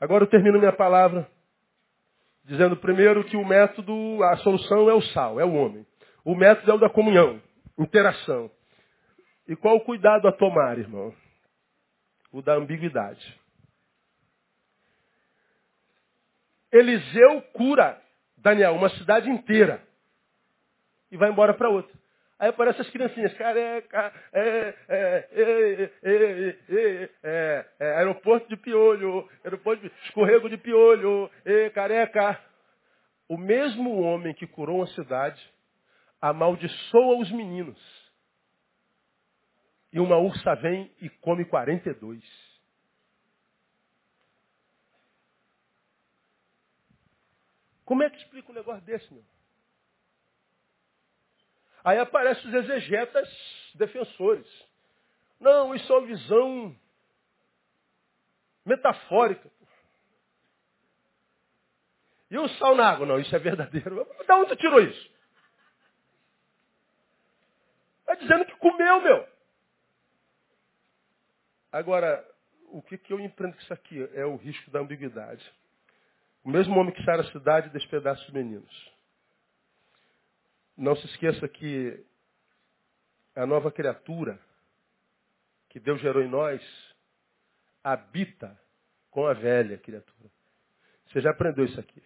Agora 0.00 0.22
eu 0.22 0.28
termino 0.28 0.60
minha 0.60 0.72
palavra 0.72 1.28
dizendo 2.44 2.76
primeiro 2.76 3.24
que 3.24 3.36
o 3.36 3.44
método, 3.44 4.22
a 4.22 4.36
solução 4.36 4.88
é 4.88 4.94
o 4.94 5.02
sal, 5.02 5.40
é 5.40 5.44
o 5.44 5.52
homem. 5.52 5.84
O 6.24 6.36
método 6.36 6.70
é 6.70 6.74
o 6.74 6.78
da 6.78 6.88
comunhão, 6.88 7.42
interação. 7.76 8.48
E 9.48 9.56
qual 9.56 9.74
o 9.74 9.84
cuidado 9.84 10.28
a 10.28 10.32
tomar, 10.32 10.78
irmão? 10.78 11.12
O 12.30 12.40
da 12.40 12.54
ambiguidade. 12.54 13.39
Eliseu 16.72 17.42
cura 17.52 18.00
Daniel, 18.36 18.74
uma 18.74 18.88
cidade 18.90 19.28
inteira, 19.28 19.82
e 21.10 21.16
vai 21.16 21.30
embora 21.30 21.52
para 21.54 21.68
outra. 21.68 21.98
Aí 22.38 22.48
aparecem 22.48 22.80
as 22.80 22.90
criancinhas, 22.90 23.34
careca, 23.34 24.12
é, 24.32 24.74
é, 24.88 25.28
é, 26.02 27.66
é, 27.78 27.96
aeroporto 27.98 28.48
de 28.48 28.56
piolho, 28.56 29.28
aeroporto 29.44 29.82
de 29.86 29.94
escorrego 30.06 30.48
de 30.48 30.56
piolho, 30.56 31.30
careca. 31.74 32.40
O 33.28 33.36
mesmo 33.36 34.00
homem 34.00 34.32
que 34.32 34.46
curou 34.46 34.78
uma 34.78 34.86
cidade 34.88 35.40
amaldiçoa 36.18 37.18
os 37.18 37.30
meninos. 37.30 37.78
E 39.92 40.00
uma 40.00 40.16
ursa 40.16 40.54
vem 40.54 40.90
e 41.02 41.10
come 41.10 41.44
42. 41.44 42.49
Como 47.90 48.04
é 48.04 48.08
que 48.08 48.18
explica 48.18 48.52
um 48.52 48.54
negócio 48.54 48.80
desse, 48.82 49.12
meu? 49.12 49.24
Aí 51.82 51.98
aparecem 51.98 52.46
os 52.46 52.54
exegetas 52.54 53.28
defensores. 53.74 54.46
Não, 55.40 55.74
isso 55.74 55.92
é 55.92 55.98
uma 55.98 56.06
visão 56.06 56.76
metafórica. 58.64 59.50
E 62.30 62.38
o 62.38 62.48
sal 62.50 62.76
na 62.76 62.90
água? 62.90 63.06
Não, 63.06 63.18
isso 63.18 63.34
é 63.34 63.40
verdadeiro. 63.40 64.06
Da 64.24 64.36
onde 64.36 64.54
tirou 64.54 64.80
isso? 64.80 65.10
Está 68.02 68.14
dizendo 68.14 68.46
que 68.46 68.56
comeu, 68.58 69.00
meu. 69.00 69.28
Agora, 71.72 72.24
o 72.68 72.80
que, 72.82 72.96
que 72.96 73.12
eu 73.12 73.18
empreendo 73.18 73.56
com 73.56 73.62
isso 73.62 73.74
aqui? 73.74 74.08
É 74.14 74.24
o 74.24 74.36
risco 74.36 74.70
da 74.70 74.78
ambiguidade. 74.78 75.44
O 76.42 76.50
mesmo 76.50 76.78
homem 76.78 76.92
que 76.94 77.04
sai 77.04 77.18
da 77.18 77.30
cidade 77.30 77.70
despedaça 77.70 78.22
os 78.22 78.30
meninos. 78.30 78.92
Não 80.76 80.96
se 80.96 81.06
esqueça 81.06 81.46
que 81.48 82.04
a 83.34 83.46
nova 83.46 83.70
criatura 83.70 84.40
que 85.68 85.78
Deus 85.78 86.00
gerou 86.00 86.22
em 86.22 86.28
nós 86.28 86.62
habita 87.84 88.58
com 89.10 89.26
a 89.26 89.34
velha 89.34 89.78
criatura. 89.78 90.30
Você 91.06 91.20
já 91.20 91.30
aprendeu 91.30 91.64
isso 91.64 91.78
aqui. 91.78 92.02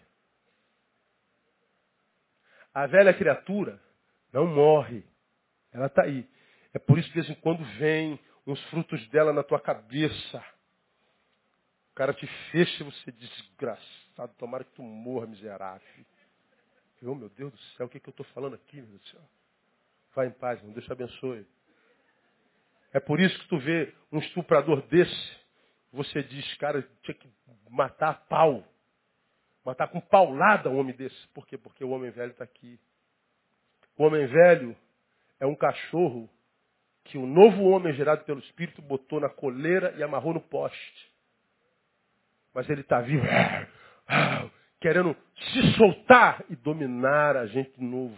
A 2.73 2.87
velha 2.87 3.15
criatura 3.15 3.81
não 4.33 4.47
morre. 4.47 5.05
Ela 5.73 5.87
está 5.87 6.03
aí. 6.03 6.29
É 6.73 6.79
por 6.79 6.99
isso 6.99 7.09
que 7.13 7.21
de 7.21 7.27
vez 7.27 7.39
em 7.39 7.41
quando 7.41 7.65
vem 7.79 8.19
uns 8.47 8.61
frutos 8.71 9.07
dela 9.11 9.33
na 9.33 9.43
tua 9.43 9.61
cabeça. 9.61 10.45
O 11.93 11.95
cara 11.95 12.13
te 12.13 12.27
fecha 12.51 12.83
e 12.83 12.87
você 12.87 13.13
desgraçado. 14.15 14.33
Tomara 14.39 14.65
que 14.65 14.73
tu 14.73 14.83
morra, 14.83 15.27
miserável. 15.27 15.87
Oh, 17.03 17.15
meu 17.15 17.29
Deus 17.29 17.53
do 17.53 17.59
céu, 17.77 17.87
o 17.87 17.89
que, 17.89 17.99
é 17.99 18.01
que 18.01 18.09
eu 18.09 18.13
estou 18.13 18.25
falando 18.27 18.55
aqui, 18.55 18.77
meu 18.77 18.87
Deus 18.87 19.01
do 19.03 19.09
céu? 19.09 19.21
Vai 20.15 20.29
em 20.29 20.31
paz, 20.31 20.59
irmão. 20.59 20.73
Deus 20.73 20.87
te 20.87 20.93
abençoe. 20.93 21.47
É 22.93 23.01
por 23.01 23.21
isso 23.21 23.39
que 23.41 23.49
tu 23.49 23.59
vê 23.59 23.93
um 24.11 24.19
estuprador 24.19 24.81
desse, 24.87 25.37
você 25.93 26.23
diz, 26.23 26.55
cara, 26.55 26.83
tinha 27.03 27.15
que 27.15 27.29
matar 27.69 28.11
a 28.11 28.15
pau. 28.15 28.65
Matar 29.65 29.89
com 29.89 30.01
paulada 30.01 30.71
um 30.71 30.79
homem 30.79 30.95
desse. 30.95 31.29
Por 31.29 31.47
quê? 31.47 31.59
Porque 31.59 31.85
o 31.85 31.91
homem 31.91 32.11
velho 32.11 32.31
está 32.31 32.45
aqui. 32.45 32.79
O 33.99 34.05
homem 34.05 34.27
velho 34.27 34.77
é 35.41 35.47
um 35.47 35.55
cachorro 35.55 36.31
que 37.05 37.19
o 37.19 37.27
novo 37.27 37.65
homem 37.65 37.93
gerado 37.95 38.25
pelo 38.25 38.41
Espírito 38.41 38.81
botou 38.81 39.21
na 39.21 39.29
coleira 39.29 39.95
e 39.99 40.03
amarrou 40.03 40.33
no 40.33 40.41
poste. 40.41 41.13
Mas 42.55 42.69
ele 42.71 42.81
está 42.81 43.01
vivo 43.01 43.27
querendo 44.81 45.17
se 45.53 45.77
soltar 45.77 46.45
e 46.49 46.57
dominar 46.57 47.37
a 47.37 47.47
gente 47.47 47.81
novo. 47.81 48.17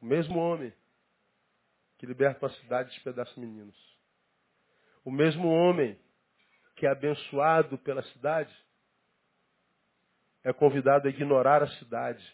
O 0.00 0.06
mesmo 0.06 0.38
homem 0.38 0.72
que 1.98 2.06
liberta 2.06 2.46
uma 2.46 2.54
cidade 2.54 2.90
e 2.90 2.92
despedaça 2.92 3.38
meninos. 3.38 3.76
O 5.04 5.10
mesmo 5.10 5.48
homem 5.48 5.98
que 6.76 6.86
é 6.86 6.90
abençoado 6.90 7.76
pela 7.78 8.02
cidade 8.04 8.54
é 10.44 10.52
convidado 10.52 11.08
a 11.08 11.10
ignorar 11.10 11.62
a 11.62 11.68
cidade. 11.78 12.24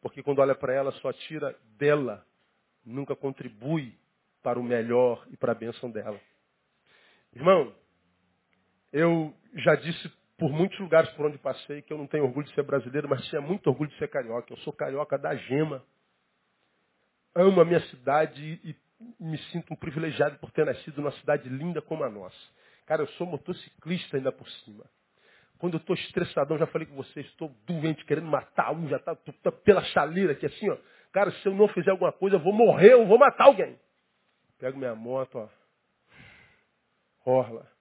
Porque 0.00 0.22
quando 0.22 0.38
olha 0.38 0.54
para 0.54 0.72
ela, 0.72 0.92
só 0.92 1.12
tira 1.12 1.54
dela, 1.76 2.26
nunca 2.84 3.14
contribui 3.14 3.98
para 4.42 4.58
o 4.58 4.62
melhor 4.62 5.26
e 5.30 5.36
para 5.36 5.52
a 5.52 5.54
bênção 5.54 5.90
dela. 5.90 6.20
Irmão, 7.34 7.74
eu 8.96 9.34
já 9.56 9.74
disse 9.74 10.10
por 10.38 10.50
muitos 10.50 10.78
lugares 10.78 11.10
por 11.10 11.26
onde 11.26 11.36
passei 11.36 11.82
que 11.82 11.92
eu 11.92 11.98
não 11.98 12.06
tenho 12.06 12.24
orgulho 12.24 12.46
de 12.46 12.54
ser 12.54 12.62
brasileiro, 12.62 13.06
mas 13.06 13.26
tinha 13.26 13.42
muito 13.42 13.66
orgulho 13.66 13.90
de 13.90 13.98
ser 13.98 14.08
carioca. 14.08 14.50
Eu 14.50 14.56
sou 14.58 14.72
carioca 14.72 15.18
da 15.18 15.36
gema. 15.36 15.84
Amo 17.34 17.60
a 17.60 17.64
minha 17.66 17.80
cidade 17.88 18.58
e 18.64 18.74
me 19.20 19.36
sinto 19.50 19.74
um 19.74 19.76
privilegiado 19.76 20.38
por 20.38 20.50
ter 20.50 20.64
nascido 20.64 21.02
numa 21.02 21.12
cidade 21.12 21.46
linda 21.46 21.82
como 21.82 22.04
a 22.04 22.08
nossa. 22.08 22.36
Cara, 22.86 23.02
eu 23.02 23.06
sou 23.08 23.26
motociclista 23.26 24.16
ainda 24.16 24.32
por 24.32 24.48
cima. 24.48 24.84
Quando 25.58 25.74
eu 25.74 25.78
estou 25.78 25.94
estressadão, 25.94 26.56
já 26.56 26.66
falei 26.66 26.86
com 26.86 26.94
vocês, 26.96 27.26
estou 27.26 27.54
doente, 27.66 28.02
querendo 28.06 28.28
matar 28.28 28.72
um, 28.72 28.88
já 28.88 28.96
está 28.96 29.14
tá 29.14 29.52
pela 29.52 29.84
chaleira 29.84 30.32
aqui 30.32 30.46
assim, 30.46 30.70
ó. 30.70 30.78
Cara, 31.12 31.30
se 31.32 31.46
eu 31.46 31.54
não 31.54 31.68
fizer 31.68 31.90
alguma 31.90 32.12
coisa, 32.12 32.36
eu 32.36 32.40
vou 32.40 32.54
morrer, 32.54 32.94
eu 32.94 33.06
vou 33.06 33.18
matar 33.18 33.44
alguém. 33.44 33.78
Pego 34.58 34.78
minha 34.78 34.94
moto, 34.94 35.36
ó. 35.36 35.48
Orla. 37.26 37.75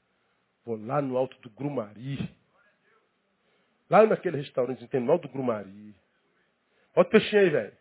Vou 0.65 0.77
lá 0.83 1.01
no 1.01 1.15
alto 1.15 1.39
do 1.41 1.49
Grumari. 1.49 2.35
Lá 3.89 4.05
naquele 4.05 4.37
restaurante 4.37 4.87
tem 4.87 4.99
no 4.99 5.11
alto 5.11 5.27
do 5.27 5.33
Grumari. 5.33 5.95
Bota 6.95 7.09
o 7.09 7.11
peixinho 7.11 7.41
aí, 7.41 7.49
velho. 7.49 7.77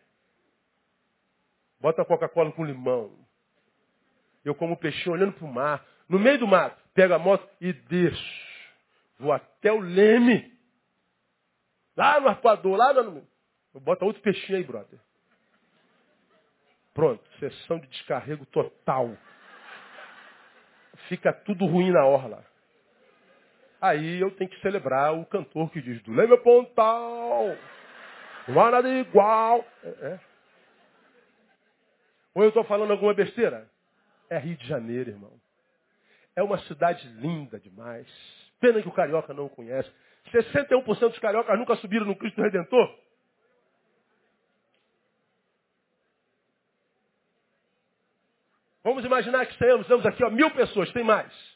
Bota 1.79 2.01
a 2.01 2.05
Coca-Cola 2.05 2.51
com 2.51 2.63
limão. 2.63 3.17
Eu 4.43 4.53
como 4.53 4.77
peixinho 4.77 5.13
olhando 5.13 5.33
para 5.33 5.45
o 5.45 5.51
mar. 5.51 5.85
No 6.07 6.19
meio 6.19 6.37
do 6.37 6.47
mato, 6.47 6.79
pego 6.93 7.15
a 7.15 7.19
moto 7.19 7.49
e 7.59 7.73
desço. 7.73 8.45
Vou 9.17 9.31
até 9.31 9.71
o 9.71 9.79
leme. 9.79 10.53
Lá 11.97 12.19
no 12.19 12.27
arpoador, 12.27 12.77
lá 12.77 12.93
no. 12.93 13.27
Bota 13.73 14.05
outro 14.05 14.21
peixinho 14.21 14.57
aí, 14.57 14.63
brother. 14.63 14.99
Pronto, 16.93 17.23
sessão 17.39 17.79
de 17.79 17.87
descarrego 17.87 18.45
total. 18.45 19.17
Fica 21.09 21.33
tudo 21.33 21.65
ruim 21.65 21.91
na 21.91 22.05
orla. 22.05 22.45
Aí 23.85 24.19
eu 24.19 24.31
tenho 24.31 24.49
que 24.49 24.59
celebrar 24.61 25.13
o 25.13 25.27
cantor 25.27 25.69
que 25.69 25.79
diz, 25.79 26.01
do 26.01 26.11
leme 26.11 26.35
pontal, 26.39 27.55
não 28.47 28.65
há 28.65 28.71
nada 28.71 28.89
igual. 28.89 29.63
É, 29.83 29.87
é. 29.87 30.19
Ou 32.33 32.41
eu 32.41 32.47
estou 32.49 32.63
falando 32.63 32.89
alguma 32.89 33.13
besteira? 33.13 33.69
É 34.27 34.39
Rio 34.39 34.57
de 34.57 34.67
Janeiro, 34.67 35.11
irmão. 35.11 35.39
É 36.35 36.41
uma 36.41 36.57
cidade 36.63 37.07
linda 37.09 37.59
demais. 37.59 38.07
Pena 38.59 38.81
que 38.81 38.87
o 38.87 38.91
carioca 38.91 39.35
não 39.35 39.47
conhece. 39.49 39.91
61% 40.31 41.09
dos 41.09 41.19
cariocas 41.19 41.55
nunca 41.59 41.75
subiram 41.75 42.07
no 42.07 42.15
Cristo 42.15 42.41
Redentor. 42.41 42.91
Vamos 48.83 49.05
imaginar 49.05 49.45
que 49.45 49.53
estamos 49.53 50.05
aqui, 50.07 50.23
ó, 50.23 50.31
mil 50.31 50.49
pessoas, 50.49 50.91
tem 50.91 51.03
mais. 51.03 51.54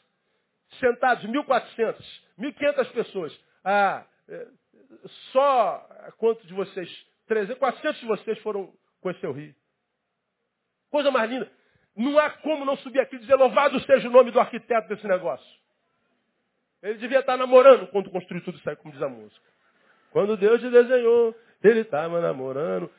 Sentados, 0.78 1.24
1.400, 1.24 1.96
1.500 2.38 2.92
pessoas. 2.92 3.40
Ah, 3.64 4.04
é, 4.28 4.46
só 5.32 5.86
quantos 6.18 6.46
de 6.46 6.54
vocês? 6.54 6.88
300, 7.26 7.58
400 7.58 8.00
de 8.00 8.06
vocês 8.06 8.38
foram 8.38 8.72
conhecer 9.00 9.26
o 9.26 9.32
Rio. 9.32 9.54
Coisa 10.90 11.10
mais 11.10 11.30
linda. 11.30 11.50
Não 11.96 12.18
há 12.18 12.30
como 12.30 12.64
não 12.64 12.76
subir 12.76 13.00
aqui 13.00 13.16
e 13.16 13.18
dizer 13.18 13.34
louvado 13.34 13.80
seja 13.80 14.08
o 14.08 14.12
nome 14.12 14.30
do 14.30 14.40
arquiteto 14.40 14.88
desse 14.88 15.06
negócio. 15.06 15.60
Ele 16.82 16.94
devia 16.94 17.20
estar 17.20 17.36
namorando 17.36 17.86
quando 17.88 18.10
construiu 18.10 18.42
tudo 18.42 18.58
isso 18.58 18.68
aí, 18.68 18.76
como 18.76 18.92
diz 18.92 19.02
a 19.02 19.08
música. 19.08 19.44
Quando 20.10 20.36
Deus 20.36 20.60
te 20.60 20.70
desenhou, 20.70 21.36
ele 21.62 21.80
estava 21.80 22.20
namorando. 22.20 22.90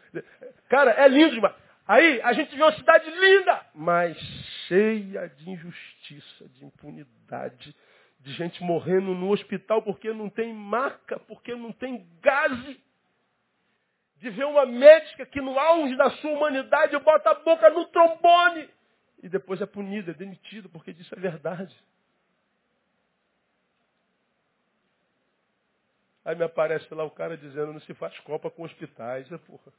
Cara, 0.69 0.91
é 0.91 1.07
lindo 1.07 1.33
demais. 1.33 1.55
Aí 1.87 2.21
a 2.21 2.33
gente 2.33 2.55
vê 2.55 2.61
uma 2.61 2.73
cidade 2.73 3.09
linda, 3.09 3.65
mas 3.73 4.17
cheia 4.67 5.27
de 5.27 5.49
injustiça, 5.49 6.47
de 6.49 6.65
impunidade, 6.65 7.75
de 8.19 8.33
gente 8.33 8.63
morrendo 8.63 9.13
no 9.13 9.31
hospital 9.31 9.81
porque 9.81 10.13
não 10.13 10.29
tem 10.29 10.53
maca, 10.53 11.19
porque 11.19 11.55
não 11.55 11.71
tem 11.71 12.07
gás. 12.21 12.77
De 14.17 14.29
ver 14.29 14.45
uma 14.45 14.67
médica 14.67 15.25
que 15.25 15.41
no 15.41 15.57
auge 15.57 15.95
da 15.95 16.11
sua 16.11 16.31
humanidade 16.31 16.97
bota 16.99 17.31
a 17.31 17.35
boca 17.35 17.69
no 17.71 17.85
trombone 17.87 18.69
e 19.23 19.27
depois 19.27 19.59
é 19.61 19.65
punida, 19.65 20.11
é 20.11 20.13
demitida 20.13 20.69
porque 20.69 20.93
disse 20.93 21.13
a 21.13 21.19
verdade. 21.19 21.75
Aí 26.23 26.35
me 26.35 26.43
aparece 26.43 26.93
lá 26.93 27.03
o 27.03 27.09
cara 27.09 27.35
dizendo, 27.35 27.73
não 27.73 27.79
se 27.81 27.93
faz 27.95 28.17
copa 28.19 28.49
com 28.51 28.63
hospitais. 28.63 29.31
É, 29.31 29.37
porra. 29.39 29.73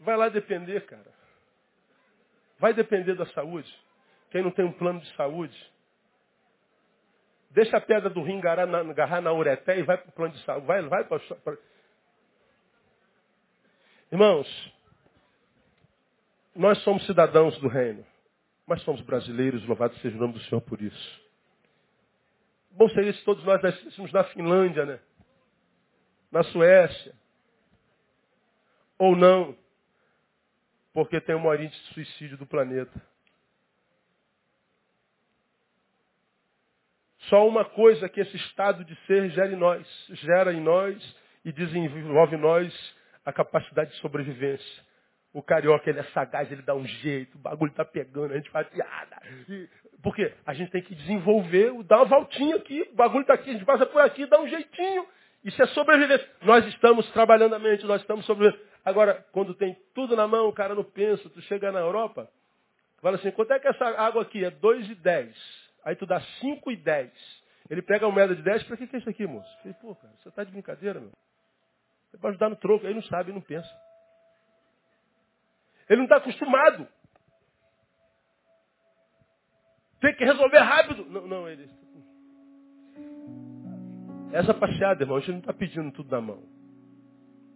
Vai 0.00 0.16
lá 0.16 0.28
depender, 0.28 0.86
cara. 0.86 1.12
Vai 2.58 2.74
depender 2.74 3.14
da 3.14 3.26
saúde. 3.26 3.72
Quem 4.30 4.42
não 4.42 4.50
tem 4.50 4.64
um 4.64 4.72
plano 4.72 5.00
de 5.00 5.14
saúde. 5.14 5.72
Deixa 7.50 7.76
a 7.76 7.80
pedra 7.80 8.08
do 8.08 8.22
rim 8.22 8.38
agarrar 8.38 8.66
na, 8.66 8.78
agarrar 8.78 9.20
na 9.20 9.32
ureté 9.32 9.78
e 9.78 9.82
vai 9.82 9.98
para 9.98 10.08
o 10.08 10.12
plano 10.12 10.34
de 10.34 10.44
saúde. 10.44 10.66
Vai, 10.66 10.82
vai 10.82 11.04
para. 11.04 11.20
Irmãos, 14.10 14.72
nós 16.54 16.78
somos 16.82 17.04
cidadãos 17.06 17.58
do 17.58 17.68
reino, 17.68 18.04
mas 18.66 18.82
somos 18.82 19.00
brasileiros, 19.02 19.66
louvado 19.66 19.94
seja 19.96 20.16
o 20.16 20.20
nome 20.20 20.34
do 20.34 20.40
Senhor 20.40 20.60
por 20.60 20.80
isso. 20.80 21.20
Bom 22.70 22.88
seria 22.90 23.12
se 23.12 23.24
todos 23.24 23.44
nós 23.44 23.60
nascêssemos 23.62 24.12
na 24.12 24.24
Finlândia, 24.24 24.86
né? 24.86 25.00
Na 26.30 26.42
Suécia. 26.44 27.14
Ou 28.98 29.16
não, 29.16 29.56
porque 30.92 31.20
tem 31.20 31.34
o 31.34 31.40
maior 31.40 31.60
índice 31.60 31.80
de 31.84 31.94
suicídio 31.94 32.36
do 32.36 32.46
planeta. 32.46 33.00
Só 37.28 37.46
uma 37.46 37.64
coisa 37.64 38.08
que 38.08 38.20
esse 38.20 38.36
estado 38.36 38.84
de 38.84 38.94
ser 39.06 39.30
gera 39.30 39.52
em 39.52 39.56
nós, 39.56 39.86
gera 40.10 40.52
em 40.52 40.60
nós 40.60 41.16
e 41.44 41.52
desenvolve 41.52 42.36
em 42.36 42.40
nós 42.40 42.96
a 43.24 43.32
capacidade 43.32 43.90
de 43.90 43.96
sobrevivência. 43.98 44.90
O 45.32 45.42
carioca, 45.42 45.88
ele 45.88 46.00
é 46.00 46.04
sagaz, 46.04 46.50
ele 46.50 46.62
dá 46.62 46.74
um 46.74 46.84
jeito, 46.84 47.36
o 47.36 47.40
bagulho 47.40 47.72
tá 47.72 47.84
pegando, 47.84 48.32
a 48.32 48.36
gente 48.36 48.50
faz 48.50 48.66
piada. 48.68 49.22
Por 50.02 50.14
quê? 50.14 50.32
A 50.44 50.54
gente 50.54 50.72
tem 50.72 50.82
que 50.82 50.94
desenvolver, 50.94 51.72
dar 51.84 51.98
uma 51.98 52.06
voltinha 52.06 52.56
aqui, 52.56 52.88
o 52.90 52.96
bagulho 52.96 53.24
tá 53.24 53.34
aqui, 53.34 53.50
a 53.50 53.52
gente 53.52 53.64
passa 53.64 53.86
por 53.86 54.00
aqui, 54.00 54.26
dá 54.26 54.40
um 54.40 54.48
jeitinho. 54.48 55.06
Isso 55.44 55.62
é 55.62 55.66
sobrevivência. 55.68 56.28
Nós 56.42 56.66
estamos 56.66 57.08
trabalhando 57.12 57.54
a 57.54 57.58
mente, 57.58 57.86
nós 57.86 58.00
estamos 58.00 58.26
sobrevivendo. 58.26 58.69
Agora, 58.84 59.24
quando 59.32 59.54
tem 59.54 59.76
tudo 59.94 60.16
na 60.16 60.26
mão, 60.26 60.48
o 60.48 60.52
cara 60.52 60.74
não 60.74 60.84
pensa, 60.84 61.28
tu 61.28 61.40
chega 61.42 61.70
na 61.70 61.80
Europa, 61.80 62.30
fala 63.00 63.16
assim, 63.16 63.30
quanto 63.30 63.52
é 63.52 63.58
que 63.58 63.68
essa 63.68 63.84
água 63.84 64.22
aqui? 64.22 64.44
É 64.44 64.50
2,10. 64.50 65.34
Aí 65.84 65.96
tu 65.96 66.06
dá 66.06 66.20
5,10. 66.42 67.10
Ele 67.68 67.82
pega 67.82 68.06
uma 68.06 68.14
moeda 68.14 68.34
de 68.34 68.42
10, 68.42 68.64
para 68.64 68.76
que, 68.76 68.86
que 68.86 68.96
é 68.96 68.98
isso 68.98 69.08
aqui, 69.08 69.26
moço? 69.26 69.48
Falei, 69.58 69.76
pô, 69.80 69.94
cara, 69.94 70.12
você 70.18 70.30
tá 70.30 70.44
de 70.44 70.50
brincadeira, 70.50 70.98
meu. 70.98 71.12
É 72.12 72.16
para 72.16 72.30
ajudar 72.30 72.48
no 72.48 72.56
troco, 72.56 72.86
aí 72.86 72.94
não 72.94 73.02
sabe, 73.04 73.32
não 73.32 73.40
pensa. 73.40 73.70
Ele 75.88 75.98
não 75.98 76.04
está 76.04 76.16
acostumado. 76.16 76.88
Tem 80.00 80.14
que 80.14 80.24
resolver 80.24 80.58
rápido. 80.58 81.04
Não, 81.04 81.26
não, 81.26 81.48
ele. 81.48 81.68
Essa 84.32 84.54
passeada, 84.54 85.02
irmão, 85.02 85.16
a 85.16 85.20
gente 85.20 85.32
não 85.32 85.38
está 85.40 85.52
pedindo 85.52 85.92
tudo 85.92 86.10
na 86.10 86.20
mão. 86.20 86.59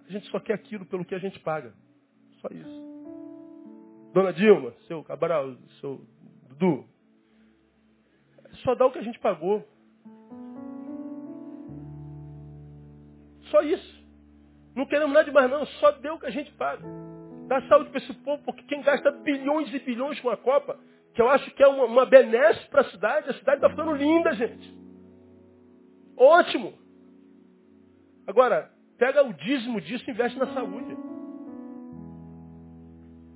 A 0.08 0.12
gente 0.12 0.28
só 0.30 0.38
quer 0.40 0.54
aquilo 0.54 0.84
pelo 0.86 1.04
que 1.04 1.14
a 1.14 1.18
gente 1.18 1.38
paga. 1.40 1.72
Só 2.40 2.48
isso. 2.50 2.84
Dona 4.12 4.32
Dilma, 4.32 4.72
seu 4.86 5.02
Cabral, 5.02 5.56
seu 5.80 6.00
Dudu, 6.48 6.86
só 8.62 8.74
dá 8.74 8.86
o 8.86 8.92
que 8.92 8.98
a 8.98 9.02
gente 9.02 9.18
pagou. 9.18 9.66
Só 13.50 13.62
isso. 13.62 14.04
Não 14.74 14.86
queremos 14.86 15.12
nada 15.12 15.24
de 15.24 15.32
mais 15.32 15.50
não, 15.50 15.64
só 15.66 15.92
deu 15.92 16.14
o 16.14 16.18
que 16.18 16.26
a 16.26 16.30
gente 16.30 16.52
paga. 16.52 16.84
Dá 17.46 17.60
saúde 17.68 17.90
para 17.90 17.98
esse 17.98 18.12
povo, 18.14 18.42
porque 18.44 18.62
quem 18.64 18.82
gasta 18.82 19.10
bilhões 19.10 19.72
e 19.72 19.78
bilhões 19.78 20.18
com 20.20 20.30
a 20.30 20.36
Copa, 20.36 20.78
que 21.14 21.20
eu 21.20 21.28
acho 21.28 21.48
que 21.52 21.62
é 21.62 21.66
uma, 21.68 21.84
uma 21.84 22.06
benesse 22.06 22.66
para 22.68 22.80
a 22.80 22.90
cidade, 22.90 23.30
a 23.30 23.34
cidade 23.34 23.58
está 23.58 23.70
ficando 23.70 23.94
linda, 23.94 24.32
gente. 24.34 24.74
Ótimo. 26.16 26.74
Agora, 28.26 28.70
pega 28.98 29.22
o 29.22 29.32
dízimo 29.32 29.80
disso 29.80 30.04
e 30.08 30.10
investe 30.12 30.38
na 30.38 30.46
saúde. 30.54 30.96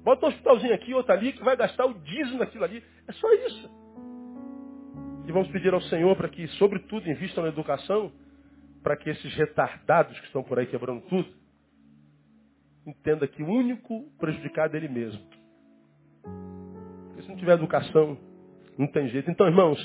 Bota 0.03 0.27
um 0.27 0.29
hospitalzinho 0.29 0.75
aqui, 0.75 0.95
outro 0.95 1.13
ali, 1.13 1.33
que 1.33 1.43
vai 1.43 1.57
gastar 1.57 1.87
o 1.87 1.95
dízimo 1.95 2.39
daquilo 2.39 2.65
ali. 2.65 2.83
É 3.07 3.13
só 3.13 3.33
isso. 3.33 3.71
E 5.27 5.33
vamos 5.33 5.49
pedir 5.49 5.75
ao 5.75 5.83
Senhor 5.83 6.17
para 6.17 6.29
que, 6.29 6.47
sobretudo, 6.49 7.11
invistam 7.11 7.45
na 7.45 7.51
educação, 7.51 8.11
para 8.83 8.97
que 8.97 9.11
esses 9.11 9.35
retardados 9.35 10.19
que 10.19 10.27
estão 10.27 10.43
por 10.43 10.59
aí 10.59 10.67
quebrando 10.67 11.03
tudo, 11.03 11.29
entenda 12.87 13.29
que 13.29 13.43
o 13.43 13.47
único 13.47 14.11
prejudicado 14.19 14.75
é 14.75 14.79
ele 14.79 14.89
mesmo. 14.89 15.21
Porque 17.09 17.23
se 17.23 17.29
não 17.29 17.37
tiver 17.37 17.53
educação, 17.53 18.17
não 18.79 18.87
tem 18.87 19.09
jeito. 19.09 19.31
Então, 19.31 19.47
irmãos, 19.47 19.79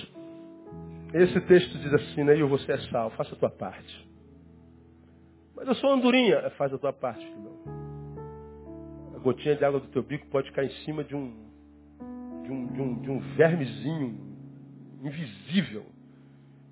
esse 1.14 1.42
texto 1.42 1.78
diz 1.80 1.94
assim, 1.94 2.24
né? 2.24 2.40
Eu 2.40 2.48
você 2.48 2.72
é 2.72 2.78
sal, 2.90 3.10
faça 3.12 3.36
a 3.36 3.38
tua 3.38 3.50
parte. 3.50 4.13
Mas 5.56 5.68
eu 5.68 5.76
sou 5.76 5.92
andorinha, 5.92 6.36
é, 6.38 6.50
faz 6.52 6.74
a 6.74 6.78
tua 6.78 6.94
parte, 6.94 7.26
filhão. 7.26 7.54
A 9.16 9.20
gotinha 9.20 9.56
de 9.56 9.64
água 9.64 9.80
do 9.80 9.88
teu 9.88 10.04
bico 10.04 10.28
pode 10.28 10.52
cair 10.52 10.68
em 10.68 10.84
cima 10.86 11.04
de 11.04 11.16
um, 11.16 11.34
de 12.44 12.52
um, 12.52 12.68
de 12.68 12.82
um, 12.82 13.02
de 13.02 13.12
um 13.12 13.20
vermezinho 13.36 14.20
invisível 15.04 15.86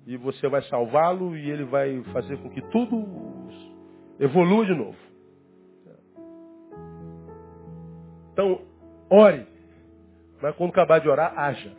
e 0.06 0.16
você 0.16 0.48
vai 0.48 0.62
salvá-lo 0.62 1.36
e 1.36 1.50
ele 1.50 1.64
vai 1.64 2.02
fazer 2.12 2.36
com 2.38 2.50
que 2.50 2.60
tudo 2.70 3.06
evolua 4.18 4.66
de 4.66 4.74
novo. 4.74 4.96
Então, 8.32 8.60
ore. 9.10 9.46
Mas 10.40 10.56
quando 10.56 10.70
acabar 10.70 10.98
de 11.00 11.08
orar, 11.08 11.38
haja. 11.38 11.72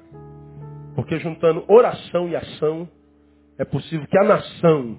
Porque 0.96 1.20
juntando 1.20 1.66
oração 1.68 2.30
e 2.30 2.36
ação, 2.36 2.88
é 3.58 3.66
possível 3.66 4.08
que 4.08 4.18
a 4.18 4.24
nação 4.24 4.98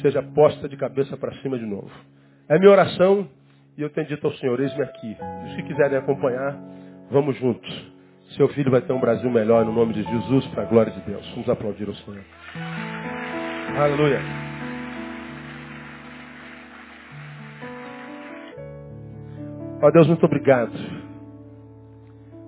seja 0.00 0.22
posta 0.22 0.68
de 0.68 0.76
cabeça 0.76 1.16
para 1.16 1.32
cima 1.42 1.58
de 1.58 1.66
novo. 1.66 1.90
É 2.48 2.58
minha 2.58 2.70
oração 2.70 3.28
e 3.76 3.82
eu 3.82 3.90
tenho 3.90 4.06
dito 4.06 4.26
ao 4.26 4.32
Senhor, 4.34 4.58
eis-me 4.60 4.82
aqui. 4.82 5.16
E 5.50 5.56
que 5.56 5.62
quiserem 5.64 5.98
acompanhar, 5.98 6.58
vamos 7.10 7.36
juntos. 7.36 7.92
Seu 8.36 8.48
filho 8.48 8.70
vai 8.70 8.80
ter 8.80 8.92
um 8.92 9.00
Brasil 9.00 9.30
melhor 9.30 9.64
no 9.64 9.72
nome 9.72 9.92
de 9.92 10.02
Jesus, 10.02 10.46
para 10.48 10.62
a 10.62 10.66
glória 10.66 10.92
de 10.92 11.00
Deus. 11.02 11.28
Vamos 11.30 11.48
aplaudir 11.48 11.88
o 11.88 11.94
Senhor. 11.94 12.24
Aleluia. 13.78 14.20
Ó 19.82 19.90
Deus, 19.90 20.06
muito 20.06 20.24
obrigado. 20.24 20.72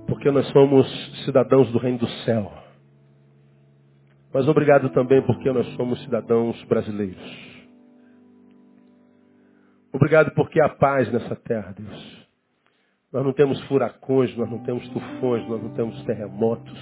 Porque 0.07 0.31
nós 0.31 0.47
somos 0.49 0.87
cidadãos 1.25 1.71
do 1.71 1.79
reino 1.79 1.99
do 1.99 2.09
céu. 2.25 2.51
Mas 4.39 4.47
obrigado 4.47 4.89
também 4.91 5.21
porque 5.23 5.51
nós 5.51 5.67
somos 5.75 6.01
cidadãos 6.05 6.63
brasileiros. 6.67 7.21
Obrigado 9.93 10.31
porque 10.31 10.63
há 10.63 10.69
paz 10.69 11.13
nessa 11.13 11.35
terra, 11.35 11.75
Deus. 11.77 12.29
Nós 13.13 13.25
não 13.25 13.33
temos 13.33 13.61
furacões, 13.65 14.37
nós 14.37 14.49
não 14.49 14.61
temos 14.61 14.89
tufões, 14.91 15.45
nós 15.49 15.61
não 15.61 15.75
temos 15.75 16.01
terremotos. 16.05 16.79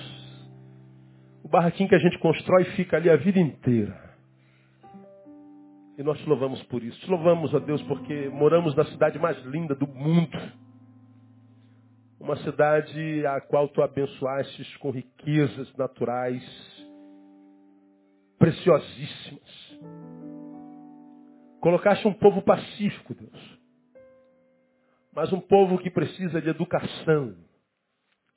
O 1.42 1.48
barraquinho 1.48 1.88
que 1.88 1.94
a 1.94 1.98
gente 1.98 2.18
constrói 2.18 2.64
fica 2.76 2.98
ali 2.98 3.08
a 3.08 3.16
vida 3.16 3.40
inteira. 3.40 3.98
E 5.96 6.02
nós 6.02 6.18
te 6.18 6.28
louvamos 6.28 6.62
por 6.64 6.82
isso. 6.82 7.00
Te 7.00 7.10
louvamos, 7.10 7.54
ó 7.54 7.58
Deus, 7.58 7.80
porque 7.84 8.28
moramos 8.34 8.74
na 8.74 8.84
cidade 8.84 9.18
mais 9.18 9.42
linda 9.46 9.74
do 9.74 9.86
mundo. 9.86 10.38
Uma 12.20 12.36
cidade 12.36 13.26
a 13.26 13.40
qual 13.40 13.66
tu 13.66 13.80
abençoastes 13.80 14.76
com 14.76 14.90
riquezas 14.90 15.74
naturais 15.78 16.75
preciosíssimas. 18.46 19.76
Colocaste 21.60 22.06
um 22.06 22.12
povo 22.12 22.42
pacífico, 22.42 23.12
Deus. 23.12 23.58
Mas 25.12 25.32
um 25.32 25.40
povo 25.40 25.78
que 25.78 25.90
precisa 25.90 26.40
de 26.40 26.48
educação, 26.48 27.34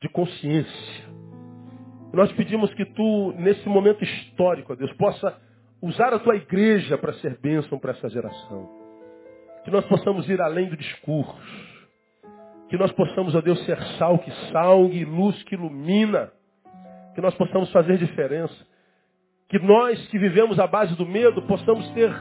de 0.01 0.10
consciência. 0.10 1.05
Nós 2.12 2.32
pedimos 2.32 2.74
que 2.74 2.86
tu, 2.86 3.34
nesse 3.34 3.70
momento 3.70 4.03
histórico, 4.03 4.76
Deus, 4.76 4.91
possa 4.93 5.39
usar 5.80 6.12
a 6.12 6.18
tua 6.18 6.38
igreja 6.38 6.97
para 6.97 7.14
ser 7.16 7.38
bênção 7.38 7.78
para 7.78 7.91
essa 7.91 8.10
geração. 8.10 8.68
Que 9.64 9.70
nós 9.70 9.86
possamos 9.86 10.28
ir 10.28 10.41
além 10.41 10.70
do 10.70 10.78
discurso. 10.78 11.38
Que 12.68 12.78
nós 12.78 12.91
possamos, 12.93 13.36
ó 13.36 13.41
Deus, 13.41 13.64
ser 13.66 13.80
sal 13.99 14.18
que 14.18 14.32
salgue, 14.51 15.05
luz 15.05 15.43
que 15.43 15.53
ilumina. 15.53 16.32
Que 17.14 17.22
nós 17.22 17.36
possamos 17.36 17.72
fazer 17.72 17.99
diferença. 17.99 18.68
Que 19.50 19.60
nós 19.60 20.08
que 20.08 20.18
vivemos 20.18 20.60
à 20.60 20.68
base 20.68 20.95
do 20.95 21.06
medo 21.06 21.41
possamos 21.43 21.89
ter 21.91 22.12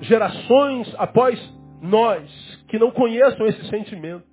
gerações 0.00 0.92
após 0.98 1.40
nós 1.80 2.30
que 2.68 2.78
não 2.78 2.90
conheçam 2.90 3.46
esse 3.46 3.68
sentimento 3.68 4.26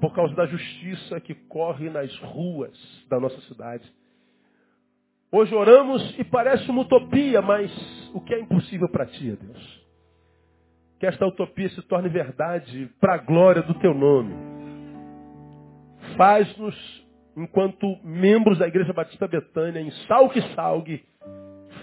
por 0.00 0.14
causa 0.14 0.34
da 0.34 0.46
justiça 0.46 1.20
que 1.20 1.34
corre 1.34 1.88
nas 1.90 2.14
ruas 2.18 2.76
da 3.08 3.18
nossa 3.18 3.40
cidade. 3.42 3.84
Hoje 5.32 5.52
oramos 5.54 6.14
e 6.18 6.22
parece 6.22 6.70
uma 6.70 6.82
utopia, 6.82 7.42
mas 7.42 7.72
o 8.14 8.20
que 8.20 8.34
é 8.34 8.38
impossível 8.38 8.88
para 8.88 9.06
ti, 9.06 9.32
Deus? 9.32 9.84
Que 11.00 11.06
esta 11.06 11.26
utopia 11.26 11.68
se 11.70 11.82
torne 11.82 12.08
verdade 12.08 12.88
para 13.00 13.14
a 13.14 13.18
glória 13.18 13.62
do 13.62 13.74
teu 13.74 13.92
nome. 13.92 14.32
Faz-nos, 16.16 16.76
enquanto 17.36 17.98
membros 18.04 18.58
da 18.58 18.68
Igreja 18.68 18.92
Batista 18.92 19.26
Betânia, 19.26 19.80
em 19.80 19.90
salgue 20.06 20.40
salgue, 20.54 21.04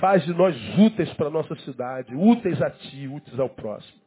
faz 0.01 0.25
de 0.25 0.33
nós 0.33 0.55
úteis 0.79 1.13
para 1.13 1.27
a 1.27 1.31
nossa 1.31 1.55
cidade, 1.57 2.13
úteis 2.15 2.59
a 2.61 2.71
ti, 2.71 3.07
úteis 3.07 3.39
ao 3.39 3.47
próximo. 3.47 4.01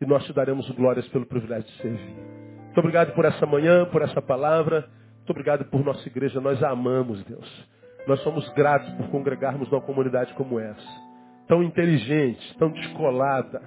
E 0.00 0.06
nós 0.06 0.24
te 0.24 0.32
daremos 0.32 0.68
glórias 0.70 1.06
pelo 1.08 1.26
privilégio 1.26 1.70
de 1.70 1.76
servir. 1.82 2.16
Muito 2.64 2.78
obrigado 2.78 3.12
por 3.12 3.24
essa 3.24 3.46
manhã, 3.46 3.84
por 3.84 4.02
essa 4.02 4.20
palavra. 4.20 4.88
Muito 5.18 5.30
obrigado 5.30 5.64
por 5.66 5.84
nossa 5.84 6.08
igreja. 6.08 6.40
Nós 6.40 6.60
a 6.62 6.70
amamos, 6.70 7.22
Deus. 7.24 7.68
Nós 8.08 8.20
somos 8.22 8.48
gratos 8.54 8.88
por 8.94 9.08
congregarmos 9.10 9.70
numa 9.70 9.82
comunidade 9.82 10.32
como 10.34 10.58
essa. 10.58 11.02
Tão 11.46 11.62
inteligente, 11.62 12.56
tão 12.58 12.70
descolada, 12.70 13.62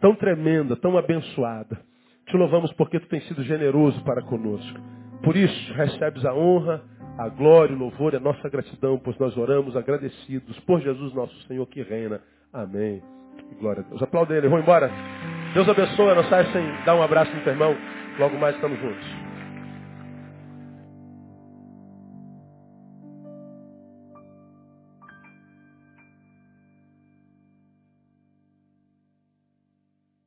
tão 0.00 0.14
tremenda, 0.16 0.76
tão 0.76 0.98
abençoada. 0.98 1.80
Te 2.26 2.36
louvamos 2.36 2.72
porque 2.72 2.98
tu 2.98 3.06
tens 3.06 3.26
sido 3.28 3.42
generoso 3.44 4.02
para 4.04 4.22
conosco. 4.22 4.78
Por 5.22 5.36
isso, 5.36 5.72
recebes 5.74 6.24
a 6.24 6.34
honra, 6.34 6.82
a 7.18 7.28
glória, 7.28 7.74
o 7.74 7.78
louvor 7.78 8.14
e 8.14 8.16
a 8.16 8.20
nossa 8.20 8.48
gratidão, 8.48 8.98
pois 8.98 9.18
nós 9.18 9.36
oramos 9.36 9.76
agradecidos 9.76 10.58
por 10.60 10.80
Jesus 10.80 11.12
nosso 11.14 11.34
Senhor 11.46 11.66
que 11.66 11.82
reina. 11.82 12.20
Amém. 12.52 13.02
Glória 13.60 13.82
a 13.84 13.88
Deus. 13.88 14.02
Aplauda 14.02 14.34
ele. 14.34 14.48
Vamos 14.48 14.62
embora. 14.62 14.90
Deus 15.54 15.68
abençoe. 15.68 16.14
Não 16.14 16.24
saia 16.24 16.50
sem 16.52 16.84
dar 16.84 16.94
um 16.94 17.02
abraço 17.02 17.34
no 17.34 17.42
teu 17.42 17.52
irmão. 17.52 17.76
Logo 18.18 18.38
mais 18.38 18.54
estamos 18.54 18.78
juntos. 18.78 19.19